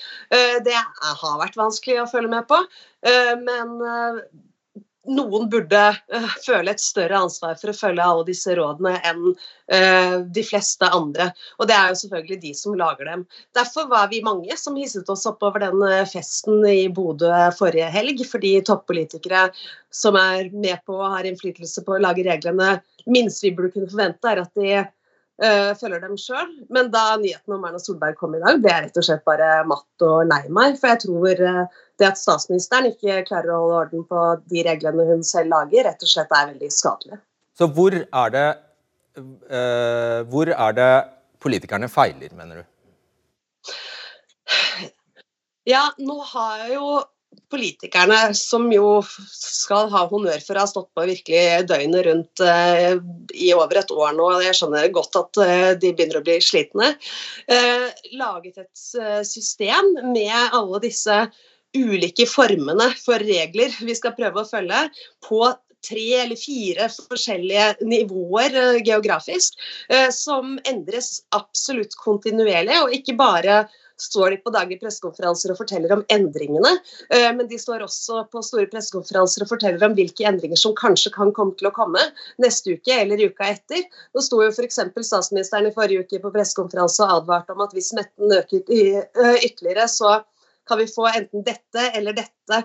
Det 0.65 0.81
har 1.21 1.37
vært 1.43 1.61
vanskelig 1.61 2.01
å 2.01 2.09
følge 2.09 2.33
med 2.33 2.49
på, 2.49 2.57
men 3.45 3.77
noen 5.11 5.49
burde 5.53 5.81
uh, 6.15 6.35
føle 6.45 6.73
et 6.73 6.83
større 6.83 7.19
ansvar 7.27 7.59
for 7.61 7.73
å 7.73 7.77
følge 7.77 8.05
alle 8.05 8.27
disse 8.29 8.55
rådene 8.57 8.95
enn 9.05 9.23
uh, 9.33 10.17
de 10.25 10.45
fleste 10.47 10.89
andre. 10.89 11.31
Og 11.59 11.69
det 11.69 11.77
er 11.77 11.93
jo 11.93 12.01
selvfølgelig 12.03 12.41
de 12.45 12.53
som 12.59 12.79
lager 12.79 13.11
dem. 13.11 13.27
Derfor 13.57 13.89
var 13.93 14.11
vi 14.13 14.23
mange 14.25 14.57
som 14.61 14.79
hisset 14.81 15.11
oss 15.13 15.27
opp 15.31 15.45
over 15.45 15.65
den 15.67 15.81
uh, 15.85 16.03
festen 16.09 16.65
i 16.71 16.89
Bodø 16.89 17.31
forrige 17.59 17.91
helg, 17.95 18.25
fordi 18.29 18.57
toppolitikere 18.67 19.47
som 19.95 20.19
er 20.19 20.51
med 20.53 20.81
på 20.87 20.97
og 20.99 21.19
har 21.19 21.29
innflytelse 21.29 21.85
på 21.87 21.97
å 21.97 22.03
lage 22.03 22.27
reglene, 22.27 22.79
minst 23.07 23.45
vi 23.45 23.53
burde 23.55 23.75
kunne 23.75 23.91
forvente, 23.91 24.31
er 24.31 24.43
at 24.43 24.55
de 24.59 24.85
Uh, 25.43 25.73
følger 25.75 25.99
dem 25.99 26.15
sjøl. 26.21 26.51
Men 26.71 26.93
da 26.95 27.17
nyheten 27.19 27.57
om 27.57 27.65
Erna 27.67 27.81
Solberg 27.83 28.15
kom 28.21 28.37
i 28.37 28.43
dag, 28.43 28.61
ble 28.63 28.71
jeg 28.71 28.85
rett 28.85 28.99
og 29.01 29.07
slett 29.07 29.25
bare 29.27 29.49
matt 29.67 30.05
og 30.07 30.29
lei 30.31 30.45
meg. 30.47 30.77
For 30.79 30.93
jeg 30.93 31.01
tror 31.07 31.43
uh, 31.43 31.81
det 31.99 32.07
at 32.07 32.21
statsministeren 32.21 32.87
ikke 32.93 33.25
klarer 33.27 33.51
å 33.55 33.63
holde 33.65 33.81
orden 33.81 34.05
på 34.11 34.27
de 34.53 34.63
reglene 34.67 35.09
hun 35.09 35.27
selv 35.27 35.51
lager, 35.51 35.89
rett 35.89 36.07
og 36.07 36.13
slett 36.13 36.31
er 36.39 36.53
veldig 36.53 36.71
skadelig. 36.75 37.19
Så 37.59 37.67
hvor 37.75 37.97
er 37.99 38.35
det, 38.35 38.47
uh, 39.19 40.21
hvor 40.31 40.55
er 40.55 40.79
det 40.79 40.93
politikerne 41.43 41.91
feiler, 41.91 42.31
mener 42.39 42.63
du? 42.63 42.71
Ja, 45.67 45.89
nå 45.99 46.21
har 46.31 46.67
jo 46.69 46.87
politikerne, 47.53 48.35
som 48.37 48.67
jo 48.73 48.99
skal 49.31 49.91
ha 49.93 50.05
honnør 50.11 50.43
for 50.45 50.57
å 50.57 50.65
ha 50.65 50.71
stått 50.71 50.91
på 50.97 51.07
virkelig 51.09 51.67
døgnet 51.69 52.07
rundt 52.09 52.45
eh, 52.45 52.97
i 53.35 53.51
over 53.57 53.81
et 53.81 53.93
år 53.95 54.15
nå, 54.17 54.29
jeg 54.45 54.59
skjønner 54.59 54.93
godt 54.95 55.19
at 55.21 55.43
eh, 55.45 55.73
de 55.81 55.93
begynner 55.93 56.21
å 56.21 56.25
bli 56.27 56.39
slitne, 56.45 56.95
eh, 57.51 57.89
laget 58.19 58.65
et 58.65 59.27
system 59.29 59.93
med 60.15 60.57
alle 60.57 60.83
disse 60.85 61.25
ulike 61.75 62.27
formene 62.31 62.93
for 63.01 63.23
regler 63.23 63.75
vi 63.83 63.95
skal 63.99 64.15
prøve 64.17 64.43
å 64.43 64.49
følge, 64.49 64.87
på 65.27 65.43
tre 65.85 66.05
eller 66.23 66.39
fire 66.41 66.87
forskjellige 66.89 67.85
nivåer 67.85 68.79
geografisk, 68.87 69.59
som 70.17 70.55
endres 70.65 71.19
absolutt 71.37 71.93
kontinuerlig, 72.01 72.79
og 72.81 72.95
ikke 72.97 73.19
bare 73.19 73.59
står 74.05 74.35
de 74.35 74.41
på 74.45 74.53
daglige 74.55 74.83
pressekonferanser 74.85 75.55
og 75.55 75.61
forteller 75.61 75.95
om 75.97 76.05
endringene. 76.13 76.75
Eh, 77.11 77.31
men 77.37 77.49
de 77.51 77.59
står 77.61 77.87
også 77.87 78.25
på 78.33 78.43
store 78.45 78.69
pressekonferanser 78.73 79.47
og 79.47 79.53
forteller 79.55 79.87
om 79.89 79.97
hvilke 79.99 80.27
endringer 80.29 80.61
som 80.61 80.77
kanskje 80.79 81.15
kan 81.15 81.33
komme 81.37 81.57
til 81.61 81.71
å 81.71 81.75
komme 81.75 82.03
neste 82.43 82.77
uke 82.77 83.01
eller 83.01 83.25
uka 83.25 83.51
etter. 83.55 83.83
Nå 84.15 84.25
sto 84.25 84.43
jo 84.45 84.53
f.eks. 84.53 84.83
statsministeren 85.09 85.71
i 85.71 85.75
forrige 85.75 86.05
uke 86.05 86.23
på 86.23 86.35
pressekonferanse 86.35 87.05
og 87.07 87.19
advarte 87.21 87.57
om 87.57 87.65
at 87.65 87.75
hvis 87.77 87.91
smitten 87.95 88.39
øker 88.39 88.63
ytterligere, 89.45 89.89
så 89.91 90.21
kan 90.69 90.79
vi 90.79 90.87
få 90.87 91.07
enten 91.09 91.45
dette 91.45 91.91
eller 91.95 92.17
dette 92.17 92.57
eh, 92.57 92.65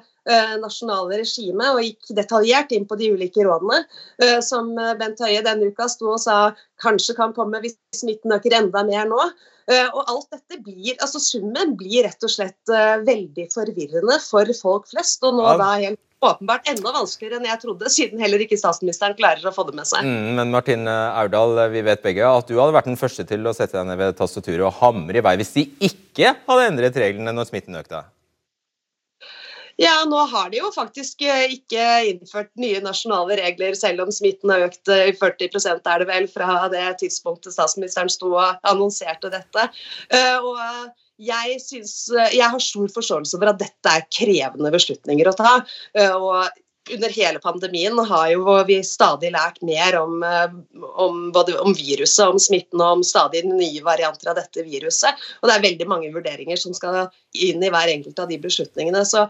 nasjonale 0.61 1.21
regimet 1.21 1.73
og 1.73 1.83
gikk 1.83 2.11
detaljert 2.17 2.73
inn 2.75 2.87
på 2.89 2.97
de 2.99 3.11
ulike 3.15 3.45
rådene. 3.45 3.83
Eh, 4.23 4.39
som 4.45 4.71
Bent 4.99 5.21
Høie 5.23 5.43
denne 5.45 5.71
uka 5.71 5.89
sto 5.91 6.13
og 6.15 6.21
sa 6.23 6.51
kanskje 6.83 7.15
kan 7.17 7.35
komme 7.37 7.61
hvis 7.63 7.77
smitten 7.95 8.35
øker 8.35 8.59
enda 8.61 8.85
mer 8.87 9.09
nå. 9.09 9.29
Og 9.69 9.99
alt 10.09 10.31
dette 10.33 10.57
blir, 10.65 10.95
altså 10.97 11.19
Summen 11.21 11.75
blir 11.77 12.01
rett 12.07 12.23
og 12.25 12.31
slett 12.33 12.71
veldig 13.05 13.43
forvirrende 13.53 14.15
for 14.23 14.49
folk 14.57 14.87
flest. 14.89 15.21
Og 15.21 15.37
nå 15.37 15.45
ja. 15.45 15.57
da 15.61 15.67
helt 15.83 15.99
åpenbart 16.25 16.67
enda 16.73 16.91
vanskeligere 16.95 17.37
enn 17.37 17.47
jeg 17.47 17.61
trodde, 17.61 17.91
siden 17.93 18.23
heller 18.23 18.41
ikke 18.43 18.57
statsministeren 18.59 19.13
klarer 19.19 19.45
å 19.45 19.53
få 19.55 19.67
det 19.69 19.77
med 19.77 19.87
seg. 19.87 20.09
Mm, 20.09 20.39
men 20.39 20.53
Martin 20.57 20.89
Aurdal, 20.89 21.55
vi 21.69 21.85
vet 21.85 22.01
begge 22.03 22.27
at 22.27 22.49
du 22.49 22.57
hadde 22.57 22.75
vært 22.75 22.89
den 22.89 22.99
første 22.99 23.27
til 23.29 23.45
å 23.45 23.53
sette 23.55 23.77
deg 23.77 23.91
ned 23.91 24.01
ved 24.01 24.17
tastaturet 24.19 24.65
og 24.67 24.79
hamre 24.81 25.21
i 25.21 25.25
vei 25.29 25.37
hvis 25.39 25.55
de 25.55 25.69
ikke 25.91 26.33
hadde 26.49 26.71
endret 26.73 27.03
reglene 27.05 27.35
når 27.35 27.53
smitten 27.53 27.77
økte? 27.79 28.03
Ja, 29.79 30.01
nå 30.03 30.19
har 30.27 30.49
de 30.51 30.59
jo 30.59 30.69
faktisk 30.75 31.21
eh, 31.23 31.53
ikke 31.55 31.83
innført 32.09 32.49
nye 32.59 32.81
nasjonale 32.83 33.37
regler, 33.39 33.77
selv 33.79 34.03
om 34.03 34.11
smitten 34.11 34.51
har 34.51 34.65
økt 34.65 34.91
eh, 34.91 35.07
i 35.13 35.15
40 35.15 35.55
er 35.71 36.01
det 36.01 36.07
vel, 36.09 36.25
fra 36.27 36.65
det 36.73 36.83
tidspunktet 36.99 37.55
statsministeren 37.55 38.11
sto 38.11 38.33
og 38.33 38.65
annonserte 38.67 39.31
dette. 39.31 39.69
Eh, 40.11 40.35
og 40.35 40.59
jeg, 41.15 41.61
synes, 41.63 41.93
jeg 42.11 42.43
har 42.43 42.63
stor 42.63 42.91
forståelse 42.91 43.39
for 43.39 43.51
at 43.51 43.61
dette 43.61 43.93
er 43.93 44.07
krevende 44.11 44.71
beslutninger 44.75 45.31
å 45.31 45.35
ta. 45.35 45.53
Og 46.15 46.91
under 46.95 47.11
hele 47.13 47.41
pandemien 47.43 47.99
har 48.07 48.29
jo 48.31 48.55
vi 48.67 48.77
stadig 48.87 49.33
lært 49.35 49.59
mer 49.67 49.97
om, 49.99 50.23
om, 51.03 51.19
både 51.35 51.57
om 51.59 51.75
viruset, 51.75 52.23
om 52.23 52.39
smitten 52.39 52.79
og 52.79 52.99
om 52.99 53.03
stadig 53.05 53.43
nye 53.47 53.83
varianter 53.83 54.31
av 54.31 54.39
dette 54.39 54.63
viruset. 54.63 55.27
Og 55.39 55.51
det 55.51 55.57
er 55.57 55.67
veldig 55.67 55.89
mange 55.91 56.11
vurderinger 56.15 56.59
som 56.59 56.75
skal 56.75 57.11
inn 57.35 57.63
i 57.63 57.71
hver 57.71 57.91
enkelt 57.91 58.23
av 58.23 58.31
de 58.31 58.39
beslutningene. 58.47 59.03
Så 59.05 59.27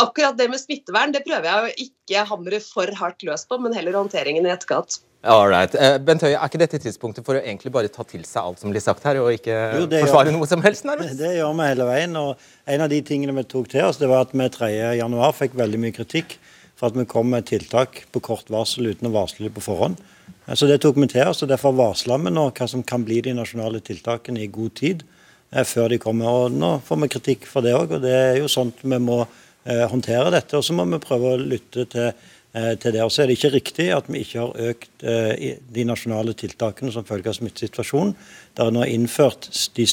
akkurat 0.00 0.36
det 0.38 0.48
med 0.52 0.60
smittevern 0.60 1.14
det 1.14 1.24
prøver 1.26 1.48
jeg 1.48 1.64
å 1.66 1.86
ikke 1.86 2.24
hamre 2.30 2.60
for 2.64 2.90
hardt 3.00 3.24
løs 3.26 3.46
på, 3.48 3.58
men 3.62 3.74
heller 3.76 3.96
håndteringen 3.98 4.46
i 4.46 4.52
etterkant. 4.52 5.00
Alright. 5.26 5.74
Uh, 5.74 5.96
Bent 6.02 6.22
Høie, 6.22 6.36
er 6.36 6.50
ikke 6.50 6.60
dette 6.60 6.78
tidspunktet 6.82 7.26
for 7.26 7.38
å 7.38 7.42
egentlig 7.42 7.72
bare 7.74 7.90
ta 7.92 8.04
til 8.06 8.22
seg 8.26 8.44
alt 8.44 8.62
som 8.62 8.70
blir 8.70 8.84
sagt 8.84 9.06
her, 9.08 9.18
og 9.22 9.32
ikke 9.34 9.54
jo, 9.54 9.86
forsvare 9.90 10.30
gjør, 10.30 10.36
noe 10.36 10.50
som 10.50 10.62
helst? 10.62 10.86
nærmest? 10.86 11.16
Det, 11.18 11.32
gjør 11.38 11.56
vi 11.56 11.70
hele 11.70 11.88
veien. 11.88 12.18
og 12.20 12.70
En 12.76 12.84
av 12.86 12.92
de 12.92 13.00
tingene 13.06 13.34
vi 13.40 13.46
tok 13.48 13.70
til 13.72 13.88
oss, 13.88 13.98
det 14.02 14.10
var 14.10 14.26
at 14.26 14.36
vi 14.36 14.46
3.1 14.54 15.26
fikk 15.40 15.56
veldig 15.58 15.82
mye 15.82 15.96
kritikk 15.96 16.36
for 16.76 16.90
at 16.90 16.98
vi 16.98 17.06
kom 17.08 17.32
med 17.32 17.48
tiltak 17.48 18.04
på 18.12 18.22
kort 18.22 18.52
varsel 18.52 18.92
uten 18.92 19.08
å 19.08 19.14
varsle 19.14 19.48
det 19.48 19.54
på 19.56 19.64
forhånd. 19.64 19.98
Eh, 20.46 20.54
så 20.54 20.68
Det 20.70 20.78
tok 20.84 21.00
vi 21.00 21.10
til 21.10 21.26
oss, 21.26 21.42
og 21.42 21.50
derfor 21.50 21.74
varsla 21.74 22.20
vi 22.22 22.34
nå 22.36 22.50
hva 22.52 22.68
som 22.70 22.84
kan 22.86 23.04
bli 23.06 23.22
de 23.24 23.34
nasjonale 23.34 23.80
tiltakene 23.80 24.44
i 24.44 24.52
god 24.52 24.76
tid 24.78 25.02
eh, 25.50 25.64
før 25.64 25.90
de 25.90 25.98
kommer. 25.98 26.28
og 26.28 26.54
Nå 26.54 26.76
får 26.86 27.02
vi 27.02 27.10
kritikk 27.16 27.50
for 27.50 27.66
det 27.66 27.74
òg, 27.74 27.98
og 27.98 28.06
det 28.06 28.14
er 28.14 28.38
jo 28.44 28.52
sånt 28.52 28.84
vi 28.84 29.00
må 29.00 29.24
Eh, 29.24 29.45
håndtere 29.90 30.32
dette. 30.34 30.56
Og 30.58 30.64
så 30.64 30.76
må 30.76 30.86
vi 30.90 31.02
prøve 31.02 31.34
å 31.34 31.40
lytte 31.40 31.86
til, 31.90 32.12
eh, 32.54 32.72
til 32.80 32.96
det. 32.96 33.02
Og 33.02 33.12
så 33.12 33.22
er 33.22 33.26
det 33.26 33.38
ikke 33.38 33.52
riktig 33.56 33.90
at 33.96 34.08
vi 34.08 34.22
ikke 34.24 34.40
har 34.44 34.72
økt 34.72 35.04
eh, 35.04 35.58
de 35.72 35.84
nasjonale 35.88 36.36
tiltakene 36.38 36.92
som 36.94 37.04
følge 37.04 37.32
av 37.32 37.38
smittesituasjonen. 37.38 38.14
Det 38.56 38.64
er 38.64 38.74
nå 38.74 38.86
innført 38.86 39.50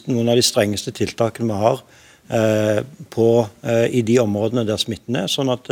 noen 0.07 0.29
av 0.29 0.39
de 0.39 0.45
strengeste 0.45 0.95
tiltakene 0.95 1.51
vi 1.51 1.61
har 1.65 1.85
på, 3.11 3.25
i 3.91 4.01
de 4.07 4.13
områdene 4.21 4.63
der 4.63 4.79
smitten 4.79 5.17
er. 5.19 5.25
sånn 5.27 5.51
at 5.51 5.67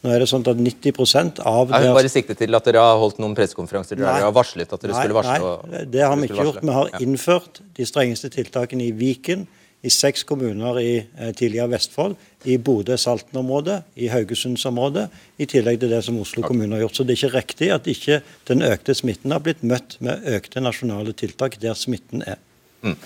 nå 0.00 0.12
er 0.14 0.22
det 0.22 0.28
sånn 0.30 0.44
at 0.48 0.56
90% 0.56 1.42
av 1.44 1.72
Jeg 1.74 1.84
vil 1.84 1.96
bare 1.98 2.10
sikte 2.12 2.36
til 2.38 2.56
at 2.56 2.64
dere 2.64 2.80
har 2.80 3.00
holdt 3.02 3.18
noen 3.20 3.34
pressekonferanser 3.36 3.98
der 3.98 4.06
dere 4.06 4.28
har 4.30 4.32
varslet 4.32 4.70
at 4.72 4.80
dere 4.80 4.94
nei, 4.94 5.00
skulle 5.02 5.16
varsle? 5.18 5.50
Nei, 5.68 5.82
det 5.92 6.04
har 6.06 6.14
vi 6.16 6.28
ikke 6.30 6.46
gjort. 6.46 6.60
Vi 6.64 6.76
har 6.76 6.92
innført 7.04 7.60
de 7.76 7.88
strengeste 7.88 8.30
tiltakene 8.32 8.86
i 8.86 8.94
Viken, 8.96 9.44
i 9.80 9.90
seks 9.92 10.24
kommuner 10.28 10.78
i 10.80 10.92
eh, 11.00 11.30
tidligere 11.36 11.70
Vestfold, 11.72 12.16
i 12.48 12.56
Bodø-Salten-området, 12.60 13.80
i 14.00 14.10
Haugesundsområdet, 14.12 15.06
i 15.40 15.48
tillegg 15.48 15.80
til 15.80 15.92
det 15.92 16.02
som 16.04 16.18
Oslo 16.20 16.44
kommune 16.44 16.76
har 16.76 16.84
gjort. 16.84 16.98
Så 16.98 17.06
det 17.06 17.14
er 17.14 17.20
ikke 17.20 17.38
riktig 17.38 17.70
at 17.74 17.88
ikke 17.88 18.20
den 18.50 18.64
økte 18.66 18.96
smitten 18.96 19.32
har 19.32 19.42
blitt 19.44 19.64
møtt 19.64 19.96
med 20.04 20.26
økte 20.36 20.62
nasjonale 20.64 21.16
tiltak 21.16 21.56
der 21.62 21.78
smitten 21.78 22.24
er. 22.28 22.40
Mm. 22.84 22.96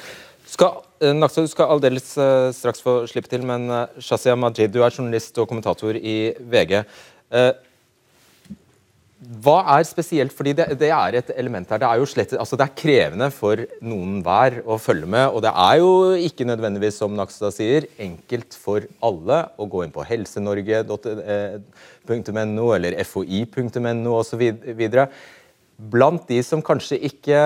Skal, 0.51 0.83
eh, 1.03 1.15
Naksa, 1.15 1.43
du 1.43 1.51
skal 1.51 1.71
aldeles 1.75 2.13
uh, 2.19 2.51
straks 2.55 2.83
få 2.85 3.01
slippe 3.11 3.31
til, 3.31 3.47
men 3.47 3.69
uh, 3.71 3.87
Shazia 4.03 4.37
Majid, 4.39 4.75
du 4.75 4.83
er 4.83 4.95
journalist 4.95 5.39
og 5.39 5.49
kommentator 5.51 5.99
i 5.99 6.35
VG. 6.39 6.83
Uh, 7.35 7.53
hva 9.45 9.59
er 9.77 9.85
spesielt, 9.89 10.33
fordi 10.37 10.53
det, 10.59 10.67
det, 10.81 10.91
er 10.93 11.15
et 11.19 11.31
element 11.39 11.71
her. 11.71 11.79
Det 11.81 11.89
er 11.89 11.97
jo 12.01 12.07
slett, 12.09 12.33
altså 12.41 12.57
det 12.61 12.67
er 12.67 12.79
krevende 12.79 13.29
for 13.33 13.57
noen 13.85 14.13
hver 14.25 14.53
å 14.67 14.79
følge 14.81 15.07
med. 15.11 15.27
Og 15.31 15.43
det 15.45 15.53
er 15.53 15.77
jo 15.81 15.91
ikke 16.29 16.49
nødvendigvis, 16.49 16.99
som 17.01 17.17
Nakstad 17.17 17.53
sier, 17.57 17.83
enkelt 18.03 18.51
for 18.59 18.81
alle 19.05 19.39
å 19.57 19.65
gå 19.71 19.79
inn 19.85 19.95
på 19.95 20.07
helsenorge.no 20.09 22.67
eller 22.77 22.93
foi.no 23.09 24.13
osv. 24.21 24.43
Blant 25.95 26.23
de 26.31 26.39
som 26.47 26.61
kanskje 26.63 26.97
ikke 27.09 27.39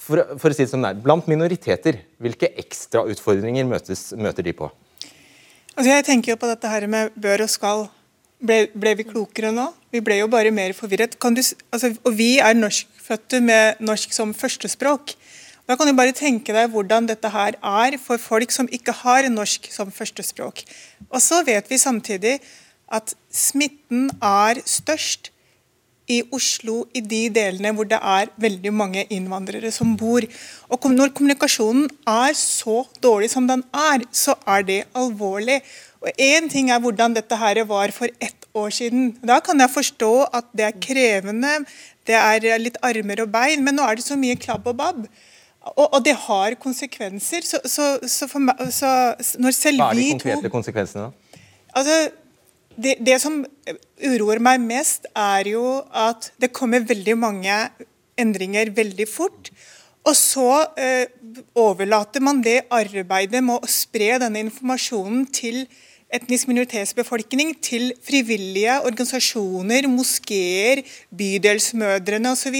for, 0.00 0.16
for, 0.40 0.48
å 0.48 0.54
si 0.56 0.64
det 0.64 0.70
som 0.70 0.82
det 0.84 0.90
er, 0.94 1.02
blant 1.04 1.26
minoriteter, 1.28 1.94
hvilke 2.22 2.48
ekstrautfordringer 2.62 3.64
møter 3.68 4.44
de 4.46 4.54
på? 4.56 4.66
Altså 5.78 5.90
jeg 5.92 6.06
tenker 6.08 6.28
jo 6.32 6.40
på 6.40 6.50
dette 6.50 6.68
her 6.72 6.84
med 6.90 7.02
bør 7.20 7.44
og 7.44 7.50
skal 7.52 7.78
ble, 8.40 8.58
ble, 8.74 8.94
vi 8.98 9.06
klokere 9.08 9.52
nå? 9.54 9.68
Vi 9.92 10.02
ble 10.04 10.20
jo 10.20 10.28
bare 10.30 10.52
mer 10.54 10.74
forvirret. 10.76 11.16
Du, 11.18 11.42
altså, 11.72 11.92
og 12.04 12.16
vi 12.18 12.36
er 12.42 12.58
norskfødte 12.58 13.40
med 13.44 13.82
norsk 13.84 14.14
som 14.14 14.34
førstespråk. 14.36 15.14
Da 15.68 15.76
kan 15.76 15.88
du 15.90 15.92
bare 15.96 16.16
tenke 16.16 16.54
deg 16.56 16.70
hvordan 16.72 17.08
dette 17.10 17.28
her 17.28 17.58
er 17.60 17.98
for 18.00 18.20
folk 18.20 18.52
som 18.54 18.70
ikke 18.72 18.94
har 19.02 19.28
norsk 19.28 19.68
som 19.72 19.90
førstespråk. 19.92 20.62
Og 21.10 21.20
så 21.20 21.42
vet 21.44 21.68
vi 21.68 21.80
samtidig 21.80 22.38
at 22.88 23.12
smitten 23.28 24.08
er 24.24 24.62
størst 24.64 25.28
i 26.08 26.22
Oslo, 26.32 26.86
i 26.96 27.02
de 27.04 27.26
delene 27.32 27.74
hvor 27.76 27.84
det 27.88 27.98
er 28.00 28.30
veldig 28.40 28.72
mange 28.72 29.04
innvandrere 29.12 29.70
som 29.74 29.92
bor. 30.00 30.24
Og 30.72 30.88
når 30.94 31.12
kommunikasjonen 31.12 31.88
er 32.08 32.32
så 32.38 32.80
dårlig 33.04 33.28
som 33.34 33.48
den 33.48 33.64
er, 33.76 34.06
så 34.12 34.38
er 34.48 34.64
det 34.64 34.78
alvorlig. 34.96 35.60
Og 35.98 36.20
Én 36.22 36.46
ting 36.50 36.70
er 36.70 36.82
hvordan 36.82 37.16
dette 37.16 37.38
her 37.38 37.58
var 37.66 37.90
for 37.94 38.10
ett 38.22 38.46
år 38.54 38.70
siden. 38.74 39.10
Da 39.26 39.40
kan 39.44 39.58
jeg 39.60 39.70
forstå 39.70 40.12
at 40.32 40.46
det 40.56 40.68
er 40.68 40.76
krevende, 40.78 41.54
det 42.06 42.14
er 42.16 42.62
litt 42.62 42.78
armer 42.86 43.24
og 43.24 43.32
bein, 43.32 43.64
men 43.64 43.76
nå 43.78 43.86
er 43.86 43.98
det 43.98 44.06
så 44.06 44.16
mye 44.18 44.38
klabb 44.38 44.68
og 44.70 44.78
babb. 44.78 45.02
Og, 45.74 45.84
og 45.86 45.98
det 46.04 46.14
har 46.28 46.54
konsekvenser. 46.60 47.44
Så, 47.44 47.60
så, 47.66 47.98
så, 48.06 48.28
meg, 48.38 48.62
så 48.72 48.90
når 49.42 49.56
selv 49.56 49.82
Hva 49.82 49.90
er 49.92 50.00
de 50.00 50.08
konkrete 50.14 50.52
konsekvensene, 50.54 51.08
da? 51.08 51.42
Altså, 51.76 51.98
det, 52.78 52.94
det, 53.04 53.18
som 53.20 53.42
uroer 54.06 54.40
meg 54.42 54.62
mest, 54.62 55.10
er 55.18 55.50
jo 55.50 55.80
at 55.90 56.30
det 56.40 56.54
kommer 56.54 56.86
veldig 56.86 57.18
mange 57.18 57.58
endringer 58.18 58.70
veldig 58.74 59.06
fort. 59.10 59.50
Og 60.06 60.14
så 60.16 60.48
eh, 60.78 61.10
overlater 61.58 62.22
man 62.24 62.40
det 62.44 62.62
arbeidet 62.72 63.42
med 63.44 63.58
å 63.58 63.70
spre 63.70 64.16
denne 64.22 64.46
informasjonen 64.46 65.26
til 65.34 65.66
etnisk 66.14 66.48
minoritetsbefolkning 66.48 67.52
til 67.64 67.90
frivillige 68.04 68.78
organisasjoner, 68.80 69.88
moskeer, 69.92 70.82
bydelsmødrene 71.12 72.32
osv. 72.32 72.56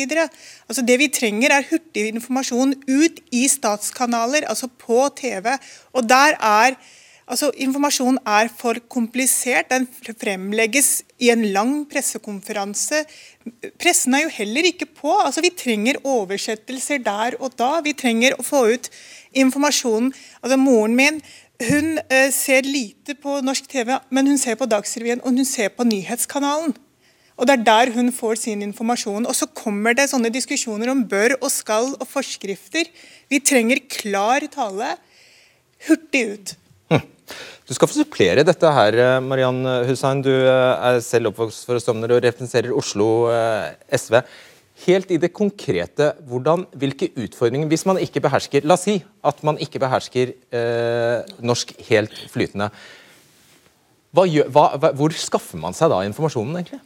Altså 0.69 0.85
det 0.85 0.99
vi 1.01 1.09
trenger, 1.09 1.55
er 1.57 1.67
hurtig 1.71 2.09
informasjon 2.13 2.77
ut 2.89 3.23
i 3.33 3.47
statskanaler, 3.49 4.49
altså 4.49 4.69
på 4.69 5.09
TV. 5.17 5.57
Og 5.93 6.09
der 6.09 6.37
er 6.41 6.77
Altså, 7.29 7.51
Informasjonen 7.61 8.19
er 8.25 8.49
for 8.57 8.79
komplisert. 8.89 9.69
Den 9.69 9.85
fremlegges 10.21 11.03
i 11.21 11.29
en 11.29 11.45
lang 11.53 11.75
pressekonferanse. 11.91 13.03
Pressen 13.81 14.17
er 14.17 14.25
jo 14.25 14.31
heller 14.33 14.71
ikke 14.71 14.87
på. 14.87 15.13
Altså, 15.13 15.45
Vi 15.45 15.53
trenger 15.53 16.01
oversettelser 16.05 17.05
der 17.05 17.37
og 17.41 17.53
da. 17.59 17.83
Vi 17.85 17.93
trenger 17.93 18.39
å 18.39 18.47
få 18.47 18.65
ut 18.73 18.89
informasjonen. 19.37 20.15
Altså, 20.43 20.57
Moren 20.57 20.97
min 20.97 21.21
hun 21.59 21.99
eh, 21.99 22.29
ser 22.31 22.67
lite 22.67 23.17
på 23.19 23.41
norsk 23.43 23.67
TV, 23.71 23.97
men 24.15 24.31
hun 24.31 24.39
ser 24.39 24.59
på 24.59 24.69
Dagsrevyen 24.71 25.23
og 25.25 25.35
hun 25.35 25.49
ser 25.49 25.73
på 25.75 25.87
nyhetskanalen. 25.87 26.77
Og 27.39 27.47
Det 27.47 27.55
er 27.55 27.67
der 27.67 27.93
hun 27.95 28.11
får 28.15 28.39
sin 28.43 28.63
informasjon. 28.63 29.27
Og 29.27 29.35
Så 29.35 29.47
kommer 29.55 29.95
det 29.95 30.09
sånne 30.11 30.31
diskusjoner 30.31 30.91
om 30.91 31.05
bør 31.07 31.37
og 31.41 31.51
skal 31.55 31.95
og 31.99 32.07
forskrifter. 32.07 32.87
Vi 33.31 33.39
trenger 33.39 33.83
klar 33.91 34.47
tale 34.51 34.97
hurtig 35.87 36.25
ut. 36.35 36.55
Hm. 36.91 37.07
Du 37.67 37.75
skal 37.75 37.89
få 37.89 38.01
supplere 38.01 38.47
dette 38.47 38.73
her, 38.73 38.95
eh, 38.95 39.21
Mariann 39.21 39.63
Hussein. 39.87 40.23
Du 40.23 40.31
eh, 40.31 40.95
er 40.95 41.01
selv 41.01 41.31
oppvokst 41.33 41.67
for 41.67 41.79
Stovner 41.79 42.15
og 42.15 42.23
representerer 42.23 42.75
Oslo 42.75 43.31
SV 43.91 44.23
helt 44.87 45.11
i 45.11 45.19
det 45.21 45.33
konkrete, 45.35 46.13
hvordan, 46.29 46.65
hvilke 46.79 47.11
utfordringer 47.19 47.71
Hvis 47.71 47.87
man 47.89 47.99
ikke 48.03 48.23
behersker 48.25 48.67
La 48.67 48.77
oss 48.79 48.87
si 48.87 48.99
at 49.27 49.43
man 49.47 49.59
ikke 49.63 49.81
behersker 49.83 50.33
eh, 50.55 51.35
norsk 51.43 51.75
helt 51.89 52.15
flytende. 52.31 52.71
Hva 54.15 54.25
gjør, 54.29 54.49
hva, 54.55 54.93
hvor 54.97 55.13
skaffer 55.13 55.61
man 55.61 55.77
seg 55.77 55.91
da 55.93 56.01
informasjonen, 56.07 56.61
egentlig? 56.61 56.81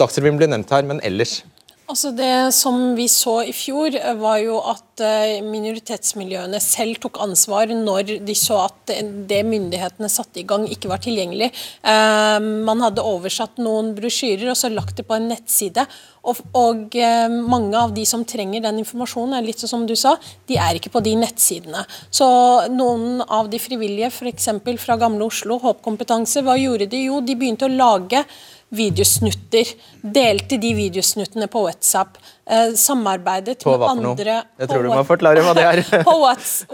Dagsrevyen 0.00 0.40
blir 0.40 0.50
nevnt 0.50 0.72
her, 0.72 0.86
men 0.88 1.02
ellers? 1.06 1.42
Altså 1.88 2.10
Det 2.12 2.52
som 2.52 2.92
vi 2.98 3.06
så 3.08 3.38
i 3.48 3.52
fjor, 3.56 3.94
var 4.20 4.42
jo 4.42 4.58
at 4.60 5.00
eh, 5.00 5.38
minoritetsmiljøene 5.40 6.58
selv 6.60 6.98
tok 7.00 7.16
ansvar 7.24 7.70
når 7.72 8.18
de 8.28 8.34
så 8.36 8.58
at 8.66 8.92
det 9.30 9.38
myndighetene 9.48 10.10
satte 10.12 10.42
i 10.42 10.44
gang, 10.48 10.66
ikke 10.68 10.90
var 10.90 11.00
tilgjengelig. 11.00 11.48
Eh, 11.80 12.36
man 12.68 12.84
hadde 12.84 13.06
oversatt 13.08 13.56
noen 13.64 13.94
brosjyrer 13.96 14.50
og 14.52 14.58
så 14.60 14.68
lagt 14.68 15.00
det 15.00 15.06
på 15.08 15.16
en 15.16 15.30
nettside. 15.32 15.86
Og, 16.28 16.42
og, 16.52 16.92
eh, 16.92 17.24
mange 17.32 17.80
av 17.80 17.96
de 17.96 18.04
som 18.08 18.26
trenger 18.28 18.66
den 18.66 18.82
informasjonen, 18.82 19.40
litt 19.46 19.64
som 19.64 19.88
du 19.88 19.96
sa, 19.96 20.18
de 20.50 20.60
er 20.60 20.76
ikke 20.76 20.92
på 20.92 21.00
de 21.08 21.16
nettsidene. 21.22 21.86
Så 22.12 22.28
noen 22.74 23.22
av 23.24 23.48
de 23.48 23.62
frivillige, 23.64 24.12
f.eks. 24.12 24.50
fra 24.84 25.00
Gamle 25.00 25.24
Oslo, 25.24 25.56
Håpkompetanse, 25.64 26.44
hva 26.44 26.60
gjorde 26.60 26.90
de? 26.92 27.06
Jo, 27.08 27.22
de 27.24 27.38
begynte 27.38 27.64
å 27.64 27.72
lage 27.72 28.26
videosnutter. 28.74 29.70
Delte 30.02 30.58
de 30.60 30.74
videosnuttene 30.76 31.48
på 31.50 31.62
WhatsApp. 31.66 32.18
Eh, 32.48 32.70
samarbeidet 32.80 33.60
på 33.60 33.74
med 33.76 33.88
andre 33.90 34.34
Jeg 34.58 34.68
tror 34.70 34.82
du 34.82 34.88
må 34.88 35.02
forklare 35.04 35.42
hva 35.44 35.52
det 35.52 35.64
er. 35.68 35.80
på 36.06 36.14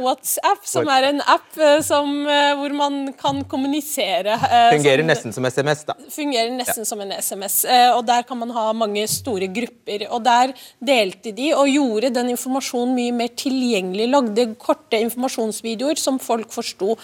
WhatsApp, 0.04 0.60
som 0.70 0.86
er 0.86 1.08
en 1.08 1.20
app 1.26 1.56
eh, 1.58 1.80
som, 1.82 2.12
eh, 2.30 2.52
hvor 2.60 2.70
man 2.78 3.12
kan 3.18 3.40
kommunisere. 3.50 4.36
eh, 4.38 4.70
Fungerer 4.76 5.02
som- 5.02 5.08
nesten 5.10 5.34
som 5.34 5.44
SMS, 5.50 5.82
da. 5.88 5.94
fungerer 6.14 6.52
nesten 6.54 6.86
som 6.86 7.00
en 7.02 7.10
SMS. 7.18 7.64
eh, 7.64 7.90
og 7.96 8.06
Der 8.06 8.22
kan 8.22 8.38
man 8.38 8.50
ha 8.50 8.72
mange 8.72 9.02
store 9.10 9.48
grupper. 9.50 10.06
og 10.12 10.22
Der 10.22 10.52
delte 10.80 11.34
de 11.34 11.52
og 11.54 11.66
gjorde 11.66 12.12
den 12.14 12.30
informasjonen 12.36 12.94
mye 12.94 13.12
mer 13.12 13.28
tilgjengelig. 13.34 14.06
Lagde 14.14 14.54
korte 14.54 15.00
informasjonsvideoer 15.02 15.98
som 15.98 16.18
folk 16.20 16.52
forsto. 16.54 16.96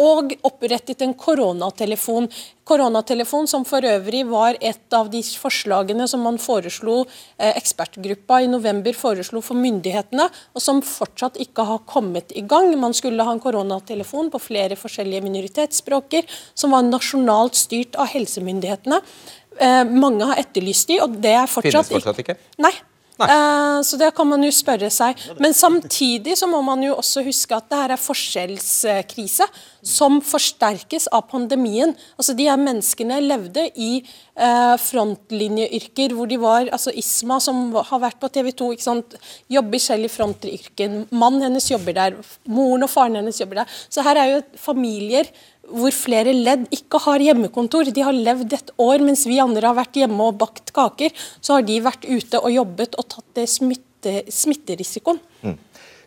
Og 0.00 0.32
opprettet 0.42 1.02
en 1.02 1.12
koronatelefon. 1.14 2.30
Koronatelefon 2.70 3.48
som 3.50 3.64
for 3.66 3.82
øvrig 3.82 4.24
var 4.30 4.54
et 4.62 4.92
av 4.94 5.08
de 5.10 5.20
forslagene 5.22 6.06
som 6.08 6.20
man 6.22 6.38
foreslo, 6.38 7.04
eh, 7.38 7.52
ekspertgruppa 7.90 8.40
i 8.42 8.48
november 8.48 8.92
foreslo 8.92 9.40
for 9.42 9.56
myndighetene, 9.56 10.28
og 10.54 10.62
som 10.62 10.80
fortsatt 10.82 11.38
ikke 11.40 11.64
har 11.64 11.82
kommet 11.86 12.32
i 12.34 12.42
gang. 12.42 12.72
Man 12.78 12.94
skulle 12.94 13.22
ha 13.22 13.32
en 13.32 13.40
koronatelefon 13.40 14.30
på 14.30 14.40
flere 14.40 14.76
forskjellige 14.76 15.22
minoritetsspråker, 15.22 16.26
som 16.54 16.70
var 16.70 16.82
nasjonalt 16.82 17.54
styrt 17.54 17.96
av 17.96 18.08
helsemyndighetene. 18.08 19.00
Eh, 19.60 19.84
mange 19.84 20.24
har 20.24 20.38
etterlyst 20.38 20.88
de, 20.88 21.00
og 21.00 21.18
det 21.20 21.34
er 21.34 21.46
fortsatt, 21.46 21.86
Finnes 21.86 22.04
fortsatt 22.04 22.22
ikke? 22.22 22.36
Nei. 22.58 22.72
Eh, 23.26 23.80
så 23.86 23.98
det 24.00 24.12
kan 24.16 24.28
man 24.28 24.44
jo 24.44 24.52
spørre 24.54 24.90
seg. 24.92 25.18
Men 25.40 25.54
samtidig 25.56 26.36
så 26.38 26.48
må 26.50 26.62
man 26.64 26.82
jo 26.84 26.96
også 27.00 27.24
huske 27.26 27.56
at 27.56 27.68
det 27.70 27.80
her 27.82 27.94
er 27.94 28.00
forskjellskrise 28.00 29.48
som 29.86 30.20
forsterkes 30.24 31.08
av 31.12 31.26
pandemien. 31.30 31.94
Altså 32.18 32.36
De 32.36 32.48
her 32.48 32.60
menneskene 32.60 33.20
levde 33.24 33.66
i 33.80 33.90
eh, 34.00 34.74
frontlinjeyrker 34.80 36.16
hvor 36.16 36.30
de 36.30 36.40
var 36.40 36.68
altså 36.68 36.92
Isma, 36.96 37.40
som 37.40 37.70
har 37.74 38.02
vært 38.02 38.20
på 38.20 38.32
TV 38.32 38.52
2, 38.56 38.72
ikke 38.76 38.88
sant? 38.88 39.16
jobber 39.50 39.82
selv 39.82 40.06
i 40.06 40.12
frontyrken. 40.12 41.04
Mannen 41.10 41.48
hennes 41.48 41.70
jobber 41.70 41.96
der, 41.96 42.18
moren 42.48 42.86
og 42.86 42.92
faren 42.92 43.18
hennes 43.20 43.40
jobber 43.40 43.62
der. 43.62 43.80
Så 43.88 44.04
her 44.06 44.20
er 44.20 44.34
jo 44.34 44.44
familier 44.60 45.30
hvor 45.70 45.94
flere 45.94 46.34
ledd 46.34 46.66
ikke 46.74 47.00
har 47.06 47.22
hjemmekontor. 47.24 47.90
De 47.94 48.04
har 48.04 48.16
levd 48.16 48.56
et 48.56 48.74
år, 48.80 49.04
mens 49.06 49.24
vi 49.28 49.40
andre 49.42 49.70
har 49.70 49.78
vært 49.78 50.00
hjemme 50.02 50.28
og 50.30 50.38
bakt 50.40 50.74
kaker. 50.76 51.14
Så 51.40 51.56
har 51.56 51.66
de 51.66 51.80
vært 51.84 52.06
ute 52.08 52.42
og 52.42 52.52
jobbet 52.54 52.98
og 53.00 53.08
tatt 53.14 53.26
det 53.38 53.46
smitte, 53.50 54.20
smitterisikoen. 54.34 55.22
Mm. 55.46 55.58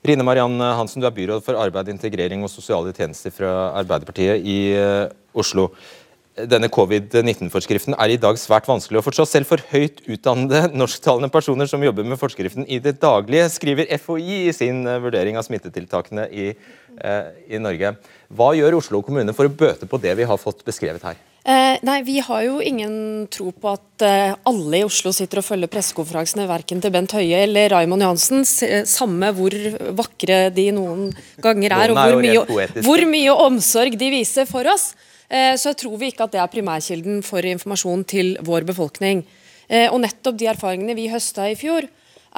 Rine 0.03 0.23
Mariann 0.27 0.59
Hansen, 0.59 0.99
du 0.99 1.07
er 1.07 1.15
byråd 1.15 1.43
for 1.45 1.55
arbeid, 1.55 1.87
integrering 1.93 2.43
og 2.43 2.51
sosiale 2.51 2.91
tjenester 2.95 3.31
fra 3.31 3.51
Arbeiderpartiet 3.79 4.43
i 4.43 4.57
eh, 4.75 5.11
Oslo. 5.31 5.69
Denne 6.33 6.65
covid-19-forskriften 6.73 7.93
er 7.93 8.09
i 8.09 8.17
dag 8.17 8.39
svært 8.41 8.65
vanskelig 8.65 8.99
å 8.99 9.03
forstå, 9.05 9.25
selv 9.29 9.47
for 9.51 9.61
høyt 9.69 9.99
utdannede 10.09 10.71
norsktalende 10.81 11.29
personer 11.31 11.69
som 11.69 11.83
jobber 11.85 12.07
med 12.09 12.17
forskriften 12.17 12.65
i 12.65 12.79
det 12.81 12.95
daglige, 13.03 13.51
skriver 13.53 13.91
FHI 14.01 14.39
i 14.47 14.55
sin 14.55 14.81
eh, 14.89 14.97
vurdering 15.03 15.37
av 15.37 15.45
smittetiltakene 15.45 16.25
i, 16.33 16.47
eh, 16.51 16.82
i 17.49 17.59
Norge. 17.61 17.95
Hva 18.33 18.53
gjør 18.57 18.79
Oslo 18.79 19.01
kommune 19.05 19.33
for 19.35 19.49
å 19.49 19.53
bøte 19.53 19.89
på 19.89 19.99
det 20.01 20.13
vi 20.19 20.27
har 20.29 20.41
fått 20.41 20.65
beskrevet 20.67 21.05
her? 21.05 21.19
Eh, 21.43 21.77
nei, 21.83 22.01
Vi 22.03 22.19
har 22.23 22.43
jo 22.45 22.61
ingen 22.63 23.27
tro 23.27 23.51
på 23.51 23.73
at 23.73 24.03
eh, 24.07 24.31
alle 24.47 24.79
i 24.79 24.85
Oslo 24.87 25.11
sitter 25.11 25.41
og 25.41 25.43
følger 25.49 25.67
pressekonferansene 25.67 26.45
verken 26.47 26.79
til 26.79 26.93
Bent 26.95 27.11
Høie 27.17 27.41
eller 27.43 27.67
Raymond 27.73 28.05
Johansen, 28.05 28.45
eh, 28.63 28.85
samme 28.87 29.33
hvor 29.35 29.51
vakre 29.91 30.47
de 30.55 30.69
noen 30.71 31.09
ganger 31.43 31.75
er, 31.75 31.91
og 31.91 31.99
er 31.99 32.13
hvor 32.13 32.23
mye, 32.23 32.83
hvor 32.87 33.03
mye 33.11 33.35
omsorg 33.49 33.99
de 33.99 34.11
viser 34.13 34.47
for 34.47 34.71
oss. 34.71 34.93
Eh, 35.27 35.57
så 35.59 35.75
tror 35.75 35.99
vi 35.99 36.13
ikke 36.13 36.29
at 36.29 36.37
det 36.37 36.39
er 36.39 36.53
primærkilden 36.53 37.19
for 37.27 37.43
informasjon 37.43 38.07
til 38.07 38.37
vår 38.39 38.63
befolkning. 38.71 39.25
Eh, 39.67 39.89
og 39.91 39.99
nettopp 40.05 40.39
de 40.39 40.47
erfaringene 40.47 40.95
vi 40.95 41.11
høsta 41.11 41.49
i 41.51 41.59
fjor, 41.59 41.89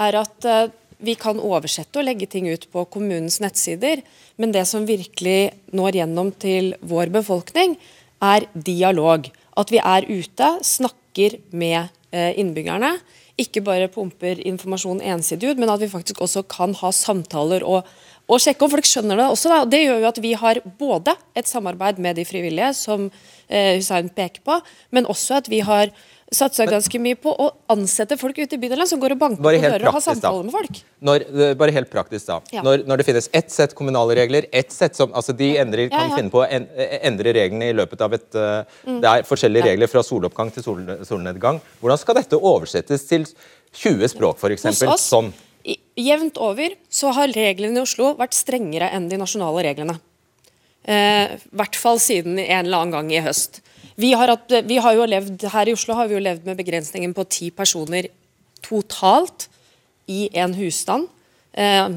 er 0.01 0.18
at 0.18 0.49
eh, 0.49 0.74
vi 1.04 1.16
kan 1.20 1.39
oversette 1.41 2.00
og 2.00 2.08
legge 2.08 2.28
ting 2.32 2.48
ut 2.48 2.68
på 2.72 2.86
kommunens 2.91 3.41
nettsider, 3.43 4.04
men 4.39 4.54
det 4.56 4.66
som 4.70 4.88
virkelig 4.88 5.54
når 5.76 6.00
gjennom 6.02 6.32
til 6.39 6.74
vår 6.86 7.12
befolkning, 7.14 7.76
er 8.24 8.48
dialog. 8.54 9.28
At 9.60 9.72
vi 9.72 9.82
er 9.82 10.08
ute, 10.08 10.50
snakker 10.64 11.38
med 11.56 11.91
eh, 12.12 12.34
innbyggerne. 12.39 12.96
Ikke 13.39 13.64
bare 13.64 13.91
pumper 13.91 14.39
informasjon 14.48 15.04
ensidig 15.04 15.52
ut, 15.52 15.60
men 15.60 15.72
at 15.72 15.82
vi 15.84 15.91
faktisk 15.91 16.22
også 16.24 16.46
kan 16.48 16.76
ha 16.80 16.91
samtaler 16.96 17.66
og, 17.68 17.88
og 18.32 18.41
sjekke 18.41 18.64
om 18.66 18.72
folk 18.72 18.88
skjønner 18.88 19.20
det 19.20 19.28
også. 19.28 19.52
Da. 19.52 19.62
Det 19.70 19.84
gjør 19.84 20.04
jo 20.04 20.12
at 20.12 20.22
vi 20.24 20.34
har 20.39 20.62
både 20.80 21.16
et 21.36 21.50
samarbeid 21.50 22.00
med 22.04 22.16
de 22.20 22.28
frivillige, 22.28 22.72
som 22.80 23.10
eh, 23.50 23.76
Hussein 23.76 24.12
peker 24.16 24.43
på, 24.48 24.60
men 24.96 25.10
også 25.12 25.41
at 25.41 25.52
vi 25.52 25.60
har 25.68 25.91
satsa 26.34 26.65
ganske 26.65 26.99
mye 27.01 27.17
på 27.21 27.30
å 27.30 27.51
ansette 27.69 28.17
folk 28.17 28.38
ute 28.39 28.57
i 28.57 28.59
bydelen 28.59 28.88
som 28.89 28.99
går 29.01 29.13
og 29.13 29.19
banker 29.21 29.43
på 29.45 29.51
dører 29.61 29.86
og 29.86 29.97
har 29.97 30.01
samtale 30.01 30.21
samtaler 30.21 30.47
med 30.47 30.55
folk. 30.55 30.80
Når, 31.05 31.26
eh, 31.30 31.53
bare 31.59 31.76
helt 31.76 31.91
praktisk 31.91 32.26
da. 32.32 32.39
Ja. 32.51 32.63
Når, 32.65 32.86
når 32.89 32.97
det 32.97 33.05
finnes 33.05 33.30
ett 33.32 33.51
sett 33.53 33.76
kommunale 33.78 34.15
regler, 34.17 34.47
ett 34.51 34.71
sett 34.73 34.97
som 34.97 35.13
altså 35.13 35.36
de 35.38 35.51
endrer, 35.61 35.89
kan 35.93 36.09
ja. 36.09 36.17
finne 36.17 36.34
på 36.34 36.41
å 36.41 36.47
en, 36.49 36.65
eh, 36.76 36.97
endre 37.05 37.34
reglene 37.38 37.69
i 37.69 37.78
løpet 37.78 38.01
av 38.01 38.17
et 38.17 38.36
eh, 38.36 38.63
Mm. 38.86 39.01
Det 39.01 39.09
er 39.09 39.23
forskjellige 39.23 39.65
Ja. 39.65 39.71
regler 39.71 39.88
fra 39.88 40.01
soloppgang 40.03 40.51
til 40.53 40.63
sol, 40.63 40.82
solnedgang. 41.05 41.59
Hvordan 41.82 41.99
skal 41.99 42.15
dette 42.15 42.38
oversettes 42.38 43.07
til 43.07 43.26
20 43.73 44.07
språk, 44.07 44.38
f.eks.? 44.38 44.99
Sånn. 45.01 45.34
jevnt 45.97 46.38
over, 46.38 46.76
så 46.89 47.11
har 47.13 47.28
reglene 47.28 47.78
i 47.78 47.82
Oslo 47.82 48.15
vært 48.15 48.34
strengere 48.34 48.91
enn 48.93 49.09
de 49.09 49.17
nasjonale 49.17 49.63
reglene. 49.63 49.99
Eh, 50.86 51.36
I 51.36 51.55
hvert 51.55 51.76
fall 51.76 51.97
siden 51.97 52.38
en 52.39 52.65
eller 52.65 52.78
annen 52.78 52.91
gang 52.91 53.11
i 53.11 53.21
høst. 53.26 53.61
Vi 53.96 54.12
har, 54.12 54.28
hatt, 54.28 54.52
vi 54.68 54.78
har 54.84 54.96
jo 54.98 55.08
levd, 55.08 55.46
Her 55.54 55.70
i 55.72 55.74
Oslo 55.76 55.96
har 55.96 56.10
vi 56.10 56.18
jo 56.18 56.24
levd 56.24 56.48
med 56.48 56.60
begrensningen 56.60 57.14
på 57.16 57.24
ti 57.32 57.50
personer 57.56 58.10
totalt 58.66 59.48
i 60.12 60.28
en 60.36 60.56
husstand. 60.58 61.08
Eh, 61.56 61.88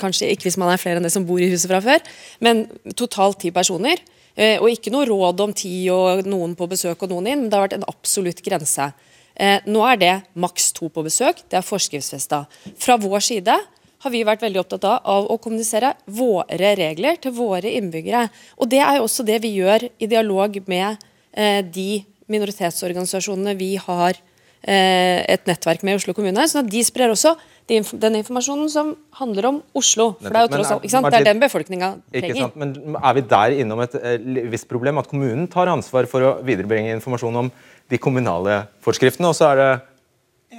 kanskje 0.00 0.30
ikke 0.32 0.48
hvis 0.48 0.58
man 0.60 0.72
er 0.72 0.80
flere 0.80 0.98
enn 0.98 1.06
det 1.06 1.12
som 1.12 1.26
bor 1.28 1.42
i 1.42 1.50
huset 1.50 1.68
fra 1.70 1.82
før, 1.84 2.00
men 2.40 2.64
totalt 2.96 3.40
ti 3.42 3.52
personer. 3.54 4.00
Eh, 4.34 4.56
og 4.62 4.70
ikke 4.72 4.92
noe 4.94 5.08
råd 5.08 5.42
om 5.44 5.52
ti 5.56 5.74
og 5.92 6.24
noen 6.28 6.56
på 6.56 6.68
besøk 6.70 7.04
og 7.04 7.12
noen 7.12 7.28
inn, 7.28 7.42
men 7.42 7.50
det 7.50 7.58
har 7.58 7.66
vært 7.66 7.76
en 7.80 7.90
absolutt 7.90 8.40
grense. 8.46 8.88
Eh, 9.36 9.60
nå 9.68 9.84
er 9.88 10.00
det 10.00 10.14
maks 10.40 10.70
to 10.76 10.88
på 10.92 11.04
besøk, 11.04 11.44
det 11.50 11.60
er 11.60 11.66
forskriftsfesta. 11.66 12.44
Fra 12.80 12.96
vår 13.00 13.26
side 13.26 13.58
har 14.00 14.12
vi 14.12 14.24
vært 14.24 14.42
veldig 14.44 14.62
opptatt 14.62 14.86
av, 14.88 15.28
å 15.28 15.36
kommunisere 15.42 15.92
våre 16.08 16.74
regler 16.78 17.20
til 17.20 17.34
våre 17.36 17.68
innbyggere. 17.76 18.28
Og 18.56 18.70
det 18.72 18.80
er 18.80 18.96
jo 18.96 19.06
også 19.06 19.26
det 19.28 19.40
vi 19.44 19.52
gjør 19.58 19.90
i 19.90 20.08
dialog 20.08 20.56
med 20.70 20.86
eh, 20.88 21.09
de 21.32 22.04
minoritetsorganisasjonene 22.30 23.54
vi 23.58 23.74
har 23.80 24.18
eh, 24.62 25.22
et 25.28 25.46
nettverk 25.48 25.84
med 25.86 25.96
i 25.96 26.00
Oslo 26.00 26.14
kommune. 26.16 26.46
sånn 26.48 26.66
at 26.66 26.72
de 26.72 26.82
sprer 26.86 27.12
også 27.12 27.36
den 27.70 28.16
informasjonen 28.18 28.70
som 28.70 28.94
handler 29.20 29.46
om 29.46 29.60
Oslo. 29.78 30.12
For 30.18 30.28
det 30.30 30.40
er 30.40 30.46
jo 30.46 30.52
tross 30.56 30.70
er- 30.70 30.74
alt, 30.74 30.86
ikke 30.86 30.94
sant? 30.96 31.10
Det 31.10 31.20
er 31.20 31.28
den 31.28 31.42
befolkninga 31.42 31.90
Ikke 32.12 32.32
trenger. 32.32 32.50
Men 32.56 32.96
er 32.96 33.14
vi 33.14 33.20
der 33.20 33.54
innom 33.62 33.80
et 33.84 33.94
eh, 33.94 34.18
visst 34.50 34.68
problem? 34.68 34.98
At 34.98 35.08
kommunen 35.08 35.46
tar 35.48 35.70
ansvar 35.70 36.08
for 36.10 36.20
å 36.20 36.32
viderebringe 36.42 36.96
informasjon 36.98 37.36
om 37.44 37.52
de 37.90 37.98
kommunale 37.98 38.66
forskriftene, 38.82 39.28
og 39.30 39.34
så 39.34 39.52
er 39.52 39.56
det 39.56 39.70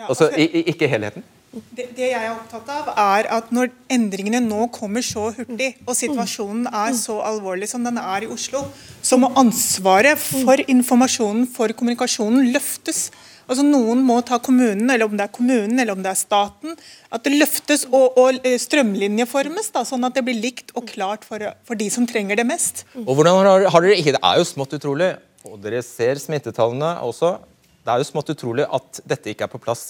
altså, 0.08 0.32
i, 0.36 0.48
i, 0.48 0.64
ikke 0.74 0.88
helheten? 0.88 1.24
Det, 1.52 1.90
det 1.98 2.06
jeg 2.14 2.16
er 2.16 2.32
opptatt 2.32 2.70
av, 2.72 2.94
er 2.96 3.28
at 3.28 3.50
når 3.52 3.74
endringene 3.92 4.40
nå 4.40 4.70
kommer 4.72 5.04
så 5.04 5.34
hurtig, 5.36 5.74
og 5.84 5.96
situasjonen 6.00 6.70
er 6.72 6.94
så 6.96 7.18
alvorlig 7.28 7.68
som 7.68 7.84
den 7.84 8.00
er 8.00 8.24
i 8.24 8.30
Oslo, 8.32 8.64
så 9.12 9.20
må 9.20 9.32
ansvaret 9.40 10.20
for 10.22 10.62
informasjonen, 10.72 11.44
for 11.52 11.74
kommunikasjonen, 11.76 12.48
løftes. 12.54 13.10
Altså 13.52 13.66
Noen 13.66 14.04
må 14.08 14.22
ta 14.24 14.38
kommunen, 14.40 14.86
eller 14.88 15.10
om 15.10 15.18
det 15.18 15.26
er 15.26 15.34
kommunen 15.36 15.82
eller 15.82 15.98
om 15.98 16.04
det 16.04 16.14
er 16.14 16.20
staten. 16.20 16.78
At 17.12 17.26
det 17.26 17.34
løftes 17.36 17.84
og, 17.90 18.16
og 18.22 18.40
eh, 18.48 18.56
strømlinjeformes, 18.62 19.72
da, 19.76 19.84
sånn 19.88 20.08
at 20.08 20.16
det 20.16 20.24
blir 20.28 20.40
likt 20.40 20.72
og 20.80 20.88
klart 20.88 21.28
for, 21.28 21.44
for 21.68 21.80
de 21.80 21.90
som 21.92 22.08
trenger 22.08 22.40
det 22.40 22.48
mest. 22.48 22.86
Og 23.04 23.12
hvordan 23.18 23.42
har, 23.42 23.68
har 23.74 23.84
dere 23.84 23.98
ikke, 24.00 24.16
Det 24.16 24.24
er 24.24 24.40
jo 24.40 24.48
smått 24.48 24.78
utrolig, 24.80 25.12
og 25.44 25.60
dere 25.66 25.84
ser 25.84 26.22
smittetallene 26.22 26.94
også. 27.04 27.34
Det 27.82 27.92
er 27.92 28.00
jo 28.00 28.08
smått 28.14 28.32
utrolig 28.32 28.70
at 28.70 29.04
dette 29.10 29.34
ikke 29.34 29.50
er 29.50 29.52
på 29.52 29.60
plass 29.60 29.90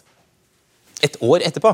et 1.05 1.17
år 1.25 1.45
etterpå. 1.47 1.73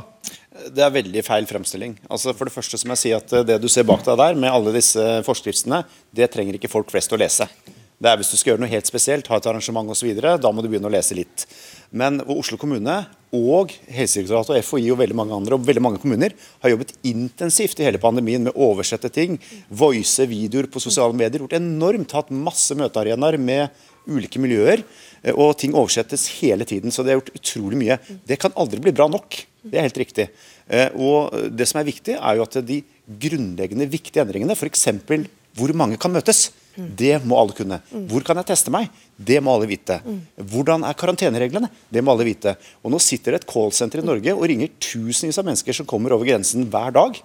Det 0.74 0.84
er 0.84 0.94
veldig 0.94 1.24
feil 1.26 1.48
fremstilling. 1.50 1.98
Altså 2.10 2.34
for 2.34 2.50
Det 2.50 2.56
første 2.56 2.80
som 2.82 2.94
jeg 2.94 3.04
sier 3.04 3.22
at 3.22 3.34
eh, 3.34 3.46
det 3.46 3.60
du 3.62 3.68
ser 3.72 3.86
bak 3.88 4.06
deg 4.06 4.18
der, 4.20 4.38
med 4.40 4.52
alle 4.52 4.74
disse 4.76 5.04
forskriftene, 5.28 5.84
det 6.16 6.32
trenger 6.34 6.58
ikke 6.58 6.72
folk 6.72 6.90
flest 6.94 7.14
å 7.14 7.20
lese. 7.20 7.50
Det 7.98 8.12
er 8.12 8.20
hvis 8.20 8.30
du 8.30 8.38
skal 8.38 8.52
gjøre 8.52 8.62
noe 8.62 8.70
helt 8.70 8.90
spesielt, 8.90 9.28
ha 9.32 9.40
et 9.40 9.48
arrangement 9.50 9.90
osv. 9.90 10.12
Da 10.22 10.52
må 10.54 10.62
du 10.62 10.70
begynne 10.70 10.90
å 10.90 10.94
lese 10.94 11.18
litt. 11.18 11.48
Men 11.90 12.20
Oslo 12.30 12.60
kommune 12.62 12.94
og 13.34 13.74
Helsedirektoratet 13.90 14.54
og 14.54 14.68
FHI 14.68 14.92
og 14.94 15.00
veldig 15.02 15.18
mange 15.18 15.36
andre 15.36 15.58
og 15.58 15.66
veldig 15.66 15.84
mange 15.84 16.02
kommuner 16.04 16.36
har 16.62 16.74
jobbet 16.74 16.94
intensivt 17.10 17.82
i 17.82 17.88
hele 17.88 18.02
pandemien 18.02 18.46
med 18.46 18.54
å 18.54 18.70
oversette 18.70 19.10
ting, 19.14 19.40
voice 19.70 20.28
videoer 20.30 20.70
på 20.70 20.84
sosiale 20.84 21.16
medier. 21.18 21.42
Gjort 21.42 21.58
enormt, 21.58 22.14
hatt 22.14 22.30
masse 22.30 22.78
møtearenaer 22.78 23.40
med 23.42 23.74
ulike 24.08 24.40
miljøer. 24.42 24.86
Eh, 25.24 25.34
Og 25.34 25.58
ting 25.58 25.74
oversettes 25.74 26.28
hele 26.42 26.66
tiden. 26.66 26.92
Så 26.92 27.04
det 27.04 27.14
er 27.14 27.20
gjort 27.22 27.34
utrolig 27.36 27.78
mye. 27.82 28.00
Det 28.28 28.40
kan 28.40 28.56
aldri 28.56 28.80
bli 28.84 28.92
bra 28.96 29.08
nok. 29.12 29.42
Det 29.64 29.80
er 29.80 29.88
helt 29.90 29.98
riktig. 30.04 30.30
Eh, 30.70 30.90
Og 30.96 31.34
det 31.52 31.68
som 31.68 31.82
er 31.82 31.90
viktig, 31.90 32.16
er 32.20 32.36
jo 32.40 32.44
at 32.48 32.60
de 32.66 32.82
grunnleggende 33.08 33.88
viktige 33.90 34.24
endringene, 34.24 34.56
f.eks. 34.56 34.88
hvor 35.58 35.74
mange 35.74 35.98
kan 35.98 36.12
møtes, 36.14 36.52
det 36.78 37.16
må 37.26 37.40
alle 37.42 37.56
kunne. 37.58 37.80
Hvor 37.90 38.22
kan 38.22 38.38
jeg 38.38 38.46
teste 38.52 38.70
meg? 38.70 38.92
Det 39.18 39.40
må 39.42 39.56
alle 39.56 39.66
vite. 39.66 39.96
Hvordan 40.38 40.84
er 40.86 40.94
karantenereglene? 40.94 41.70
Det 41.90 42.04
må 42.06 42.14
alle 42.14 42.28
vite. 42.28 42.54
Og 42.84 42.94
Nå 42.94 43.00
sitter 43.02 43.34
det 43.34 43.40
et 43.42 43.50
callsenter 43.50 44.04
i 44.04 44.06
Norge 44.06 44.36
og 44.36 44.46
ringer 44.46 44.70
tusenvis 44.78 45.40
av 45.42 45.48
mennesker 45.48 45.74
som 45.74 45.88
kommer 45.90 46.14
over 46.14 46.30
grensen 46.30 46.68
hver 46.70 46.94
dag. 46.94 47.18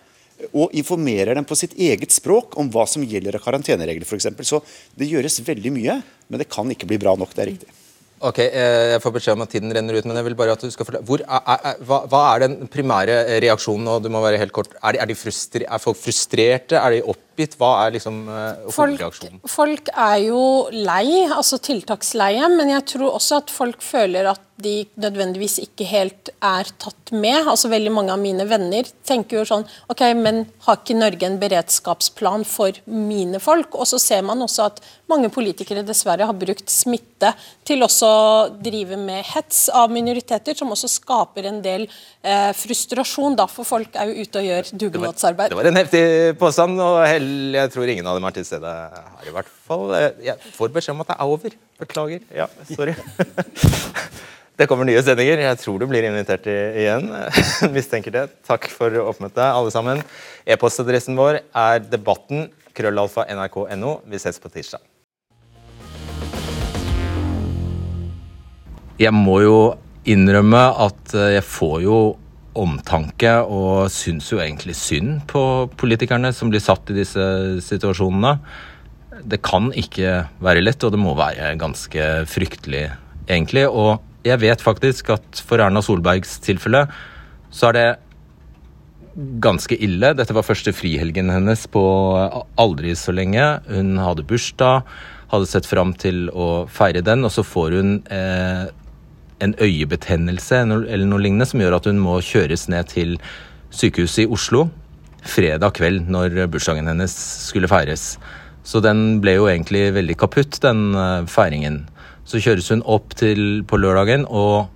Og 0.56 0.72
informerer 0.74 1.36
dem 1.36 1.44
på 1.44 1.54
sitt 1.58 1.76
eget 1.76 2.10
språk 2.16 2.56
om 2.58 2.70
hva 2.72 2.86
som 2.88 3.04
gjelder 3.04 3.36
av 3.36 3.44
karanteneregler 3.44 4.08
f.eks. 4.08 4.30
Så 4.48 4.62
det 4.96 5.10
gjøres 5.12 5.42
veldig 5.44 5.74
mye, 5.76 6.00
men 6.32 6.40
det 6.40 6.48
kan 6.48 6.72
ikke 6.72 6.88
bli 6.88 6.98
bra 7.02 7.12
nok. 7.20 7.36
Det 7.36 7.44
er 7.44 7.52
riktig. 7.52 7.68
Ok, 8.22 8.38
eh, 8.38 8.92
Jeg 8.92 9.02
får 9.02 9.14
beskjed 9.16 9.34
om 9.34 9.42
at 9.42 9.50
tiden 9.50 9.72
renner 9.74 9.96
ut, 9.98 10.06
men 10.06 10.18
jeg 10.18 10.26
vil 10.28 10.36
bare 10.38 10.54
at 10.54 10.62
du 10.62 10.70
skal 10.70 10.86
fortelle. 10.86 11.06
Hvor 11.08 11.24
er, 11.24 11.40
er, 11.42 11.80
hva, 11.88 11.98
hva 12.06 12.20
er 12.30 12.44
den 12.44 12.68
primære 12.70 13.16
reaksjonen? 13.42 13.88
nå? 13.88 13.96
du 13.98 14.06
må 14.14 14.22
være 14.22 14.38
helt 14.38 14.54
kort. 14.54 14.70
Er, 14.78 14.94
de, 14.94 15.00
er, 15.02 15.10
de 15.10 15.16
frustre, 15.18 15.64
er 15.66 15.82
folk 15.82 15.98
frustrerte? 15.98 16.78
Er 16.78 16.94
de 16.94 17.02
oppgitt? 17.32 17.56
Hva 17.58 17.72
er 17.86 17.96
liksom 17.96 18.22
eh, 18.28 18.70
Folk, 18.72 19.02
folk 19.50 19.92
er 19.92 20.16
jo 20.28 20.44
lei, 20.72 21.24
altså 21.26 21.58
tiltaksleie, 21.62 22.46
men 22.52 22.72
jeg 22.76 22.86
tror 22.94 23.16
også 23.16 23.42
at 23.42 23.52
folk 23.52 23.82
føler 23.84 24.30
at 24.36 24.48
de 24.62 24.84
nødvendigvis 25.00 25.58
ikke 25.62 25.86
helt 25.88 26.30
er 26.44 26.68
tatt 26.80 27.12
med. 27.14 27.48
Altså 27.48 27.70
Veldig 27.72 27.92
mange 27.94 28.14
av 28.14 28.20
mine 28.22 28.46
venner 28.48 28.86
tenker 29.08 29.40
jo 29.40 29.46
sånn 29.48 29.64
OK, 29.92 30.04
men 30.18 30.44
har 30.66 30.78
ikke 30.78 30.98
Norge 30.98 31.28
en 31.28 31.38
beredskapsplan 31.40 32.44
for 32.48 32.76
mine 32.86 33.40
folk? 33.42 33.74
Og 33.74 33.88
så 33.90 34.00
ser 34.02 34.22
man 34.26 34.44
også 34.44 34.68
at 34.68 34.82
mange 35.10 35.30
politikere 35.32 35.84
dessverre 35.86 36.28
har 36.28 36.36
brukt 36.38 36.70
smitte 36.72 37.32
til 37.68 37.84
også 37.84 38.08
å 38.08 38.30
drive 38.62 38.98
med 39.00 39.24
hets 39.32 39.66
av 39.72 39.92
minoriteter, 39.92 40.56
som 40.58 40.72
også 40.74 40.90
skaper 40.90 41.48
en 41.48 41.60
del 41.64 41.86
eh, 41.86 42.50
frustrasjon, 42.56 43.36
da, 43.38 43.46
for 43.50 43.68
folk 43.68 43.96
er 43.98 44.10
jo 44.10 44.24
ute 44.24 44.40
og 44.40 44.48
gjør 44.48 44.72
dugnadsarbeid. 44.84 45.52
Det 45.52 45.60
var 45.60 45.70
en 45.70 45.80
heftig 45.80 46.04
påstand, 46.40 46.80
og 46.82 47.02
hell, 47.22 47.54
jeg 47.56 47.70
tror 47.72 47.90
ingen 47.90 48.06
av 48.08 48.18
dem 48.18 48.26
er 48.26 48.34
til 48.36 48.46
stede 48.46 48.68
her. 48.68 49.26
i 49.26 49.32
hvert 49.34 49.50
fall. 49.66 49.92
Jeg 50.22 50.36
får 50.56 50.72
beskjed 50.74 50.96
om 50.96 51.02
at 51.04 51.12
det 51.12 51.16
er 51.18 51.34
over. 51.34 51.56
Beklager. 51.82 52.20
Ja, 52.34 52.48
sorry. 52.70 52.94
Det 54.52 54.66
kommer 54.68 54.84
nye 54.84 55.00
sendinger. 55.00 55.40
Jeg 55.40 55.58
tror 55.62 55.78
du 55.80 55.86
blir 55.88 56.04
invitert 56.04 56.44
igjen. 56.46 57.08
Mistenker 57.74 58.12
det. 58.12 58.24
Takk 58.46 58.68
for 58.70 58.92
oppmøtet, 59.00 59.40
alle 59.42 59.72
sammen. 59.72 60.02
E-postadressen 60.44 61.16
vår 61.16 61.40
er 61.40 61.80
debatten 61.80 62.50
krøllalfa 62.76 63.24
nrk.no. 63.32 63.94
Vi 64.04 64.20
ses 64.20 64.38
på 64.38 64.52
tirsdag. 64.52 64.84
Jeg 69.00 69.16
må 69.16 69.40
jo 69.40 69.56
innrømme 70.04 70.60
at 70.84 71.16
eh, 71.16 71.32
jeg 71.38 71.46
får 71.48 71.76
jo 71.86 71.98
omtanke 72.58 73.32
og 73.46 73.88
syns 73.92 74.28
jo 74.32 74.40
egentlig 74.42 74.74
synd 74.76 75.22
på 75.30 75.42
politikerne 75.80 76.32
som 76.36 76.52
blir 76.52 76.62
satt 76.62 76.90
i 76.92 76.98
disse 77.00 77.24
situasjonene. 77.64 78.36
Det 79.28 79.40
kan 79.44 79.70
ikke 79.76 80.22
være 80.42 80.64
lett, 80.64 80.82
og 80.84 80.94
det 80.94 81.00
må 81.00 81.14
være 81.18 81.54
ganske 81.60 82.08
fryktelig, 82.28 82.86
egentlig. 83.28 83.66
Og 83.68 84.02
jeg 84.26 84.40
vet 84.42 84.64
faktisk 84.64 85.12
at 85.16 85.42
for 85.46 85.62
Erna 85.62 85.82
Solbergs 85.84 86.38
tilfelle 86.44 86.86
så 87.52 87.70
er 87.70 87.78
det 87.78 87.88
ganske 89.44 89.76
ille. 89.76 90.14
Dette 90.16 90.34
var 90.34 90.46
første 90.46 90.72
frihelgen 90.74 91.30
hennes 91.32 91.66
på 91.70 91.82
aldri 92.60 92.94
så 92.96 93.14
lenge. 93.14 93.44
Hun 93.68 93.98
hadde 94.00 94.24
bursdag, 94.28 94.86
hadde 95.32 95.48
sett 95.48 95.68
fram 95.68 95.92
til 95.96 96.26
å 96.32 96.64
feire 96.70 97.04
den, 97.04 97.24
og 97.24 97.34
så 97.34 97.44
får 97.44 97.76
hun 97.78 97.92
eh, 98.12 98.70
en 99.42 99.56
øyebetennelse 99.58 100.62
eller 100.62 101.08
noe 101.08 101.22
lignende 101.22 101.48
som 101.48 101.62
gjør 101.62 101.80
at 101.80 101.88
hun 101.90 101.98
må 102.02 102.20
kjøres 102.24 102.68
ned 102.72 102.90
til 102.92 103.18
sykehuset 103.74 104.24
i 104.26 104.30
Oslo 104.30 104.68
fredag 105.22 105.76
kveld 105.78 106.08
når 106.10 106.44
bursdagen 106.50 106.88
hennes 106.90 107.14
skulle 107.48 107.70
feires. 107.70 108.16
Så 108.66 108.82
den 108.82 109.20
ble 109.22 109.36
jo 109.38 109.48
egentlig 109.50 109.88
veldig 109.96 110.16
kaputt, 110.20 110.58
den 110.62 110.92
eh, 110.94 111.24
feiringen. 111.30 111.82
Så 112.26 112.42
kjøres 112.42 112.70
hun 112.70 112.84
opp 112.86 113.16
til 113.18 113.62
på 113.66 113.78
lørdagen, 113.80 114.26
og 114.30 114.70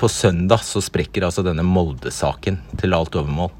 på 0.00 0.08
søndag 0.10 0.64
så 0.66 0.80
sprekker 0.82 1.26
altså 1.26 1.44
denne 1.46 1.64
Molde-saken 1.66 2.58
til 2.80 2.96
alt 2.96 3.16
overmål. 3.18 3.52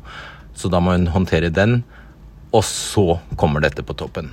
Så 0.57 0.72
da 0.72 0.80
må 0.80 0.97
hun 0.97 1.11
håndtere 1.12 1.53
den, 1.53 1.83
og 2.53 2.64
så 2.68 3.20
kommer 3.41 3.64
dette 3.64 3.85
på 3.85 3.97
toppen. 3.97 4.33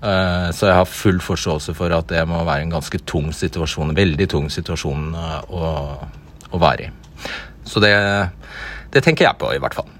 Eh, 0.00 0.48
Så 0.56 0.68
jeg 0.68 0.76
har 0.78 0.88
full 0.88 1.20
forståelse 1.20 1.74
for 1.76 1.92
at 1.92 2.08
det 2.08 2.24
må 2.28 2.40
være 2.46 2.64
en 2.64 2.74
ganske 2.76 3.00
tung 3.04 3.30
situasjon, 3.36 3.92
en 3.92 3.98
veldig 3.98 4.28
tung 4.32 4.48
situasjon 4.52 5.10
eh, 5.14 5.38
å, 5.52 5.72
å 6.50 6.60
være 6.60 6.88
i. 6.88 6.92
Så 7.68 7.82
det, 7.84 7.92
det 8.94 9.04
tenker 9.04 9.28
jeg 9.28 9.40
på, 9.40 9.52
i 9.54 9.60
hvert 9.60 9.76
fall. 9.76 9.90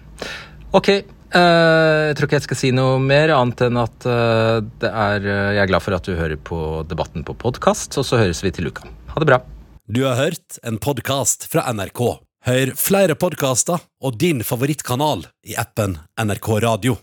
Ok, 0.76 0.88
eh, 0.88 1.02
jeg 1.34 2.16
tror 2.16 2.28
ikke 2.28 2.38
jeg 2.40 2.48
skal 2.48 2.60
si 2.62 2.72
noe 2.74 2.96
mer, 3.02 3.34
annet 3.36 3.66
enn 3.68 3.80
at 3.82 4.08
er, 4.08 5.28
jeg 5.28 5.62
er 5.62 5.70
glad 5.70 5.84
for 5.84 5.98
at 5.98 6.08
du 6.08 6.16
hører 6.16 6.40
på 6.40 6.80
debatten 6.88 7.26
på 7.26 7.36
podkast, 7.36 8.00
og 8.00 8.08
så 8.08 8.22
høres 8.22 8.42
vi 8.46 8.54
til 8.56 8.72
uka. 8.72 8.88
Ha 9.12 9.22
det 9.22 9.28
bra. 9.28 9.42
Du 9.90 10.04
har 10.06 10.16
hørt 10.20 10.60
en 10.62 10.78
podkast 10.80 11.48
fra 11.50 11.66
NRK. 11.74 12.02
Hør 12.46 12.70
flere 12.78 13.18
podkaster 13.20 13.82
og 14.00 14.16
din 14.16 14.40
favorittkanal 14.46 15.26
i 15.44 15.58
appen 15.60 15.98
NRK 16.16 16.52
Radio. 16.64 17.00